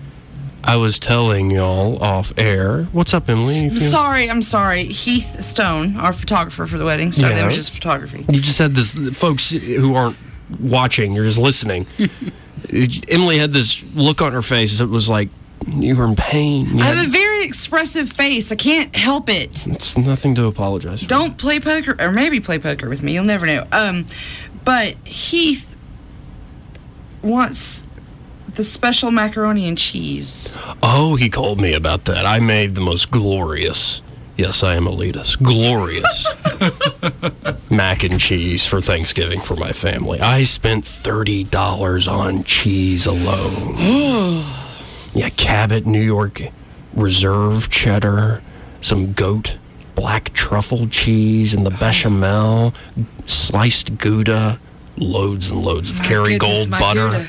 I 0.63 0.77
was 0.77 0.97
telling 0.99 1.51
y'all 1.51 2.01
off 2.03 2.33
air. 2.37 2.85
What's 2.91 3.13
up, 3.13 3.29
Emily? 3.29 3.69
Feel- 3.69 3.79
Sorry, 3.79 4.29
I'm 4.29 4.41
sorry. 4.41 4.83
Heath 4.85 5.41
Stone, 5.43 5.97
our 5.97 6.11
photographer 6.13 6.65
for 6.65 6.77
the 6.77 6.85
wedding. 6.85 7.11
So 7.11 7.27
Yeah. 7.27 7.35
that 7.35 7.45
was 7.45 7.55
just 7.55 7.71
photography. 7.71 8.25
you 8.29 8.41
just 8.41 8.57
had 8.59 8.75
this, 8.75 8.93
folks 9.17 9.51
who 9.51 9.93
aren't 9.95 10.17
watching, 10.59 11.13
you're 11.13 11.25
just 11.25 11.37
listening. 11.37 11.85
Emily 13.07 13.37
had 13.37 13.51
this 13.53 13.83
look 13.95 14.21
on 14.21 14.31
her 14.33 14.41
face 14.41 14.79
that 14.79 14.87
was 14.87 15.09
like, 15.09 15.29
you 15.67 15.95
were 15.95 16.05
in 16.05 16.15
pain. 16.15 16.65
You 16.77 16.83
I 16.83 16.87
have 16.87 17.07
a 17.07 17.09
very 17.09 17.43
expressive 17.43 18.09
face. 18.11 18.51
I 18.51 18.55
can't 18.55 18.95
help 18.95 19.27
it. 19.29 19.67
it's 19.67 19.97
nothing 19.97 20.33
to 20.35 20.45
apologize 20.45 21.01
for. 21.01 21.07
Don't 21.09 21.37
play 21.37 21.59
poker, 21.59 21.95
or 21.99 22.11
maybe 22.11 22.39
play 22.39 22.59
poker 22.59 22.87
with 22.89 23.03
me. 23.03 23.13
You'll 23.13 23.25
never 23.25 23.45
know. 23.45 23.67
Um, 23.71 24.05
but 24.63 24.95
Heath 25.05 25.68
wants 27.21 27.86
the 28.47 28.63
special 28.63 29.12
macaroni 29.12 29.67
and 29.67 29.77
cheese. 29.77 30.58
Oh, 30.81 31.15
he 31.15 31.29
called 31.29 31.62
me 31.62 31.73
about 31.73 32.06
that. 32.06 32.25
I 32.25 32.39
made 32.39 32.75
the 32.75 32.81
most 32.81 33.12
glorious. 33.12 34.02
Yes, 34.37 34.63
I 34.63 34.75
am 34.75 34.85
elitist. 34.85 35.41
Glorious 35.43 36.25
mac 37.69 38.04
and 38.04 38.19
cheese 38.19 38.65
for 38.65 38.81
Thanksgiving 38.81 39.41
for 39.41 39.56
my 39.56 39.71
family. 39.71 40.19
I 40.21 40.43
spent 40.43 40.85
thirty 40.85 41.43
dollars 41.43 42.08
on 42.08 42.46
cheese 42.46 43.06
alone. 43.06 43.75
yeah, 45.13 45.29
Cabot, 45.35 45.85
New 45.85 46.02
York 46.02 46.41
Reserve 46.93 47.69
cheddar, 47.69 48.41
some 48.81 49.13
goat 49.13 49.58
black 50.00 50.31
truffle 50.33 50.87
cheese, 50.87 51.54
and 51.54 51.65
the 51.65 51.71
bechamel, 51.71 52.73
sliced 53.25 53.98
Gouda, 53.98 54.58
loads 55.00 55.50
and 55.50 55.62
loads 55.62 55.89
of 55.89 56.00
My 56.00 56.06
Kerrygold 56.06 56.39
goodness, 56.39 56.65
butter. 56.67 57.10
Gouda. 57.10 57.27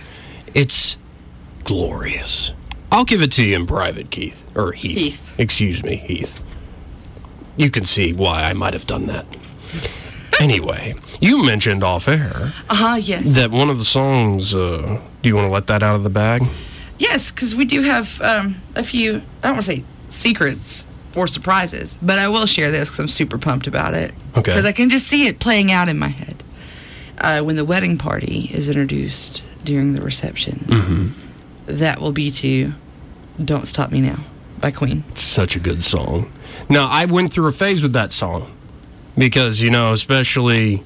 It's 0.54 0.96
glorious. 1.64 2.52
I'll 2.92 3.04
give 3.04 3.22
it 3.22 3.32
to 3.32 3.44
you 3.44 3.54
in 3.56 3.66
private, 3.66 4.10
Keith. 4.10 4.42
Or 4.56 4.72
Heath. 4.72 4.98
Heath. 4.98 5.34
Excuse 5.38 5.82
me, 5.84 5.96
Heath. 5.96 6.42
You 7.56 7.70
can 7.70 7.84
see 7.84 8.12
why 8.12 8.44
I 8.44 8.52
might 8.52 8.72
have 8.72 8.86
done 8.86 9.06
that. 9.06 9.26
Anyway, 10.40 10.94
you 11.20 11.44
mentioned 11.44 11.84
off 11.84 12.08
air 12.08 12.52
Uh 12.70 12.74
huh. 12.74 12.94
Yes. 12.96 13.34
that 13.34 13.50
one 13.50 13.68
of 13.68 13.78
the 13.78 13.84
songs, 13.84 14.54
uh, 14.54 15.00
do 15.22 15.28
you 15.28 15.34
want 15.36 15.46
to 15.46 15.52
let 15.52 15.66
that 15.66 15.82
out 15.82 15.94
of 15.96 16.02
the 16.02 16.10
bag? 16.10 16.42
Yes, 16.98 17.30
because 17.30 17.54
we 17.54 17.64
do 17.64 17.82
have 17.82 18.20
um, 18.22 18.56
a 18.74 18.82
few, 18.82 19.16
I 19.42 19.48
don't 19.48 19.52
want 19.56 19.64
to 19.66 19.70
say 19.72 19.84
secrets 20.08 20.86
or 21.14 21.26
surprises, 21.26 21.98
but 22.00 22.18
I 22.18 22.28
will 22.28 22.46
share 22.46 22.70
this 22.70 22.88
because 22.88 22.98
I'm 23.00 23.08
super 23.08 23.36
pumped 23.38 23.66
about 23.66 23.94
it. 23.94 24.14
Okay. 24.32 24.42
Because 24.42 24.64
I 24.64 24.72
can 24.72 24.88
just 24.88 25.06
see 25.06 25.26
it 25.26 25.40
playing 25.40 25.70
out 25.70 25.88
in 25.88 25.98
my 25.98 26.08
head. 26.08 26.42
Uh, 27.20 27.42
when 27.42 27.56
the 27.56 27.64
wedding 27.64 27.98
party 27.98 28.50
is 28.52 28.68
introduced 28.68 29.42
during 29.64 29.92
the 29.92 30.00
reception, 30.00 30.64
Mm-hmm. 30.68 31.08
that 31.66 32.00
will 32.00 32.12
be 32.12 32.30
to 32.30 32.72
Don't 33.44 33.66
Stop 33.66 33.90
Me 33.90 34.00
Now 34.00 34.20
by 34.58 34.70
Queen. 34.70 35.04
Such 35.14 35.54
a 35.56 35.60
good 35.60 35.82
song. 35.82 36.32
Now, 36.68 36.86
I 36.88 37.04
went 37.04 37.32
through 37.32 37.48
a 37.48 37.52
phase 37.52 37.82
with 37.82 37.92
that 37.92 38.12
song 38.12 38.50
because, 39.18 39.60
you 39.60 39.70
know, 39.70 39.92
especially 39.92 40.82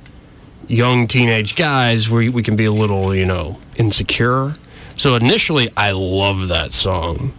young 0.67 1.07
teenage 1.07 1.55
guys, 1.57 2.09
we, 2.11 2.29
we 2.29 2.43
can 2.43 2.57
be 2.57 2.65
a 2.65 2.73
little, 2.73 3.15
you 3.15 3.27
know, 3.27 3.59
insecure. 3.77 4.55
So 4.97 5.15
initially, 5.15 5.71
I 5.77 5.91
loved 5.93 6.49
that 6.49 6.73
song. 6.73 7.33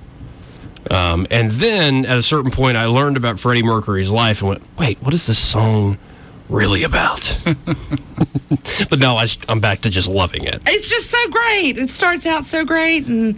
Um, 0.91 1.25
and 1.31 1.51
then 1.51 2.05
at 2.05 2.17
a 2.17 2.21
certain 2.21 2.51
point, 2.51 2.77
I 2.77 2.85
learned 2.85 3.17
about 3.17 3.39
Freddie 3.39 3.63
Mercury's 3.63 4.11
life 4.11 4.41
and 4.41 4.49
went, 4.49 4.63
wait, 4.77 5.01
what 5.01 5.13
is 5.13 5.25
this 5.25 5.39
song 5.39 5.97
really 6.49 6.83
about? 6.83 7.39
but 8.89 8.99
no, 8.99 9.15
I, 9.17 9.27
am 9.49 9.59
back 9.59 9.79
to 9.81 9.89
just 9.89 10.07
loving 10.07 10.43
it. 10.43 10.61
It's 10.65 10.89
just 10.89 11.09
so 11.09 11.29
great. 11.29 11.77
It 11.77 11.89
starts 11.89 12.25
out 12.25 12.45
so 12.45 12.65
great, 12.65 13.07
and 13.07 13.37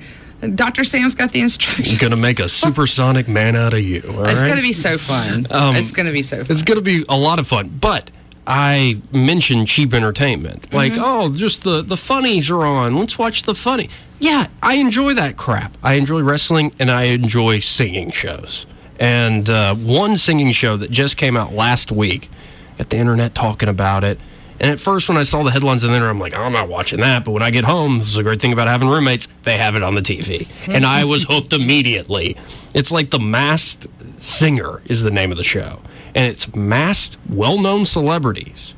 Dr. 0.56 0.84
Sam's 0.84 1.16
got 1.16 1.32
the 1.32 1.42
instructions. 1.42 1.90
He's 1.90 1.98
Going 2.00 2.12
to 2.12 2.18
make 2.18 2.40
a 2.40 2.50
supersonic 2.50 3.28
man 3.28 3.56
out 3.56 3.74
of 3.74 3.82
you. 3.82 4.02
all 4.08 4.26
It's 4.26 4.42
right? 4.42 4.48
going 4.48 4.58
to 4.58 4.64
be 4.64 4.74
so 4.74 4.98
fun. 4.98 5.48
Um, 5.50 5.76
it's 5.76 5.92
going 5.92 6.06
to 6.06 6.12
be 6.12 6.22
so 6.22 6.44
fun. 6.44 6.48
It's 6.52 6.64
going 6.64 6.78
to 6.78 6.84
be 6.84 7.06
a 7.10 7.18
lot 7.18 7.40
of 7.40 7.48
fun. 7.48 7.70
But 7.70 8.12
I 8.46 9.02
mentioned 9.12 9.68
cheap 9.68 9.94
entertainment. 9.94 10.74
Like, 10.74 10.94
oh, 10.96 11.34
just 11.34 11.64
the, 11.64 11.82
the 11.82 11.98
funnies 11.98 12.50
are 12.50 12.64
on. 12.66 12.96
Let's 12.98 13.18
watch 13.18 13.44
the 13.44 13.56
funny. 13.56 13.90
Yeah, 14.20 14.48
I 14.64 14.76
enjoy 14.76 15.14
that 15.16 15.38
crap. 15.38 15.78
I 15.84 15.94
enjoy 15.94 16.22
wrestling 16.24 16.74
and 16.80 16.90
I 16.90 17.04
enjoy 17.04 17.60
singing 17.60 18.12
shows. 18.12 18.66
And 19.00 19.48
uh, 19.50 19.76
one 19.76 20.18
singing 20.18 20.52
show 20.54 20.76
that 20.78 20.90
just 20.90 21.18
came 21.18 21.38
out 21.38 21.54
last 21.54 21.92
week, 21.92 22.30
got 22.78 22.90
the 22.90 22.98
internet 22.98 23.36
talking 23.36 23.70
about 23.70 24.04
it. 24.04 24.20
And 24.60 24.72
at 24.72 24.80
first, 24.80 25.08
when 25.08 25.18
I 25.18 25.24
saw 25.24 25.44
the 25.44 25.52
headlines 25.52 25.84
in 25.84 25.92
there, 25.92 26.10
I'm 26.10 26.20
like, 26.20 26.34
I'm 26.34 26.52
not 26.52 26.68
watching 26.68 27.00
that. 27.02 27.24
But 27.24 27.32
when 27.32 27.44
I 27.44 27.52
get 27.52 27.64
home, 27.64 28.00
this 28.00 28.08
is 28.08 28.18
a 28.18 28.24
great 28.24 28.42
thing 28.42 28.54
about 28.54 28.68
having 28.68 28.90
roommates. 28.90 29.28
They 29.44 29.58
have 29.58 29.76
it 29.76 29.84
on 29.84 29.94
the 29.94 30.02
TV. 30.02 30.48
and 30.68 30.86
I 30.86 31.06
was 31.06 31.24
hooked 31.30 31.54
immediately. 31.54 32.36
It's 32.74 32.92
like 32.92 33.12
The 33.12 33.20
Masked 33.20 33.88
Singer 34.18 34.82
is 34.86 35.04
the 35.04 35.12
name 35.12 35.32
of 35.32 35.38
the 35.38 35.44
show. 35.44 35.82
And 36.16 36.32
it's 36.32 36.54
masked, 36.56 37.20
well 37.30 37.60
known 37.60 37.86
celebrities 37.86 38.74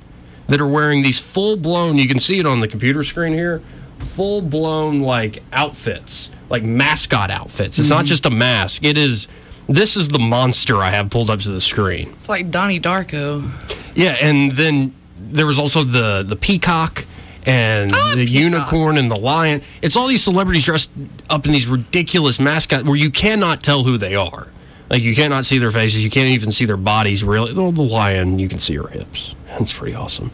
that 0.48 0.60
are 0.60 0.68
wearing 0.68 1.04
these 1.04 1.20
full 1.20 1.56
blown, 1.56 1.98
you 1.98 2.08
can 2.08 2.20
see 2.20 2.40
it 2.40 2.46
on 2.46 2.60
the 2.60 2.68
computer 2.68 3.04
screen 3.04 3.34
here, 3.34 3.62
full 4.00 4.42
blown 4.42 5.00
like 5.00 5.44
outfits, 5.54 6.30
like 6.50 6.64
mascot 6.64 7.30
outfits. 7.30 7.80
It's 7.80 7.90
not 7.90 8.00
mm-hmm. 8.00 8.06
just 8.06 8.26
a 8.26 8.32
mask. 8.32 8.84
It 8.84 8.98
is, 8.98 9.28
this 9.70 9.96
is 9.96 10.10
the 10.10 10.20
monster 10.20 10.78
I 10.78 10.90
have 10.90 11.10
pulled 11.10 11.30
up 11.30 11.40
to 11.42 11.52
the 11.52 11.62
screen. 11.62 12.10
It's 12.14 12.28
like 12.28 12.52
Donnie 12.52 12.80
Darko. 12.80 13.50
Yeah, 13.96 14.18
and 14.22 14.52
then 14.52 14.94
there 15.18 15.46
was 15.46 15.60
also 15.60 15.84
the 15.84 16.24
the 16.28 16.36
peacock 16.36 17.06
and 17.46 17.92
the 17.92 18.26
unicorn 18.26 18.98
and 18.98 19.10
the 19.10 19.20
lion. 19.20 19.62
It's 19.82 19.96
all 19.96 20.08
these 20.08 20.24
celebrities 20.24 20.66
dressed 20.66 20.92
up 21.30 21.46
in 21.46 21.52
these 21.52 21.68
ridiculous 21.68 22.40
mascots 22.40 22.84
where 22.84 22.96
you 22.96 23.12
cannot 23.12 23.62
tell 23.64 23.84
who 23.84 23.98
they 23.98 24.16
are. 24.16 24.48
Like 24.90 25.04
you 25.04 25.16
cannot 25.16 25.46
see 25.46 25.60
their 25.60 25.72
faces, 25.72 26.04
you 26.04 26.10
can't 26.10 26.30
even 26.30 26.52
see 26.52 26.66
their 26.66 26.78
bodies 26.78 27.24
really. 27.24 27.54
Oh, 27.56 27.72
the 27.72 27.84
lion, 27.84 28.40
you 28.40 28.50
can 28.50 28.60
see 28.60 28.76
her 28.76 28.88
hips. 28.88 29.36
That's 29.48 29.72
pretty 29.72 29.96
awesome. 29.96 30.32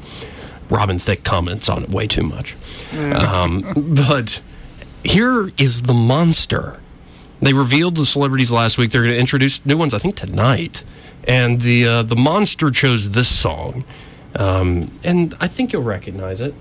Robin 0.70 0.98
Thicke 0.98 1.24
comments 1.24 1.70
on 1.70 1.84
it 1.84 1.90
way 1.90 2.08
too 2.08 2.24
much. 2.24 2.56
Um, 2.98 3.94
but 3.96 4.42
here 5.04 5.52
is 5.58 5.84
the 5.84 5.94
monster. 5.94 6.80
They 7.42 7.54
revealed 7.54 7.96
the 7.96 8.06
celebrities 8.06 8.52
last 8.52 8.78
week. 8.78 8.92
They're 8.92 9.04
going 9.04 9.14
to 9.14 9.20
introduce 9.20 9.66
new 9.66 9.78
ones, 9.78 9.94
I 9.94 10.00
think, 10.00 10.16
tonight. 10.16 10.84
And 11.28 11.62
the 11.62 11.88
uh, 11.88 12.04
the 12.04 12.16
monster 12.16 12.70
chose 12.70 13.10
this 13.10 13.28
song, 13.28 13.84
um, 14.36 14.92
and 15.04 15.36
I 15.40 15.48
think 15.48 15.74
you'll 15.74 15.82
recognize 15.82 16.40
it. 16.40 16.54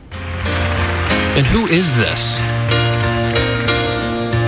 And 1.36 1.44
who 1.46 1.66
is 1.66 1.94
this? 1.96 2.38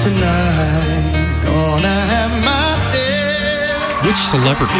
Tonight, 0.03 1.43
gonna 1.45 1.89
have 1.89 2.31
myself 2.45 4.05
Which 4.05 4.17
celebrity? 4.17 4.73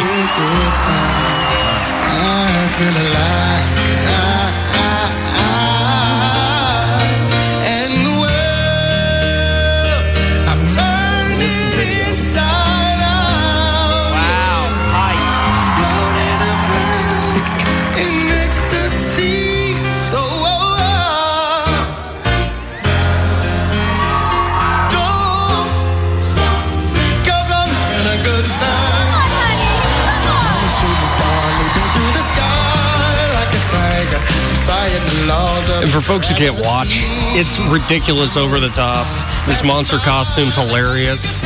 And 34.87 35.89
for 35.91 36.01
folks 36.01 36.29
who 36.29 36.35
can't 36.35 36.55
watch, 36.63 37.03
it's 37.35 37.59
ridiculous 37.67 38.35
over 38.35 38.59
the 38.59 38.71
top. 38.71 39.05
This 39.45 39.63
monster 39.63 39.97
costume's 39.99 40.55
hilarious. 40.55 41.37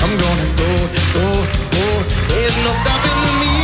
I'm 0.00 0.14
gonna 0.14 0.48
go, 0.54 0.70
go, 1.14 1.26
go. 1.74 1.86
There's 2.30 2.56
no 2.62 2.70
stopping 2.74 3.18
me. 3.42 3.54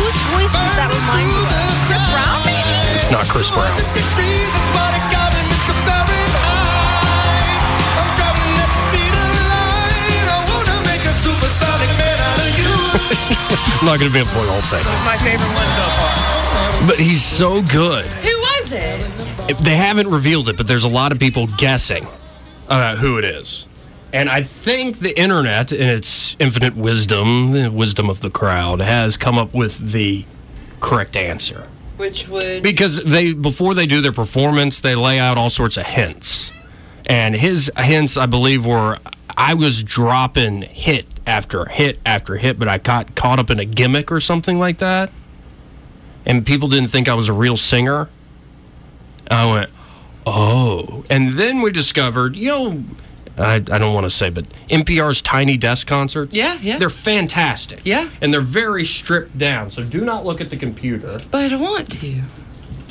Whose 0.00 0.16
voice 0.32 0.52
does 0.52 0.74
that 0.80 0.88
remind 0.90 1.28
you 1.28 1.44
of? 1.44 1.76
Chris 1.86 2.04
Brown? 2.08 2.40
It's 2.96 3.10
not 3.12 3.24
Chris 3.28 3.48
Brown. 3.52 3.72
Degrees, 3.96 4.48
that's 4.52 4.72
what 4.72 4.90
I 4.92 5.00
got 5.12 5.30
in 5.36 5.44
Mr. 5.48 5.74
Fahrenheit. 5.84 7.62
I'm 8.00 8.10
traveling 8.16 8.56
at 8.58 8.68
the 8.68 8.80
speed 8.90 9.12
of 9.12 9.28
light. 9.48 10.26
I 10.28 10.38
wanna 10.50 10.76
make 10.88 11.04
a 11.04 11.14
supersonic 11.14 11.90
man 12.00 12.16
out 12.16 12.40
of 12.42 12.50
you. 12.56 12.74
I'm 13.80 13.86
not 13.86 14.00
going 14.00 14.08
to 14.08 14.14
be 14.16 14.20
able 14.20 14.28
to 14.28 14.36
play 14.36 14.44
the 14.44 14.56
whole 14.56 14.68
thing. 14.72 14.84
My 15.04 15.16
favorite 15.20 15.52
one 15.52 15.70
so 15.76 15.86
far. 16.00 16.37
But 16.86 16.96
he's 16.98 17.24
so 17.24 17.62
good. 17.70 18.06
Who 18.06 18.38
was 18.38 18.72
it? 18.72 19.58
They 19.58 19.76
haven't 19.76 20.08
revealed 20.08 20.48
it, 20.48 20.56
but 20.56 20.66
there's 20.66 20.84
a 20.84 20.88
lot 20.88 21.12
of 21.12 21.18
people 21.18 21.46
guessing 21.58 22.06
about 22.66 22.98
who 22.98 23.18
it 23.18 23.24
is. 23.24 23.66
And 24.12 24.30
I 24.30 24.42
think 24.42 25.00
the 25.00 25.18
internet, 25.18 25.72
in 25.72 25.88
its 25.88 26.36
infinite 26.38 26.76
wisdom, 26.76 27.52
the 27.52 27.70
wisdom 27.70 28.08
of 28.08 28.20
the 28.20 28.30
crowd, 28.30 28.80
has 28.80 29.16
come 29.16 29.36
up 29.36 29.52
with 29.52 29.92
the 29.92 30.24
correct 30.80 31.16
answer. 31.16 31.68
Which 31.96 32.28
would 32.28 32.62
Because 32.62 33.02
they 33.02 33.34
before 33.34 33.74
they 33.74 33.86
do 33.86 34.00
their 34.00 34.12
performance, 34.12 34.80
they 34.80 34.94
lay 34.94 35.18
out 35.18 35.36
all 35.36 35.50
sorts 35.50 35.76
of 35.76 35.84
hints. 35.84 36.52
And 37.06 37.34
his 37.34 37.70
hints, 37.76 38.16
I 38.16 38.26
believe, 38.26 38.64
were 38.64 38.98
I 39.36 39.54
was 39.54 39.82
dropping 39.82 40.62
hit 40.62 41.06
after 41.26 41.64
hit 41.66 41.98
after 42.06 42.36
hit, 42.36 42.58
but 42.58 42.68
I 42.68 42.78
got 42.78 43.14
caught 43.14 43.38
up 43.38 43.50
in 43.50 43.58
a 43.58 43.64
gimmick 43.64 44.12
or 44.12 44.20
something 44.20 44.58
like 44.58 44.78
that. 44.78 45.10
And 46.26 46.44
people 46.44 46.68
didn't 46.68 46.88
think 46.88 47.08
I 47.08 47.14
was 47.14 47.28
a 47.28 47.32
real 47.32 47.56
singer. 47.56 48.08
I 49.30 49.50
went, 49.50 49.70
oh. 50.26 51.04
And 51.10 51.32
then 51.34 51.62
we 51.62 51.72
discovered, 51.72 52.36
you 52.36 52.48
know, 52.48 52.84
I, 53.36 53.54
I 53.54 53.78
don't 53.78 53.94
want 53.94 54.04
to 54.04 54.10
say, 54.10 54.30
but 54.30 54.46
NPR's 54.68 55.22
Tiny 55.22 55.56
Desk 55.56 55.86
concerts. 55.86 56.34
Yeah, 56.34 56.58
yeah. 56.60 56.78
They're 56.78 56.90
fantastic. 56.90 57.80
Yeah. 57.84 58.10
And 58.20 58.32
they're 58.32 58.40
very 58.40 58.84
stripped 58.84 59.38
down. 59.38 59.70
So 59.70 59.84
do 59.84 60.00
not 60.00 60.26
look 60.26 60.40
at 60.40 60.50
the 60.50 60.56
computer. 60.56 61.20
But 61.30 61.52
I 61.52 61.56
want 61.56 61.90
to. 62.00 62.22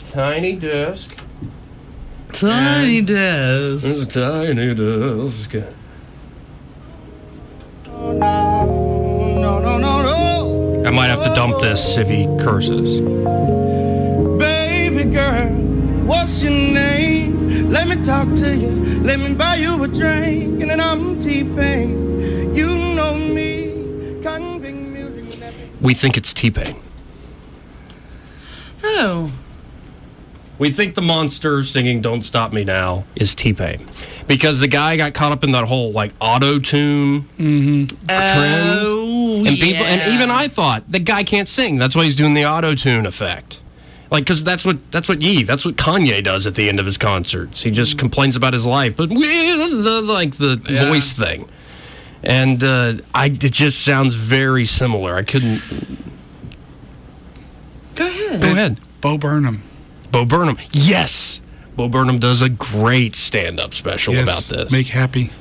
Tiny 0.10 0.56
Desk. 0.56 1.16
Tiny 2.32 3.02
desk. 3.02 4.12
Tiny 4.12 4.74
Desk. 4.74 5.56
No, 7.90 8.14
no, 9.60 9.60
no, 9.60 9.78
no. 9.80 10.17
I 10.88 10.90
might 10.90 11.08
have 11.08 11.22
to 11.26 11.34
dump 11.34 11.60
this 11.60 11.98
if 11.98 12.08
he 12.08 12.26
curses. 12.40 13.02
Baby 14.40 15.04
girl, 15.12 15.50
what's 16.06 16.42
your 16.42 16.54
name? 16.54 17.70
Let 17.70 17.90
me 17.90 18.02
talk 18.06 18.34
to 18.36 18.56
you. 18.56 18.70
Let 19.04 19.20
me 19.20 19.36
buy 19.36 19.56
you 19.56 19.84
a 19.84 19.88
drink. 19.90 20.62
And 20.62 20.70
then 20.70 20.80
I'm 20.80 21.20
T-Pain. 21.20 22.54
You 22.56 22.68
know 22.96 23.16
me. 23.18 24.22
Convict 24.24 24.78
music. 24.78 25.26
We 25.82 25.94
think 25.94 26.16
it's 26.16 26.34
T 26.34 26.50
Pain. 26.52 26.78
Oh. 28.82 29.32
We 30.58 30.72
think 30.72 30.96
the 30.96 31.02
monster 31.02 31.64
singing 31.64 32.02
"Don't 32.02 32.24
Stop 32.24 32.52
Me 32.52 32.64
Now" 32.64 33.06
is 33.16 33.36
T 33.36 33.54
Pain, 33.54 33.88
because 34.28 34.60
the 34.60 34.68
guy 34.68 34.98
got 34.98 35.14
caught 35.14 35.32
up 35.32 35.44
in 35.44 35.52
that 35.52 35.66
whole 35.66 35.92
like 35.92 36.14
auto 36.20 36.58
tune 36.58 37.28
mm-hmm. 37.38 37.86
trend, 38.08 38.88
Oh, 38.88 39.07
and 39.46 39.58
people, 39.58 39.84
and 39.86 40.14
even 40.14 40.32
I 40.32 40.48
thought 40.48 40.90
the 40.92 41.00
guy 41.00 41.24
can't 41.24 41.48
sing. 41.48 41.78
That's 41.78 41.96
why 41.96 42.06
he's 42.06 42.16
doing 42.16 42.34
the 42.34 42.46
auto 42.46 42.74
tune 42.76 43.06
effect. 43.06 43.60
Like, 44.10 44.24
because 44.24 44.44
that's 44.44 44.64
what 44.64 44.78
that's 44.92 45.10
what 45.10 45.22
Ye, 45.22 45.44
that's 45.44 45.66
what 45.66 45.76
Kanye 45.76 46.24
does 46.24 46.48
at 46.48 46.56
the 46.56 46.70
end 46.70 46.80
of 46.80 46.86
his 46.86 46.98
concerts. 46.98 47.64
He 47.64 47.72
just 47.72 47.98
complains 47.98 48.36
about 48.38 48.54
his 48.54 48.66
life, 48.66 48.96
but 48.96 49.10
with 49.10 49.20
the 49.20 50.02
like 50.06 50.36
the 50.38 50.62
Yeah. 50.70 50.88
voice 50.88 51.12
thing, 51.12 51.48
and 52.24 52.64
uh, 52.64 52.94
I 53.14 53.26
it 53.26 53.52
just 53.52 53.84
sounds 53.84 54.14
very 54.16 54.64
similar. 54.64 55.16
I 55.16 55.24
couldn't. 55.24 55.62
Go 57.96 58.08
ahead. 58.08 58.42
Go 58.42 58.52
ahead. 58.52 58.78
Bo 59.02 59.18
Burnham. 59.18 59.64
Bo 60.12 60.24
Burnham. 60.26 60.58
Yes. 60.72 61.42
Bo 61.76 61.90
Burnham 61.90 62.18
does 62.20 62.42
a 62.42 62.50
great 62.50 63.16
stand 63.16 63.60
up 63.60 63.74
special 63.74 64.14
Yes, 64.16 64.24
about 64.24 64.44
this. 64.58 64.72
Make 64.72 64.88
happy. 64.88 65.32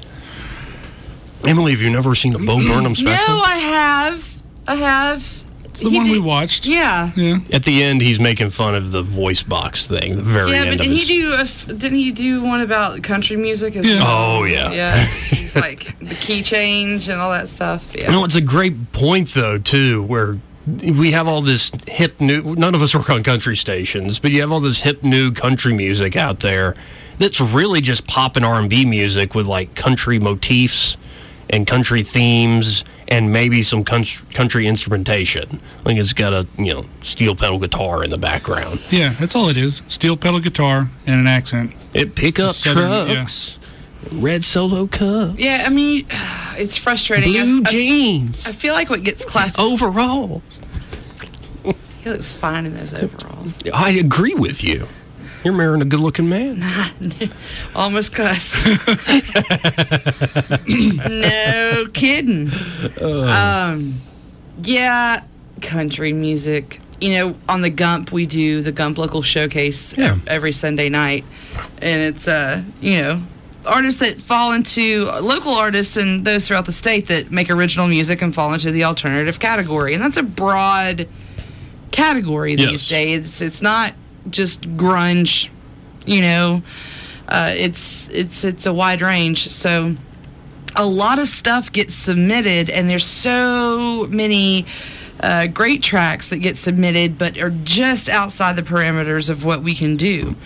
Emily, 1.46 1.72
have 1.72 1.80
you 1.80 1.90
never 1.90 2.14
seen 2.14 2.34
a 2.34 2.38
Bo 2.38 2.58
Burnham 2.58 2.94
special? 2.94 3.34
No, 3.34 3.40
I 3.42 3.56
have. 3.56 4.42
I 4.66 4.74
have. 4.76 5.44
It's 5.64 5.82
the 5.82 5.90
one 5.90 6.08
we 6.08 6.18
watched. 6.18 6.64
Yeah. 6.64 7.10
Yeah. 7.16 7.36
At 7.52 7.64
the 7.64 7.82
end, 7.82 8.00
he's 8.00 8.18
making 8.18 8.48
fun 8.50 8.74
of 8.74 8.92
the 8.92 9.02
voice 9.02 9.42
box 9.42 9.86
thing. 9.86 10.16
The 10.16 10.22
very 10.22 10.52
Yeah, 10.52 10.62
end 10.62 10.70
but 10.78 10.84
didn't 10.84 10.96
he 10.96 11.04
do 11.04 11.32
a 11.34 11.40
f 11.40 11.66
didn't 11.66 11.98
he 11.98 12.12
do 12.12 12.42
one 12.42 12.62
about 12.62 13.02
country 13.02 13.36
music 13.36 13.76
as 13.76 13.84
Yeah. 13.84 13.98
well? 13.98 14.38
Oh, 14.40 14.44
yeah. 14.44 14.72
Yeah. 14.72 15.04
He's 15.04 15.54
like 15.66 15.98
the 16.00 16.14
key 16.14 16.42
change 16.42 17.08
and 17.10 17.20
all 17.20 17.30
that 17.30 17.48
stuff. 17.48 17.92
Yeah. 17.94 18.06
You 18.06 18.12
know, 18.12 18.24
it's 18.24 18.36
a 18.36 18.40
great 18.40 18.92
point 18.92 19.34
though 19.34 19.58
too, 19.58 20.02
where 20.04 20.38
we 20.66 21.12
have 21.12 21.28
all 21.28 21.42
this 21.42 21.70
hip 21.86 22.20
new. 22.22 22.54
None 22.56 22.74
of 22.74 22.80
us 22.80 22.94
work 22.94 23.10
on 23.10 23.22
country 23.22 23.54
stations, 23.56 24.18
but 24.18 24.30
you 24.32 24.40
have 24.40 24.50
all 24.50 24.60
this 24.60 24.80
hip 24.80 25.04
new 25.04 25.30
country 25.30 25.74
music 25.74 26.16
out 26.16 26.40
there 26.40 26.74
that's 27.18 27.38
really 27.40 27.82
just 27.82 28.06
pop 28.06 28.36
and 28.36 28.46
R 28.46 28.58
and 28.58 28.70
B 28.70 28.86
music 28.86 29.34
with 29.34 29.46
like 29.46 29.74
country 29.74 30.18
motifs 30.18 30.96
and 31.50 31.66
country 31.66 32.02
themes 32.02 32.84
and 33.08 33.32
maybe 33.32 33.62
some 33.62 33.84
country, 33.84 34.26
country 34.34 34.66
instrumentation. 34.66 35.60
Like 35.84 35.96
it's 35.96 36.12
got 36.12 36.32
a 36.32 36.46
you 36.58 36.74
know 36.74 36.82
steel 37.02 37.34
pedal 37.36 37.58
guitar 37.58 38.02
in 38.04 38.10
the 38.10 38.18
background. 38.18 38.80
Yeah, 38.90 39.14
that's 39.20 39.36
all 39.36 39.48
it 39.48 39.56
is. 39.56 39.82
Steel 39.88 40.16
pedal 40.16 40.40
guitar 40.40 40.90
and 41.06 41.20
an 41.20 41.26
accent. 41.26 41.72
It 41.94 42.14
pickup 42.14 42.52
Southern, 42.52 43.08
yeah. 43.08 43.14
trucks, 43.14 43.58
red 44.12 44.44
solo 44.44 44.86
cup, 44.86 45.34
Yeah, 45.38 45.64
I 45.66 45.70
mean, 45.70 46.06
it's 46.56 46.76
frustrating. 46.76 47.32
blue 47.32 47.62
I, 47.64 47.68
I- 47.68 47.70
jeans, 47.70 48.46
I 48.46 48.52
feel 48.52 48.74
like 48.74 48.90
what 48.90 49.02
gets 49.04 49.24
classified. 49.24 49.64
overalls. 49.64 50.60
He 52.02 52.10
looks 52.12 52.32
fine 52.32 52.66
in 52.66 52.74
those 52.74 52.94
overalls. 52.94 53.58
I 53.74 53.90
agree 53.90 54.34
with 54.34 54.62
you. 54.62 54.86
You're 55.44 55.54
marrying 55.54 55.82
a 55.82 55.84
good-looking 55.84 56.28
man. 56.28 56.62
Almost 57.74 58.14
cussed. 58.14 58.66
no 60.66 61.84
kidding. 61.92 62.50
Um, 63.00 63.94
yeah, 64.62 65.22
country 65.62 66.12
music. 66.12 66.80
You 67.00 67.10
know, 67.14 67.36
on 67.48 67.60
the 67.60 67.70
Gump, 67.70 68.10
we 68.10 68.26
do 68.26 68.62
the 68.62 68.72
Gump 68.72 68.98
Local 68.98 69.22
Showcase 69.22 69.96
Yeah. 69.96 70.18
every 70.26 70.52
Sunday 70.52 70.88
night, 70.88 71.24
and 71.82 72.00
it's 72.00 72.26
uh, 72.26 72.62
you 72.80 73.02
know, 73.02 73.22
artists 73.66 74.00
that 74.00 74.20
fall 74.20 74.52
into 74.52 75.06
local 75.20 75.52
artists 75.52 75.96
and 75.96 76.24
those 76.24 76.48
throughout 76.48 76.64
the 76.64 76.72
state 76.72 77.06
that 77.08 77.30
make 77.30 77.50
original 77.50 77.86
music 77.86 78.22
and 78.22 78.34
fall 78.34 78.52
into 78.54 78.70
the 78.72 78.84
alternative 78.84 79.38
category, 79.38 79.92
and 79.94 80.02
that's 80.02 80.16
a 80.16 80.22
broad 80.22 81.06
category 81.92 82.56
these 82.56 82.70
Yes. 82.70 82.88
days. 82.88 83.40
It's 83.42 83.62
not 83.62 83.92
just 84.30 84.62
grunge, 84.76 85.48
you 86.04 86.20
know. 86.20 86.62
Uh, 87.28 87.52
it's 87.56 88.08
it's 88.10 88.44
it's 88.44 88.66
a 88.66 88.72
wide 88.72 89.02
range. 89.02 89.50
So 89.50 89.96
a 90.76 90.86
lot 90.86 91.18
of 91.18 91.26
stuff 91.26 91.72
gets 91.72 91.94
submitted, 91.94 92.70
and 92.70 92.88
there's 92.88 93.06
so 93.06 94.06
many 94.10 94.66
uh, 95.20 95.46
great 95.46 95.82
tracks 95.82 96.28
that 96.28 96.38
get 96.38 96.56
submitted, 96.56 97.18
but 97.18 97.38
are 97.38 97.50
just 97.50 98.08
outside 98.08 98.56
the 98.56 98.62
parameters 98.62 99.30
of 99.30 99.44
what 99.44 99.62
we 99.62 99.74
can 99.74 99.96
do. 99.96 100.36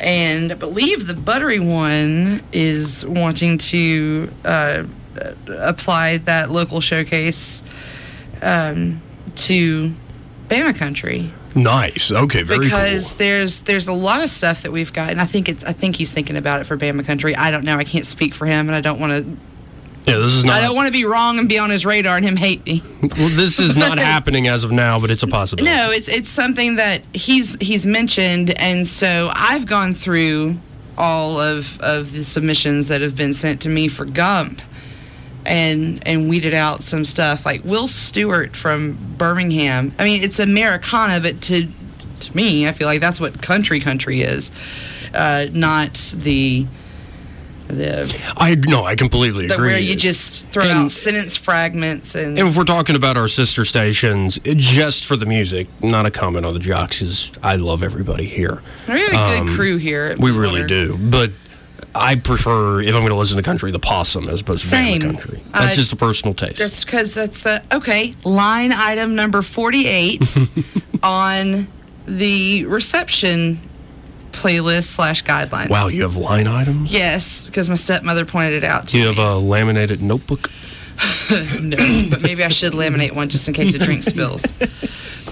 And 0.00 0.52
I 0.52 0.54
believe 0.54 1.06
the 1.06 1.14
buttery 1.14 1.58
one 1.58 2.42
is 2.52 3.04
wanting 3.04 3.58
to 3.58 4.30
uh, 4.44 4.84
uh, 5.20 5.32
apply 5.48 6.18
that 6.18 6.50
local 6.50 6.80
showcase 6.80 7.62
um, 8.40 9.02
to 9.34 9.94
Bama 10.48 10.76
country 10.76 11.32
Nice. 11.62 12.12
Okay, 12.12 12.42
very 12.42 12.60
because 12.60 13.10
cool. 13.10 13.18
there's 13.18 13.62
there's 13.62 13.88
a 13.88 13.92
lot 13.92 14.22
of 14.22 14.30
stuff 14.30 14.62
that 14.62 14.72
we've 14.72 14.92
got, 14.92 15.10
and 15.10 15.20
I 15.20 15.24
think 15.24 15.48
it's 15.48 15.64
I 15.64 15.72
think 15.72 15.96
he's 15.96 16.12
thinking 16.12 16.36
about 16.36 16.60
it 16.60 16.64
for 16.64 16.76
Bama 16.76 17.04
country. 17.04 17.34
I 17.34 17.50
don't 17.50 17.64
know. 17.64 17.76
I 17.76 17.84
can't 17.84 18.06
speak 18.06 18.34
for 18.34 18.46
him, 18.46 18.68
and 18.68 18.74
I 18.74 18.80
don't 18.80 19.00
want 19.00 19.12
to. 19.12 19.36
Yeah, 20.10 20.18
this 20.18 20.32
is 20.32 20.44
not. 20.44 20.54
I 20.54 20.60
don't 20.62 20.76
want 20.76 20.86
to 20.86 20.92
be 20.92 21.04
wrong 21.04 21.38
and 21.38 21.48
be 21.48 21.58
on 21.58 21.70
his 21.70 21.84
radar 21.84 22.16
and 22.16 22.24
him 22.24 22.36
hate 22.36 22.64
me. 22.64 22.82
well, 23.18 23.28
this 23.28 23.58
is 23.60 23.76
not 23.76 23.98
happening 24.12 24.48
as 24.48 24.64
of 24.64 24.72
now, 24.72 24.98
but 24.98 25.10
it's 25.10 25.22
a 25.22 25.26
possibility. 25.26 25.74
No, 25.74 25.90
it's 25.90 26.08
it's 26.08 26.28
something 26.28 26.76
that 26.76 27.02
he's 27.12 27.56
he's 27.60 27.84
mentioned, 27.86 28.50
and 28.58 28.86
so 28.86 29.30
I've 29.34 29.66
gone 29.66 29.92
through 29.92 30.56
all 30.96 31.40
of 31.40 31.80
of 31.80 32.12
the 32.12 32.24
submissions 32.24 32.88
that 32.88 33.00
have 33.00 33.16
been 33.16 33.34
sent 33.34 33.60
to 33.62 33.68
me 33.68 33.88
for 33.88 34.04
Gump, 34.04 34.62
and 35.48 36.06
and 36.06 36.28
weeded 36.28 36.54
out 36.54 36.82
some 36.82 37.04
stuff 37.04 37.44
like 37.46 37.64
Will 37.64 37.88
Stewart 37.88 38.54
from 38.54 38.98
Birmingham. 39.18 39.92
I 39.98 40.04
mean, 40.04 40.22
it's 40.22 40.38
Americana, 40.38 41.20
but 41.20 41.40
to 41.42 41.66
to 42.20 42.36
me, 42.36 42.68
I 42.68 42.72
feel 42.72 42.86
like 42.86 43.00
that's 43.00 43.20
what 43.20 43.40
country 43.42 43.80
country 43.80 44.20
is, 44.22 44.50
uh, 45.14 45.46
not 45.52 46.12
the 46.16 46.66
the 47.68 48.32
I 48.36 48.54
no, 48.54 48.84
I 48.86 48.96
completely 48.96 49.46
the 49.46 49.54
agree. 49.54 49.72
where 49.72 49.78
you 49.78 49.94
just 49.94 50.48
throw 50.48 50.64
And- 50.64 50.72
out 50.72 50.90
sentence 50.90 51.36
fragments 51.36 52.14
and. 52.14 52.38
And 52.38 52.48
if 52.48 52.56
we're 52.56 52.64
talking 52.64 52.96
about 52.96 53.16
our 53.18 53.28
sister 53.28 53.64
stations, 53.64 54.38
just 54.44 55.04
for 55.04 55.16
the 55.16 55.26
music, 55.26 55.68
not 55.82 56.06
a 56.06 56.10
comment 56.10 56.46
on 56.46 56.54
the 56.54 56.60
jocks, 56.60 57.02
is 57.02 57.30
I 57.42 57.56
love 57.56 57.82
everybody 57.82 58.24
here. 58.24 58.62
we 58.88 58.94
got 58.94 59.08
a 59.08 59.10
good 59.40 59.48
um, 59.50 59.54
crew 59.54 59.76
here. 59.76 60.16
We 60.18 60.30
really 60.30 60.64
do. 60.66 60.96
But 60.98 61.30
I 61.94 62.16
prefer, 62.16 62.80
if 62.80 62.88
I'm 62.88 63.00
going 63.00 63.08
to 63.08 63.14
listen 63.16 63.36
to 63.36 63.42
country, 63.42 63.72
the 63.72 63.78
possum 63.78 64.28
as 64.28 64.40
opposed 64.42 64.62
to 64.62 64.68
Same. 64.68 65.00
Bama 65.02 65.04
country. 65.14 65.42
That's 65.52 65.72
Uh, 65.72 65.76
just 65.76 65.92
a 65.92 65.96
personal 65.96 66.34
taste. 66.34 66.56
Just 66.56 66.84
because 66.86 67.14
that's 67.14 67.44
uh, 67.46 67.60
okay. 67.72 68.14
Line 68.24 68.72
item 68.72 69.14
number 69.14 69.42
48 69.42 70.36
on 71.02 71.66
the 72.06 72.64
reception 72.66 73.58
playlist 74.32 74.84
slash 74.84 75.24
guidelines. 75.24 75.68
wow, 75.70 75.88
you 75.88 76.02
have 76.02 76.16
line 76.16 76.46
items? 76.46 76.92
Yes, 76.92 77.42
because 77.42 77.68
my 77.68 77.74
stepmother 77.74 78.24
pointed 78.24 78.54
it 78.62 78.64
out 78.64 78.86
to 78.88 78.92
Do 78.92 78.98
you 78.98 79.08
me. 79.08 79.14
have 79.14 79.18
a 79.18 79.36
laminated 79.36 80.00
notebook? 80.00 80.50
no, 81.60 81.76
but 82.10 82.22
maybe 82.22 82.44
I 82.44 82.48
should 82.48 82.72
laminate 82.72 83.12
one 83.12 83.28
just 83.28 83.46
in 83.48 83.54
case 83.54 83.72
the 83.72 83.78
drink 83.78 84.02
spills. 84.04 84.42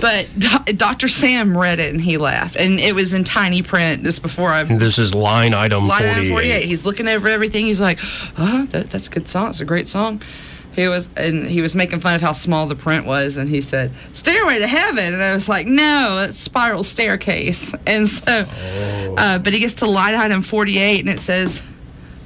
But 0.00 0.28
Do- 0.38 0.72
Dr. 0.74 1.08
Sam 1.08 1.56
read 1.56 1.78
it 1.80 1.90
and 1.92 2.00
he 2.00 2.18
laughed, 2.18 2.56
and 2.56 2.78
it 2.78 2.94
was 2.94 3.14
in 3.14 3.24
tiny 3.24 3.62
print. 3.62 4.02
This 4.02 4.18
before 4.18 4.50
I 4.52 4.62
this 4.64 4.98
is 4.98 5.14
line 5.14 5.54
item 5.54 5.86
line 5.88 6.00
48. 6.02 6.16
item 6.16 6.28
48. 6.28 6.64
He's 6.66 6.84
looking 6.84 7.08
over 7.08 7.28
everything. 7.28 7.66
He's 7.66 7.80
like, 7.80 7.98
"Oh, 8.36 8.66
that, 8.70 8.90
that's 8.90 9.08
a 9.08 9.10
good 9.10 9.26
song. 9.28 9.50
It's 9.50 9.60
a 9.60 9.64
great 9.64 9.86
song." 9.88 10.20
He 10.74 10.86
was, 10.88 11.08
and 11.16 11.46
he 11.46 11.62
was 11.62 11.74
making 11.74 12.00
fun 12.00 12.14
of 12.14 12.20
how 12.20 12.32
small 12.32 12.66
the 12.66 12.76
print 12.76 13.06
was, 13.06 13.38
and 13.38 13.48
he 13.48 13.62
said, 13.62 13.92
"Stairway 14.12 14.58
to 14.58 14.66
Heaven," 14.66 15.14
and 15.14 15.22
I 15.22 15.32
was 15.32 15.48
like, 15.48 15.66
"No, 15.66 16.22
it's 16.28 16.38
Spiral 16.38 16.84
Staircase." 16.84 17.74
And 17.86 18.06
so, 18.06 18.44
uh, 19.16 19.38
but 19.38 19.54
he 19.54 19.60
gets 19.60 19.74
to 19.74 19.86
line 19.86 20.14
item 20.14 20.42
48, 20.42 21.00
and 21.00 21.08
it 21.08 21.18
says, 21.20 21.62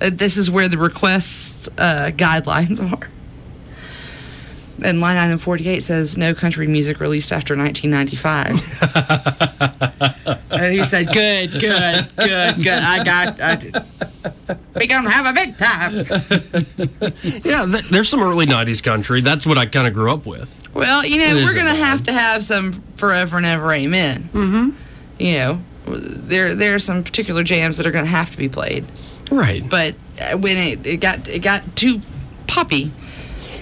uh, 0.01 0.11
"This 0.13 0.37
is 0.37 0.51
where 0.51 0.69
the 0.69 0.79
requests 0.79 1.69
uh, 1.79 2.11
guidelines 2.17 2.81
are." 3.01 3.09
And 4.83 5.01
line 5.01 5.17
item 5.17 5.39
48 5.39 5.85
says, 5.85 6.17
"No 6.17 6.35
country 6.35 6.67
music 6.67 7.01
released 7.01 7.33
after 7.33 7.57
1995." 7.57 10.41
and 10.51 10.73
he 10.73 10.85
said, 10.85 11.13
"Good, 11.13 11.53
good, 11.53 12.09
good, 12.17 12.57
good. 12.57 12.69
I 12.69 13.05
got. 13.05 13.41
I, 13.41 14.57
we 14.77 14.87
gonna 14.87 15.11
have 15.11 15.27
a 15.27 15.33
big 15.35 15.57
time." 15.59 15.95
Yeah, 17.45 17.67
th- 17.67 17.89
there's 17.91 18.09
some 18.09 18.23
early 18.23 18.47
90s 18.47 18.83
country. 18.83 19.21
That's 19.21 19.47
what 19.47 19.59
I 19.59 19.67
kind 19.67 19.87
of 19.87 19.95
grew 19.95 20.13
up 20.13 20.27
with. 20.27 20.49
Well, 20.75 21.05
you 21.05 21.19
know, 21.19 21.37
It 21.37 21.45
we're 21.45 21.55
gonna 21.55 21.75
have 21.75 22.03
to 22.05 22.13
have 22.13 22.43
some 22.43 22.73
forever 22.97 23.37
and 23.37 23.47
ever 23.47 23.73
amen. 23.73 24.31
Mm-hmm. 24.33 24.71
You 25.19 25.39
know, 25.39 25.61
there 25.87 26.55
there 26.55 26.75
are 26.75 26.79
some 26.79 27.03
particular 27.03 27.43
jams 27.43 27.77
that 27.77 27.87
are 27.87 27.91
gonna 27.91 28.07
have 28.07 28.31
to 28.31 28.37
be 28.37 28.49
played. 28.49 28.87
Right. 29.31 29.69
But 29.69 29.95
uh, 30.21 30.37
when 30.37 30.57
it, 30.57 30.87
it 30.87 30.97
got 31.01 31.29
it 31.29 31.41
got 31.41 31.77
too 31.77 32.01
poppy, 32.47 32.93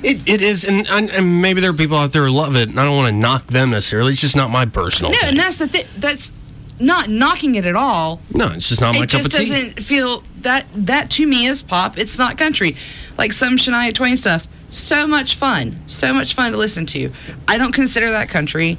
It, 0.03 0.29
it 0.29 0.43
is, 0.43 0.65
and, 0.65 0.87
and, 0.89 1.43
maybe 1.43 1.61
there 1.61 1.71
are 1.71 1.75
people 1.75 1.97
out 1.97 2.13
there 2.13 2.27
who 2.27 2.31
love 2.31 2.55
it, 2.57 2.69
and 2.69 2.79
I 2.79 2.85
don't 2.85 2.97
want 2.97 3.09
to 3.09 3.19
knock 3.19 3.47
them 3.47 3.71
necessarily. 3.71 4.13
It's 4.13 4.21
just 4.21 4.37
not 4.37 4.51
my 4.51 4.67
personal 4.67 5.11
no, 5.13 5.19
thing. 5.19 5.31
and 5.31 5.39
that's 5.39 5.59
the 5.59 5.69
thing. 5.69 5.87
That's 5.97 6.33
not 6.81 7.09
knocking 7.09 7.57
it 7.57 7.67
at 7.67 7.75
all. 7.75 8.21
no, 8.33 8.47
it's 8.53 8.69
just 8.69 8.81
not 8.81 8.95
my 8.95 9.03
it 9.03 9.11
cup 9.11 9.23
just 9.23 9.27
of 9.27 9.41
tea. 9.41 9.49
doesn't 9.49 9.81
feel 9.81 10.23
that 10.41 10.67
that 10.75 11.11
to 11.11 11.27
me 11.27 11.47
is 11.47 11.63
pop. 11.63 11.99
It's 11.99 12.19
not 12.19 12.39
country, 12.39 12.77
like 13.17 13.33
some 13.33 13.57
Shania 13.57 13.93
Twain 13.93 14.17
stuff. 14.17 14.47
So 14.71 15.07
much 15.07 15.35
fun, 15.35 15.81
so 15.87 16.13
much 16.13 16.35
fun 16.35 16.53
to 16.53 16.59
listen 16.59 16.87
to. 16.87 17.11
I 17.47 17.59
don't 17.59 17.73
consider 17.73 18.11
that 18.11 18.29
country. 18.29 18.79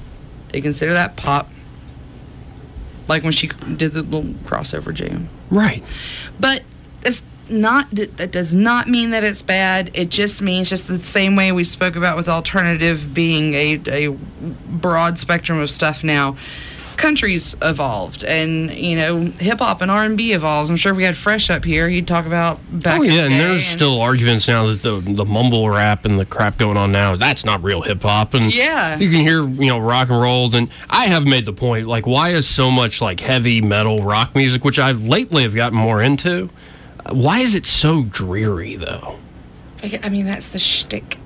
I 0.54 0.62
consider 0.62 0.94
that 0.94 1.16
pop. 1.16 1.50
like 3.08 3.24
when 3.24 3.32
she 3.32 3.48
did 3.48 3.92
the 3.92 4.04
little 4.04 4.34
crossover 4.44 4.94
jam. 4.94 5.30
Right. 5.50 5.84
But 6.40 6.64
it's 7.04 7.24
not 7.50 7.90
that 7.92 8.32
does 8.32 8.54
not 8.54 8.88
mean 8.88 9.12
that 9.12 9.24
it's 9.24 9.42
bad. 9.42 9.92
It 9.94 10.10
just 10.10 10.42
means 10.42 10.70
just 10.70 10.88
the 10.88 10.98
same 10.98 11.36
way 11.36 11.52
we 11.52 11.64
spoke 11.64 11.96
about 11.96 12.16
with 12.18 12.28
alternative 12.30 13.14
being 13.14 13.54
a, 13.54 13.82
a 13.88 14.10
broad 14.10 15.18
spectrum 15.20 15.60
of 15.60 15.70
stuff 15.70 16.04
now. 16.04 16.36
Countries 16.98 17.56
evolved, 17.62 18.26
and 18.26 18.70
you 18.74 18.98
know, 18.98 19.22
hip 19.40 19.60
hop 19.60 19.80
and 19.82 19.90
R 19.90 20.04
and 20.04 20.18
B 20.18 20.34
evolves. 20.34 20.70
I'm 20.70 20.76
sure 20.76 20.92
if 20.92 20.98
we 20.98 21.06
had 21.06 21.16
Fresh 21.16 21.50
up 21.50 21.64
here, 21.64 21.88
he'd 21.88 22.06
talk 22.10 22.26
about 22.26 22.60
back. 22.70 23.00
Oh 23.00 23.04
yeah, 23.04 23.22
the 23.22 23.22
and 23.28 23.34
there's 23.40 23.66
still 23.66 24.02
arguments 24.02 24.50
now 24.50 24.66
that 24.68 24.82
the 24.82 25.00
the 25.00 25.24
mumble 25.24 25.70
rap 25.70 26.04
and 26.04 26.20
the 26.20 26.26
crap 26.26 26.58
going 26.58 26.76
on 26.76 26.92
now 26.92 27.16
that's 27.16 27.46
not 27.46 27.64
real 27.64 27.82
hip 27.84 28.02
hop, 28.02 28.34
and 28.34 28.54
Yeah. 28.54 28.98
you 28.98 29.10
can 29.10 29.22
hear 29.22 29.48
you 29.48 29.68
know 29.70 29.80
rock 29.80 30.10
and 30.10 30.20
roll. 30.22 30.54
And 30.54 30.70
I 30.90 31.06
have 31.06 31.26
made 31.26 31.46
the 31.46 31.54
point 31.54 31.88
like 31.88 32.06
why 32.06 32.32
is 32.32 32.46
so 32.46 32.70
much 32.70 33.02
like 33.02 33.22
heavy 33.22 33.62
metal 33.62 34.04
rock 34.04 34.36
music, 34.36 34.66
which 34.66 34.78
I've 34.78 35.02
lately 35.08 35.44
have 35.44 35.56
gotten 35.56 35.78
more 35.78 36.02
into. 36.04 36.50
Why 37.12 37.40
is 37.40 37.56
it 37.56 37.66
so 37.66 38.04
dreary 38.04 38.76
though? 38.76 39.18
I 40.04 40.10
mean, 40.10 40.26
that's 40.26 40.50
the 40.50 40.60
shtick. 40.60 41.18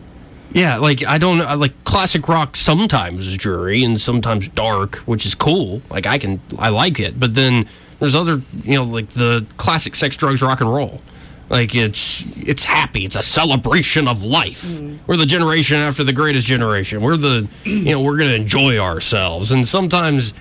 Yeah, 0.51 0.77
like 0.77 1.03
I 1.05 1.17
don't 1.17 1.39
like 1.59 1.83
classic 1.83 2.27
rock 2.27 2.55
sometimes 2.55 3.27
is 3.27 3.37
dreary 3.37 3.83
and 3.83 3.99
sometimes 3.99 4.47
dark, 4.49 4.97
which 4.97 5.25
is 5.25 5.33
cool. 5.33 5.81
Like 5.89 6.05
I 6.05 6.19
can 6.19 6.39
I 6.59 6.69
like 6.69 6.99
it, 6.99 7.19
but 7.19 7.33
then 7.33 7.67
there's 7.99 8.13
other 8.13 8.41
you 8.63 8.75
know 8.75 8.83
like 8.83 9.09
the 9.09 9.45
classic 9.57 9.95
sex 9.95 10.15
drugs 10.15 10.41
rock 10.43 10.61
and 10.61 10.71
roll. 10.71 11.01
Like 11.49 11.73
it's 11.73 12.23
it's 12.37 12.63
happy. 12.63 13.03
It's 13.03 13.15
a 13.15 13.23
celebration 13.23 14.07
of 14.07 14.23
life. 14.23 14.63
Hmm. 14.63 14.97
We're 15.07 15.17
the 15.17 15.25
generation 15.25 15.77
after 15.77 16.03
the 16.03 16.13
greatest 16.13 16.47
generation. 16.47 17.01
We're 17.01 17.17
the 17.17 17.47
you 17.63 17.85
know 17.85 18.01
we're 18.01 18.17
gonna 18.17 18.33
enjoy 18.33 18.77
ourselves. 18.77 19.51
And 19.51 19.67
sometimes 19.67 20.33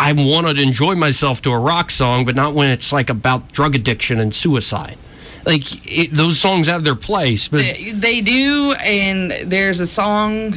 I 0.00 0.12
want 0.14 0.48
to 0.48 0.62
enjoy 0.62 0.94
myself 0.94 1.42
to 1.42 1.50
a 1.52 1.58
rock 1.58 1.90
song, 1.90 2.24
but 2.24 2.34
not 2.34 2.54
when 2.54 2.70
it's 2.70 2.90
like 2.92 3.10
about 3.10 3.52
drug 3.52 3.74
addiction 3.74 4.18
and 4.18 4.34
suicide. 4.34 4.96
Like 5.44 5.62
it, 5.86 6.12
those 6.12 6.38
songs 6.40 6.66
have 6.66 6.84
their 6.84 6.94
place, 6.96 7.48
but 7.48 7.58
They, 7.58 7.92
they 7.92 8.20
do, 8.20 8.72
and 8.80 9.30
there's 9.50 9.80
a 9.80 9.86
song 9.86 10.54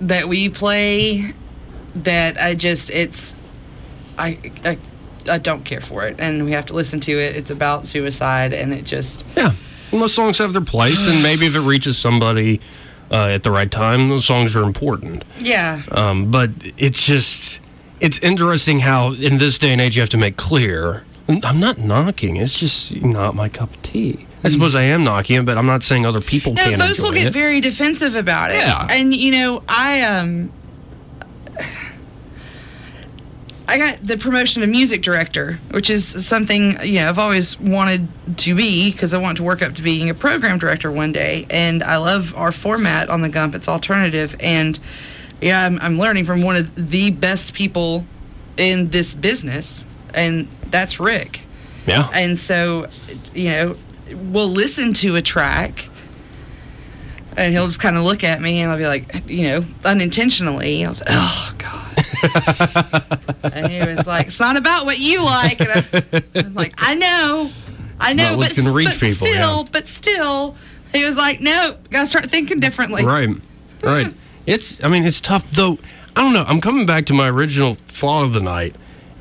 that 0.00 0.28
we 0.28 0.48
play 0.48 1.32
that 1.94 2.38
I 2.38 2.54
just 2.54 2.90
it's 2.90 3.34
I, 4.18 4.38
I 4.64 4.78
I 5.28 5.38
don't 5.38 5.64
care 5.64 5.80
for 5.80 6.06
it, 6.06 6.16
and 6.18 6.44
we 6.44 6.52
have 6.52 6.66
to 6.66 6.74
listen 6.74 7.00
to 7.00 7.12
it. 7.12 7.36
It's 7.36 7.50
about 7.50 7.86
suicide, 7.86 8.52
and 8.54 8.72
it 8.72 8.84
just 8.84 9.24
Yeah. 9.36 9.52
Well, 9.92 10.00
those 10.02 10.14
songs 10.14 10.38
have 10.38 10.52
their 10.52 10.62
place, 10.64 11.06
and 11.06 11.22
maybe 11.22 11.46
if 11.46 11.54
it 11.54 11.60
reaches 11.60 11.96
somebody 11.96 12.60
uh, 13.10 13.28
at 13.28 13.42
the 13.42 13.50
right 13.50 13.70
time, 13.70 14.08
those 14.08 14.24
songs 14.26 14.56
are 14.56 14.64
important. 14.64 15.24
yeah. 15.38 15.82
Um, 15.92 16.30
but 16.30 16.50
it's 16.76 17.04
just, 17.06 17.60
it's 18.06 18.18
interesting 18.20 18.78
how 18.80 19.12
in 19.14 19.38
this 19.38 19.58
day 19.58 19.72
and 19.72 19.80
age 19.80 19.96
you 19.96 20.00
have 20.02 20.08
to 20.10 20.16
make 20.16 20.36
clear. 20.36 21.04
I'm 21.28 21.58
not 21.58 21.78
knocking. 21.78 22.36
It's 22.36 22.56
just 22.58 22.94
not 23.02 23.34
my 23.34 23.48
cup 23.48 23.74
of 23.74 23.82
tea. 23.82 24.26
I 24.44 24.48
suppose 24.48 24.76
I 24.76 24.82
am 24.82 25.02
knocking 25.02 25.36
it, 25.40 25.44
but 25.44 25.58
I'm 25.58 25.66
not 25.66 25.82
saying 25.82 26.06
other 26.06 26.20
people 26.20 26.52
No, 26.54 26.62
can't 26.62 26.80
folks 26.80 27.02
will 27.02 27.10
get 27.10 27.26
it. 27.26 27.32
very 27.32 27.60
defensive 27.60 28.14
about 28.14 28.52
it. 28.52 28.58
Yeah. 28.58 28.86
And 28.88 29.12
you 29.12 29.32
know, 29.32 29.62
I 29.68 30.02
um 30.02 30.52
I 33.68 33.78
got 33.78 33.98
the 34.06 34.16
promotion 34.16 34.62
of 34.62 34.68
music 34.68 35.02
director, 35.02 35.58
which 35.72 35.90
is 35.90 36.24
something 36.24 36.80
you 36.84 37.00
know 37.00 37.08
I've 37.08 37.18
always 37.18 37.58
wanted 37.58 38.06
to 38.38 38.54
be 38.54 38.92
because 38.92 39.12
I 39.12 39.18
want 39.18 39.36
to 39.38 39.42
work 39.42 39.62
up 39.62 39.74
to 39.74 39.82
being 39.82 40.08
a 40.08 40.14
program 40.14 40.58
director 40.58 40.92
one 40.92 41.10
day. 41.10 41.46
And 41.50 41.82
I 41.82 41.96
love 41.96 42.32
our 42.36 42.52
format 42.52 43.08
on 43.08 43.22
the 43.22 43.28
Gump. 43.28 43.56
It's 43.56 43.68
alternative, 43.68 44.36
and 44.38 44.78
yeah, 45.40 45.64
I'm, 45.66 45.78
I'm 45.80 45.98
learning 45.98 46.24
from 46.24 46.42
one 46.42 46.56
of 46.56 46.90
the 46.90 47.10
best 47.10 47.54
people 47.54 48.04
in 48.56 48.88
this 48.90 49.14
business, 49.14 49.84
and 50.14 50.48
that's 50.70 50.98
Rick. 50.98 51.40
yeah. 51.86 52.08
And 52.12 52.38
so, 52.38 52.88
you 53.34 53.50
know, 53.50 53.76
we'll 54.12 54.48
listen 54.48 54.92
to 54.94 55.16
a 55.16 55.22
track 55.22 55.88
and 57.36 57.52
he'll 57.52 57.66
just 57.66 57.80
kind 57.80 57.96
of 57.96 58.04
look 58.04 58.24
at 58.24 58.40
me 58.40 58.60
and 58.60 58.70
I'll 58.72 58.78
be 58.78 58.86
like, 58.86 59.28
you 59.28 59.48
know, 59.48 59.64
unintentionally, 59.84 60.84
I'll, 60.86 60.96
oh, 61.06 61.54
God. 61.58 61.96
and 63.52 63.70
he 63.70 63.78
was 63.94 64.06
like, 64.06 64.28
it's 64.28 64.40
not 64.40 64.56
about 64.56 64.86
what 64.86 64.98
you 64.98 65.22
like. 65.22 65.60
And 65.60 65.68
I, 65.68 66.22
I 66.34 66.42
was 66.42 66.56
like, 66.56 66.74
I 66.78 66.94
know. 66.94 67.50
I 68.00 68.10
It's 68.10 68.16
know, 68.16 68.30
but, 68.30 68.38
what's 68.38 68.56
gonna 68.56 68.72
reach 68.72 68.88
but 68.88 69.00
people, 69.00 69.26
still, 69.26 69.58
yeah. 69.58 69.68
but 69.70 69.88
still, 69.88 70.56
he 70.92 71.04
was 71.04 71.16
like, 71.16 71.40
no, 71.40 71.76
gotta 71.90 72.06
start 72.06 72.26
thinking 72.26 72.58
differently. 72.60 73.04
Right. 73.04 73.28
Right. 73.82 74.12
It's 74.46 74.82
I 74.82 74.88
mean 74.88 75.04
it's 75.04 75.20
tough 75.20 75.50
though. 75.50 75.78
I 76.14 76.22
don't 76.22 76.32
know. 76.32 76.44
I'm 76.46 76.60
coming 76.60 76.86
back 76.86 77.04
to 77.06 77.14
my 77.14 77.28
original 77.28 77.74
thought 77.74 78.24
of 78.24 78.32
the 78.32 78.40
night. 78.40 78.74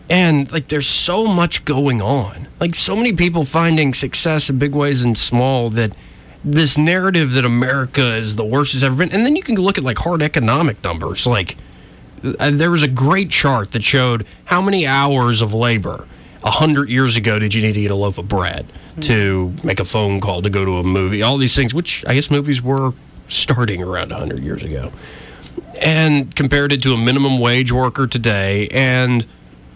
And 0.09 0.51
like 0.51 0.67
there's 0.67 0.87
so 0.87 1.25
much 1.25 1.65
going 1.65 2.01
on. 2.01 2.47
Like 2.59 2.75
so 2.75 2.95
many 2.95 3.11
people 3.13 3.43
finding 3.43 3.93
success 3.93 4.49
in 4.49 4.59
big 4.59 4.75
ways 4.75 5.01
and 5.01 5.17
small 5.17 5.69
that 5.71 5.91
this 6.43 6.77
narrative 6.77 7.33
that 7.33 7.43
America 7.43 8.15
is 8.15 8.35
the 8.35 8.45
worst 8.45 8.75
it's 8.75 8.83
ever 8.83 8.95
been. 8.95 9.11
And 9.11 9.25
then 9.25 9.35
you 9.35 9.41
can 9.41 9.55
look 9.55 9.77
at 9.77 9.83
like 9.83 9.97
hard 9.97 10.21
economic 10.21 10.83
numbers. 10.83 11.25
Like 11.25 11.57
uh, 12.23 12.51
there 12.51 12.71
was 12.71 12.83
a 12.83 12.87
great 12.87 13.29
chart 13.29 13.71
that 13.71 13.83
showed 13.83 14.25
how 14.45 14.61
many 14.61 14.85
hours 14.85 15.41
of 15.41 15.53
labor 15.53 16.07
a 16.43 16.51
hundred 16.51 16.89
years 16.89 17.15
ago 17.15 17.39
did 17.39 17.53
you 17.53 17.61
need 17.63 17.73
to 17.73 17.81
eat 17.81 17.89
a 17.91 17.95
loaf 17.95 18.19
of 18.19 18.27
bread 18.27 18.71
to 19.01 19.53
make 19.63 19.79
a 19.79 19.85
phone 19.85 20.21
call 20.21 20.43
to 20.43 20.49
go 20.49 20.63
to 20.63 20.77
a 20.77 20.83
movie 20.83 21.23
all 21.23 21.37
these 21.37 21.55
things 21.55 21.73
which 21.73 22.05
i 22.07 22.13
guess 22.13 22.29
movies 22.29 22.61
were 22.61 22.93
starting 23.27 23.81
around 23.81 24.09
100 24.09 24.39
years 24.39 24.63
ago. 24.63 24.91
And 25.81 26.33
compared 26.35 26.71
it 26.71 26.81
to 26.83 26.93
a 26.93 26.97
minimum 26.97 27.39
wage 27.39 27.71
worker 27.71 28.07
today 28.07 28.67
and 28.69 29.25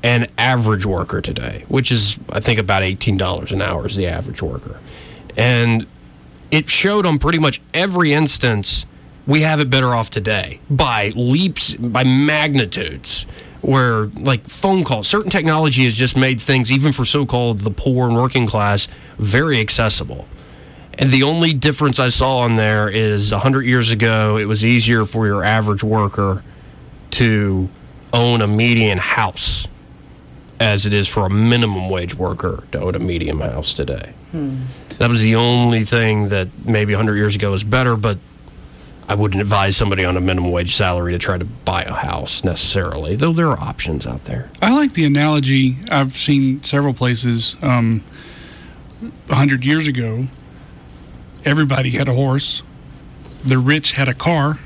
an 0.02 0.28
average 0.38 0.86
worker 0.86 1.20
today 1.20 1.66
which 1.68 1.92
is 1.92 2.18
i 2.30 2.40
think 2.40 2.58
about 2.58 2.84
$18 2.84 3.52
an 3.52 3.62
hour 3.62 3.86
is 3.86 3.96
the 3.96 4.08
average 4.08 4.42
worker. 4.42 4.80
And 5.36 5.86
it 6.52 6.70
showed 6.70 7.06
on 7.06 7.20
pretty 7.20 7.40
much 7.40 7.62
every 7.74 8.14
instance 8.14 8.86
we 9.28 9.42
have 9.42 9.60
it 9.60 9.70
better 9.70 9.94
off 9.94 10.10
today 10.10 10.60
by 10.70 11.10
leaps 11.16 11.76
by 11.76 12.04
magnitudes 12.04 13.28
where 13.62 14.06
like 14.16 14.48
phone 14.48 14.84
calls. 14.84 15.08
Certain 15.08 15.30
technology 15.30 15.84
has 15.84 15.96
just 15.96 16.16
made 16.16 16.42
things 16.42 16.72
even 16.72 16.92
for 16.92 17.06
so-called 17.06 17.60
the 17.60 17.72
poor 17.72 18.08
and 18.08 18.16
working 18.16 18.48
class 18.48 18.88
very 19.18 19.60
accessible 19.60 20.26
and 21.00 21.12
the 21.12 21.24
only 21.24 21.54
difference 21.54 22.00
i 22.00 22.08
saw 22.10 22.40
on 22.40 22.56
there 22.56 22.88
is 22.90 23.32
100 23.32 23.66
years 23.66 23.90
ago 23.90 24.38
it 24.38 24.46
was 24.46 24.64
easier 24.64 25.06
for 25.06 25.26
your 25.26 25.44
average 25.44 25.84
worker 25.84 26.44
to 27.12 27.68
own 28.14 28.42
a 28.42 28.48
median 28.48 28.98
house 29.00 29.68
as 30.60 30.86
it 30.86 30.94
is 30.94 31.08
for 31.08 31.26
a 31.26 31.30
minimum 31.30 31.90
wage 31.90 32.14
worker 32.14 32.64
to 32.72 32.80
own 32.80 32.94
a 32.96 33.00
medium 33.00 33.40
house 33.40 33.74
today 33.74 34.14
that 35.00 35.10
was 35.10 35.22
the 35.22 35.36
only 35.36 35.86
thing 35.86 36.30
that 36.30 36.50
maybe 36.66 36.94
100 36.94 37.16
years 37.16 37.34
ago 37.34 37.52
was 37.52 37.64
better, 37.64 37.96
but 37.96 38.20
I 39.08 39.16
wouldn't 39.16 39.42
advise 39.42 39.76
somebody 39.76 40.06
on 40.06 40.16
a 40.18 40.22
minimum 40.22 40.52
wage 40.52 40.76
salary 40.76 41.14
to 41.14 41.18
try 41.18 41.38
to 41.38 41.46
buy 41.46 41.82
a 41.84 41.94
house 41.94 42.44
necessarily, 42.44 43.16
though 43.16 43.34
there 43.34 43.48
are 43.48 43.60
options 43.60 44.06
out 44.06 44.26
there. 44.26 44.52
I 44.62 44.72
like 44.76 44.94
the 44.94 45.06
analogy 45.06 45.78
I've 45.90 46.16
seen 46.16 46.64
several 46.64 46.94
places. 46.94 47.56
Um, 47.64 48.04
a 49.30 49.36
hundred 49.36 49.66
years 49.66 49.88
ago, 49.88 50.28
everybody 51.50 51.90
had 51.92 52.08
a 52.08 52.14
horse. 52.14 52.62
The 53.44 53.58
rich 53.58 53.94
had 53.94 54.08
a 54.08 54.14
car. 54.14 54.60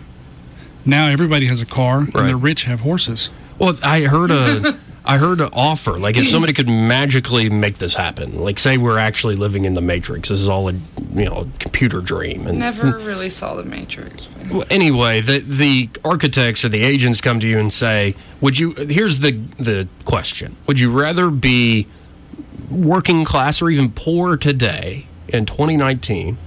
Now 0.86 1.08
everybody 1.08 1.46
has 1.48 1.62
a 1.62 1.66
car, 1.66 2.00
Right. 2.02 2.16
and 2.16 2.30
the 2.30 2.36
rich 2.36 2.64
have 2.64 2.82
horses. 2.82 3.30
Well, 3.58 3.78
I 3.84 4.02
heard 4.02 4.32
a. 4.32 4.78
I 5.06 5.18
heard 5.18 5.42
an 5.42 5.50
offer. 5.52 6.00
Like, 6.00 6.16
if 6.16 6.30
somebody 6.30 6.54
could 6.54 6.70
magically 6.70 7.50
make 7.50 7.78
this 7.78 7.94
happen, 7.96 8.40
like, 8.40 8.58
say 8.58 8.78
we're 8.78 8.98
actually 8.98 9.36
living 9.36 9.66
in 9.66 9.74
the 9.74 9.82
Matrix, 9.82 10.30
this 10.30 10.40
is 10.40 10.48
all 10.48 10.70
a, 10.70 10.72
you 11.14 11.26
know, 11.26 11.50
computer 11.60 12.00
dream. 12.00 12.48
And 12.48 12.58
Never 12.58 12.98
really 13.00 13.28
saw 13.30 13.54
the 13.56 13.66
Matrix. 13.66 14.30
Well, 14.50 14.64
anyway, 14.70 15.20
the 15.20 15.40
the 15.40 15.90
architects 16.06 16.64
or 16.64 16.70
the 16.70 16.84
agents 16.84 17.20
come 17.20 17.42
to 17.42 17.48
you 17.48 17.60
and 17.60 17.72
say, 17.74 18.16
"Would 18.40 18.58
you?" 18.58 18.72
Here's 18.76 19.20
the 19.20 19.32
the 19.58 19.90
question: 20.06 20.56
Would 20.68 20.80
you 20.80 20.90
rather 20.90 21.30
be 21.30 21.86
working 22.72 23.26
class 23.26 23.62
or 23.62 23.70
even 23.70 23.92
poor 23.92 24.38
today 24.38 25.06
in 25.28 25.46
2019, 25.46 26.38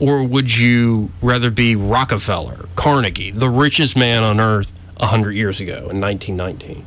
or 0.00 0.22
would 0.22 0.56
you 0.56 1.10
rather 1.22 1.50
be 1.50 1.76
Rockefeller, 1.76 2.68
Carnegie, 2.76 3.30
the 3.30 3.48
richest 3.48 3.96
man 3.96 4.22
on 4.22 4.40
earth 4.40 4.72
hundred 4.98 5.32
years 5.32 5.60
ago 5.60 5.88
in 5.90 6.00
1919? 6.00 6.84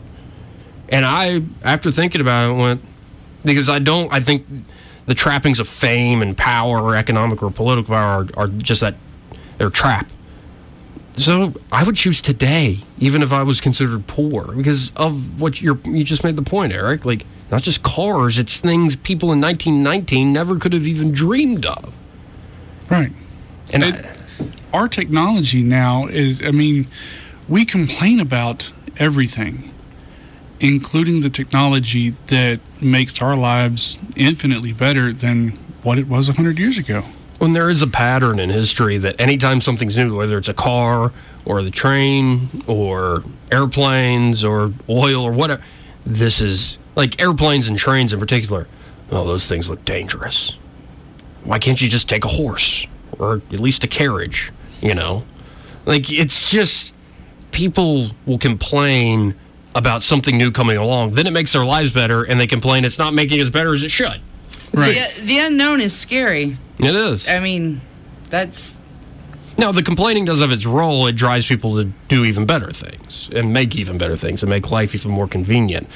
And 0.90 1.06
I, 1.06 1.42
after 1.64 1.92
thinking 1.92 2.22
about 2.22 2.52
it, 2.52 2.54
went 2.58 2.82
because 3.44 3.70
I 3.70 3.80
don't. 3.80 4.12
I 4.12 4.20
think 4.20 4.46
the 5.06 5.16
trappings 5.16 5.60
of 5.60 5.68
fame 5.68 6.22
and 6.22 6.38
power, 6.38 6.82
or 6.82 6.96
economic 6.96 7.42
or 7.42 7.52
political 7.52 7.94
power, 7.94 8.28
are, 8.38 8.44
are 8.44 8.48
just 8.48 8.82
that 8.82 8.96
they're 9.58 9.70
trap. 9.70 10.10
So 11.14 11.54
I 11.72 11.84
would 11.84 11.96
choose 11.96 12.22
today, 12.22 12.80
even 12.98 13.22
if 13.22 13.34
I 13.34 13.44
was 13.44 13.60
considered 13.60 14.08
poor, 14.08 14.54
because 14.54 14.92
of 14.96 15.40
what 15.42 15.62
you're, 15.62 15.78
you 15.84 16.04
just 16.04 16.24
made 16.24 16.36
the 16.38 16.44
point, 16.44 16.72
Eric. 16.72 17.06
Like, 17.06 17.26
not 17.52 17.62
just 17.62 17.84
cars, 17.84 18.38
it's 18.38 18.60
things 18.60 18.96
people 18.96 19.32
in 19.32 19.42
1919 19.42 20.32
never 20.32 20.58
could 20.58 20.74
have 20.74 20.88
even 20.88 21.12
dreamed 21.12 21.66
of. 21.66 21.94
Right. 22.90 23.12
And 23.74 23.84
It- 23.84 24.06
our 24.74 24.88
technology 24.88 25.62
now 25.62 26.08
is, 26.08 26.42
I 26.46 26.52
mean, 26.52 26.88
we 27.48 27.66
complain 27.66 28.20
about 28.20 28.72
everything. 28.98 29.72
including 30.62 31.22
the 31.22 31.30
technology 31.30 32.14
that 32.28 32.60
makes 32.82 33.22
our 33.22 33.34
lives 33.38 33.98
infinitely 34.18 34.74
better 34.74 35.14
than 35.14 35.58
what 35.84 35.98
it 35.98 36.06
was 36.06 36.28
100 36.28 36.60
years 36.60 36.78
ago. 36.78 37.02
When 37.38 37.54
there 37.54 37.70
is 37.70 37.82
a 37.82 37.88
pattern 37.88 38.40
in 38.40 38.50
history 38.50 38.98
that 38.98 39.16
anytime 39.22 39.62
something's 39.62 39.96
new, 39.96 40.14
whether 40.18 40.38
it's 40.38 40.50
a 40.50 40.54
car 40.54 41.14
or 41.46 41.62
the 41.64 41.72
train 41.72 42.50
or 42.68 43.24
airplanes 43.50 44.44
or 44.44 44.74
oil 44.90 45.24
or 45.24 45.32
whatever, 45.32 45.62
this 46.06 46.42
is 46.42 46.78
like 46.98 47.22
airplanes 47.22 47.70
and 47.70 47.78
trains 47.78 48.12
in 48.12 48.20
particular. 48.20 48.68
Oh, 49.12 49.26
those 49.26 49.46
things 49.46 49.70
look 49.70 49.86
dangerous. 49.86 50.58
Why 51.44 51.60
can't 51.60 51.82
you 51.82 51.90
just 51.90 52.10
take 52.10 52.26
a 52.26 52.30
horse 52.30 52.86
or 53.18 53.42
at 53.52 53.60
least 53.60 53.84
a 53.84 53.88
carriage? 53.88 54.52
You 54.82 54.96
know, 54.96 55.26
like 55.86 56.12
it's 56.12 56.50
just 56.50 56.94
people 57.52 58.12
will 58.26 58.38
complain 58.38 59.36
about 59.76 60.04
something 60.04 60.38
new 60.38 60.52
coming 60.52 60.78
along. 60.78 61.14
Then 61.14 61.28
it 61.28 61.32
makes 61.32 61.54
their 61.54 61.66
lives 61.66 61.92
better, 61.92 62.24
and 62.24 62.40
they 62.40 62.48
complain 62.48 62.86
it's 62.86 62.98
not 62.98 63.14
making 63.14 63.40
as 63.40 63.50
better 63.50 63.74
as 63.74 63.84
it 63.84 63.92
should. 63.92 64.22
Right. 64.74 64.96
The, 65.18 65.26
the 65.26 65.40
unknown 65.40 65.82
is 65.82 65.96
scary. 65.96 66.58
It 66.80 66.96
is. 66.96 67.28
I 67.28 67.40
mean, 67.40 67.82
that's 68.30 68.78
Now, 69.58 69.72
the 69.74 69.84
complaining 69.84 70.26
does 70.26 70.40
have 70.40 70.52
its 70.52 70.66
role. 70.66 71.08
It 71.08 71.16
drives 71.18 71.46
people 71.46 71.76
to 71.78 71.86
do 72.08 72.24
even 72.24 72.46
better 72.46 72.72
things 72.72 73.30
and 73.36 73.52
make 73.52 73.76
even 73.76 73.98
better 73.98 74.16
things 74.16 74.42
and 74.44 74.50
make 74.50 74.72
life 74.72 74.96
even 74.96 75.12
more 75.12 75.28
convenient. 75.28 75.88